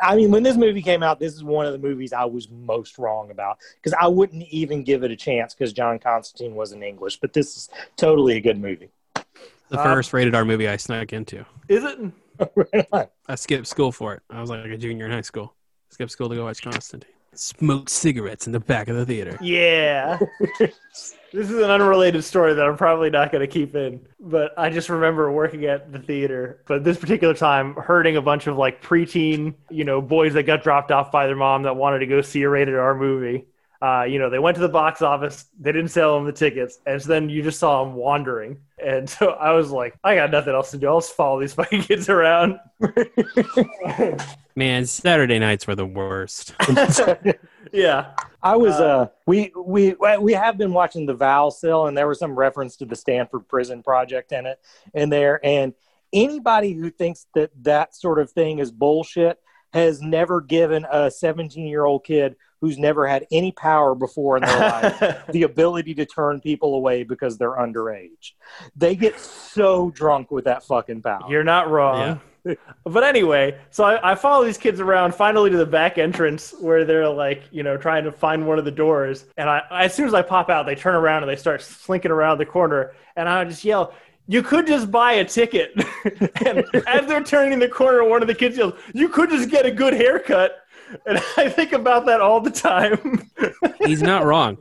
I 0.00 0.14
mean, 0.14 0.30
when 0.30 0.42
this 0.42 0.58
movie 0.58 0.82
came 0.82 1.02
out, 1.02 1.18
this 1.18 1.32
is 1.32 1.42
one 1.42 1.64
of 1.64 1.72
the 1.72 1.78
movies 1.78 2.12
I 2.12 2.26
was 2.26 2.50
most 2.50 2.98
wrong 2.98 3.30
about 3.30 3.56
because 3.76 3.96
I 3.98 4.08
wouldn't 4.08 4.42
even 4.50 4.84
give 4.84 5.04
it 5.04 5.10
a 5.10 5.16
chance 5.16 5.54
because 5.54 5.72
John 5.72 5.98
Constantine 5.98 6.54
wasn't 6.54 6.82
English. 6.82 7.16
But 7.16 7.32
this 7.32 7.56
is 7.56 7.70
totally 7.96 8.36
a 8.36 8.40
good 8.42 8.60
movie. 8.60 8.90
The 9.70 9.80
Uh, 9.80 9.84
first 9.84 10.12
rated 10.12 10.34
R 10.34 10.44
movie 10.44 10.68
I 10.68 10.76
snuck 10.76 11.14
into. 11.14 11.46
Is 11.68 11.82
it? 11.84 11.98
Right 12.54 12.86
on. 12.92 13.06
I 13.28 13.34
skipped 13.36 13.68
school 13.68 13.92
for 13.92 14.14
it. 14.14 14.22
I 14.28 14.40
was 14.40 14.50
like 14.50 14.64
a 14.66 14.76
junior 14.76 15.06
in 15.06 15.12
high 15.12 15.20
school. 15.20 15.54
Skipped 15.90 16.10
school 16.10 16.28
to 16.28 16.34
go 16.34 16.44
watch 16.44 16.60
Constantine. 16.60 17.08
Smoked 17.34 17.88
cigarettes 17.88 18.46
in 18.46 18.52
the 18.52 18.60
back 18.60 18.88
of 18.88 18.96
the 18.96 19.06
theater. 19.06 19.38
Yeah. 19.40 20.18
this 20.58 20.76
is 21.32 21.50
an 21.50 21.70
unrelated 21.70 22.22
story 22.24 22.52
that 22.52 22.66
I'm 22.66 22.76
probably 22.76 23.08
not 23.08 23.32
going 23.32 23.40
to 23.40 23.46
keep 23.46 23.74
in, 23.74 24.06
but 24.20 24.52
I 24.58 24.68
just 24.68 24.90
remember 24.90 25.32
working 25.32 25.64
at 25.64 25.92
the 25.92 25.98
theater, 25.98 26.60
but 26.66 26.84
this 26.84 26.98
particular 26.98 27.32
time 27.32 27.74
herding 27.74 28.16
a 28.16 28.22
bunch 28.22 28.46
of 28.46 28.58
like 28.58 28.82
preteen, 28.82 29.54
you 29.70 29.84
know, 29.84 30.02
boys 30.02 30.34
that 30.34 30.42
got 30.42 30.62
dropped 30.62 30.90
off 30.90 31.10
by 31.10 31.26
their 31.26 31.36
mom 31.36 31.62
that 31.62 31.76
wanted 31.76 32.00
to 32.00 32.06
go 32.06 32.20
see 32.20 32.42
a 32.42 32.48
rated 32.48 32.74
R 32.74 32.94
movie. 32.94 33.46
Uh, 33.82 34.04
you 34.04 34.20
know, 34.20 34.30
they 34.30 34.38
went 34.38 34.54
to 34.54 34.60
the 34.60 34.68
box 34.68 35.02
office, 35.02 35.46
they 35.58 35.72
didn't 35.72 35.90
sell 35.90 36.14
them 36.14 36.24
the 36.24 36.32
tickets, 36.32 36.78
and 36.86 37.02
so 37.02 37.08
then 37.08 37.28
you 37.28 37.42
just 37.42 37.58
saw 37.58 37.82
them 37.82 37.94
wandering. 37.94 38.56
And 38.78 39.10
so 39.10 39.30
I 39.30 39.50
was 39.52 39.72
like, 39.72 39.96
I 40.04 40.14
got 40.14 40.30
nothing 40.30 40.54
else 40.54 40.70
to 40.70 40.78
do. 40.78 40.86
I'll 40.86 41.00
just 41.00 41.16
follow 41.16 41.40
these 41.40 41.52
fucking 41.54 41.82
kids 41.82 42.08
around. 42.08 42.60
Man, 44.54 44.86
Saturday 44.86 45.40
nights 45.40 45.66
were 45.66 45.74
the 45.74 45.84
worst. 45.84 46.54
yeah. 47.72 48.12
I 48.40 48.56
was 48.56 48.74
uh 48.74 49.08
we 49.26 49.52
we 49.56 49.94
we 50.20 50.32
have 50.32 50.58
been 50.58 50.72
watching 50.72 51.06
the 51.06 51.14
Val 51.14 51.50
Sill 51.50 51.86
and 51.86 51.96
there 51.96 52.06
was 52.06 52.18
some 52.18 52.36
reference 52.36 52.76
to 52.76 52.84
the 52.84 52.96
Stanford 52.96 53.48
Prison 53.48 53.82
Project 53.82 54.30
in 54.32 54.46
it 54.46 54.60
in 54.94 55.08
there 55.08 55.40
and 55.44 55.72
anybody 56.12 56.72
who 56.72 56.90
thinks 56.90 57.26
that 57.34 57.50
that 57.62 57.94
sort 57.94 58.18
of 58.18 58.30
thing 58.30 58.58
is 58.58 58.70
bullshit 58.70 59.38
has 59.72 60.02
never 60.02 60.40
given 60.40 60.84
a 60.90 61.10
17 61.10 61.66
year 61.66 61.84
old 61.84 62.04
kid 62.04 62.36
who's 62.62 62.78
never 62.78 63.06
had 63.08 63.26
any 63.32 63.50
power 63.52 63.94
before 63.94 64.36
in 64.36 64.44
their 64.44 64.58
life 65.00 65.26
the 65.30 65.42
ability 65.42 65.92
to 65.92 66.06
turn 66.06 66.40
people 66.40 66.76
away 66.76 67.02
because 67.02 67.36
they're 67.36 67.56
underage. 67.56 68.32
They 68.76 68.94
get 68.94 69.18
so 69.18 69.90
drunk 69.90 70.30
with 70.30 70.44
that 70.44 70.64
fucking 70.64 71.02
power. 71.02 71.24
You're 71.28 71.44
not 71.44 71.70
wrong. 71.70 72.20
But 72.84 73.04
anyway, 73.04 73.56
so 73.70 73.84
I, 73.84 74.10
I 74.10 74.14
follow 74.16 74.44
these 74.44 74.58
kids 74.58 74.80
around 74.80 75.14
finally 75.14 75.48
to 75.50 75.56
the 75.56 75.64
back 75.64 75.96
entrance 75.96 76.52
where 76.58 76.84
they're 76.84 77.08
like, 77.08 77.44
you 77.52 77.62
know, 77.62 77.76
trying 77.76 78.02
to 78.02 78.10
find 78.10 78.44
one 78.44 78.58
of 78.58 78.64
the 78.64 78.72
doors. 78.72 79.26
And 79.36 79.48
I, 79.48 79.62
as 79.70 79.94
soon 79.94 80.08
as 80.08 80.14
I 80.14 80.22
pop 80.22 80.50
out, 80.50 80.66
they 80.66 80.74
turn 80.74 80.96
around 80.96 81.22
and 81.22 81.30
they 81.30 81.36
start 81.36 81.62
slinking 81.62 82.10
around 82.10 82.38
the 82.38 82.46
corner. 82.46 82.96
And 83.14 83.28
I 83.28 83.44
just 83.44 83.64
yell, 83.64 83.94
you 84.26 84.42
could 84.42 84.66
just 84.66 84.90
buy 84.90 85.12
a 85.12 85.24
ticket. 85.24 85.72
and 86.44 86.64
as 86.88 87.06
they're 87.06 87.22
turning 87.22 87.60
the 87.60 87.68
corner, 87.68 88.02
one 88.02 88.22
of 88.22 88.28
the 88.28 88.34
kids 88.34 88.56
yells, 88.56 88.74
you 88.92 89.08
could 89.08 89.30
just 89.30 89.48
get 89.48 89.64
a 89.64 89.70
good 89.70 89.94
haircut. 89.94 90.61
And 91.06 91.18
I 91.36 91.48
think 91.48 91.72
about 91.72 92.06
that 92.06 92.20
all 92.20 92.40
the 92.40 92.50
time. 92.50 93.30
He's 93.84 94.02
not 94.02 94.24
wrong. 94.24 94.58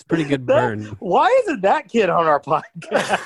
It's 0.00 0.02
a 0.02 0.06
pretty 0.08 0.24
good 0.24 0.46
burn. 0.46 0.84
Why 0.98 1.26
isn't 1.44 1.60
that 1.62 1.88
kid 1.88 2.08
on 2.08 2.26
our 2.26 2.40
podcast? 2.40 3.20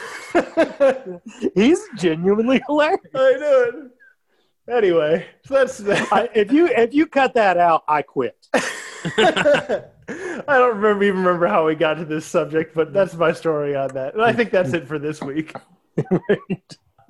He's 1.55 1.81
genuinely 1.97 2.63
hilarious. 2.67 3.01
I 3.15 3.33
know 3.39 3.65
it. 3.69 3.91
Anyway, 4.67 5.27
so 5.45 5.55
that's 5.55 5.81
I, 6.11 6.29
if 6.35 6.51
you 6.51 6.67
if 6.67 6.95
you 6.95 7.07
cut 7.07 7.35
that 7.35 7.59
out, 7.59 7.85
I 7.87 8.03
quit. 8.03 8.49
I 8.55 9.83
don't 10.49 10.77
remember 10.77 11.05
even 11.05 11.19
remember 11.23 11.47
how 11.47 11.67
we 11.67 11.75
got 11.75 11.95
to 11.95 12.05
this 12.05 12.27
subject, 12.27 12.75
but 12.75 12.93
that's 12.93 13.15
my 13.15 13.33
story 13.33 13.77
on 13.77 13.89
that. 13.95 14.15
And 14.15 14.23
I 14.23 14.33
think 14.33 14.51
that's 14.51 14.73
it 14.73 14.89
for 14.89 14.99
this 14.99 15.21
week. 15.21 15.55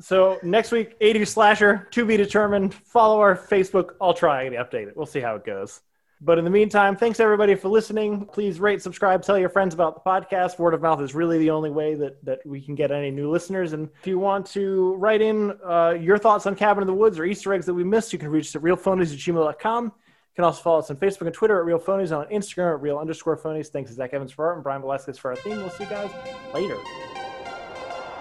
So 0.00 0.38
next 0.42 0.72
week, 0.72 0.96
80 1.00 1.24
slasher, 1.24 1.88
to 1.92 2.04
be 2.04 2.16
determined. 2.16 2.74
Follow 2.74 3.20
our 3.20 3.36
Facebook. 3.36 3.94
I'll 4.00 4.14
try 4.14 4.42
and 4.42 4.56
update 4.56 4.88
it. 4.88 4.96
We'll 4.96 5.06
see 5.06 5.20
how 5.20 5.36
it 5.36 5.44
goes. 5.44 5.80
But 6.20 6.38
in 6.38 6.44
the 6.44 6.50
meantime, 6.50 6.96
thanks 6.96 7.20
everybody 7.20 7.54
for 7.54 7.68
listening. 7.68 8.24
Please 8.26 8.58
rate, 8.58 8.80
subscribe, 8.80 9.22
tell 9.22 9.38
your 9.38 9.50
friends 9.50 9.74
about 9.74 10.02
the 10.02 10.08
podcast. 10.08 10.58
Word 10.58 10.72
of 10.72 10.80
mouth 10.80 11.02
is 11.02 11.14
really 11.14 11.38
the 11.38 11.50
only 11.50 11.70
way 11.70 11.94
that, 11.96 12.24
that 12.24 12.38
we 12.46 12.62
can 12.62 12.74
get 12.74 12.90
any 12.90 13.10
new 13.10 13.30
listeners. 13.30 13.74
And 13.74 13.90
if 14.00 14.06
you 14.06 14.18
want 14.18 14.46
to 14.46 14.94
write 14.94 15.20
in 15.20 15.52
uh, 15.62 15.96
your 16.00 16.16
thoughts 16.16 16.46
on 16.46 16.54
Cabin 16.54 16.82
in 16.82 16.86
the 16.86 16.94
Woods 16.94 17.18
or 17.18 17.24
Easter 17.24 17.52
eggs 17.52 17.66
that 17.66 17.74
we 17.74 17.84
missed, 17.84 18.12
you 18.12 18.18
can 18.18 18.28
reach 18.28 18.46
us 18.46 18.56
at 18.56 18.62
realphonies 18.62 19.12
at 19.12 19.18
gmail.com. 19.18 19.84
You 19.84 19.92
can 20.34 20.44
also 20.44 20.62
follow 20.62 20.78
us 20.78 20.90
on 20.90 20.96
Facebook 20.96 21.26
and 21.26 21.34
Twitter 21.34 21.60
at 21.60 21.66
Real 21.66 21.78
Phonies, 21.78 22.16
on 22.16 22.26
Instagram 22.26 22.74
at 22.74 22.80
Real 22.80 22.98
underscore 22.98 23.36
Phonies. 23.36 23.68
Thanks 23.68 23.90
to 23.90 23.94
Zach 23.94 24.14
Evans 24.14 24.32
for 24.32 24.46
art 24.46 24.56
and 24.56 24.64
Brian 24.64 24.80
Velasquez 24.80 25.18
for 25.18 25.30
our 25.30 25.36
theme. 25.36 25.58
We'll 25.58 25.70
see 25.70 25.84
you 25.84 25.90
guys 25.90 26.10
later. 26.54 26.78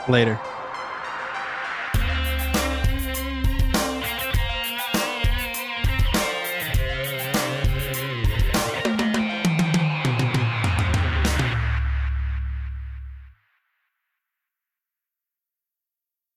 Later. 0.10 0.40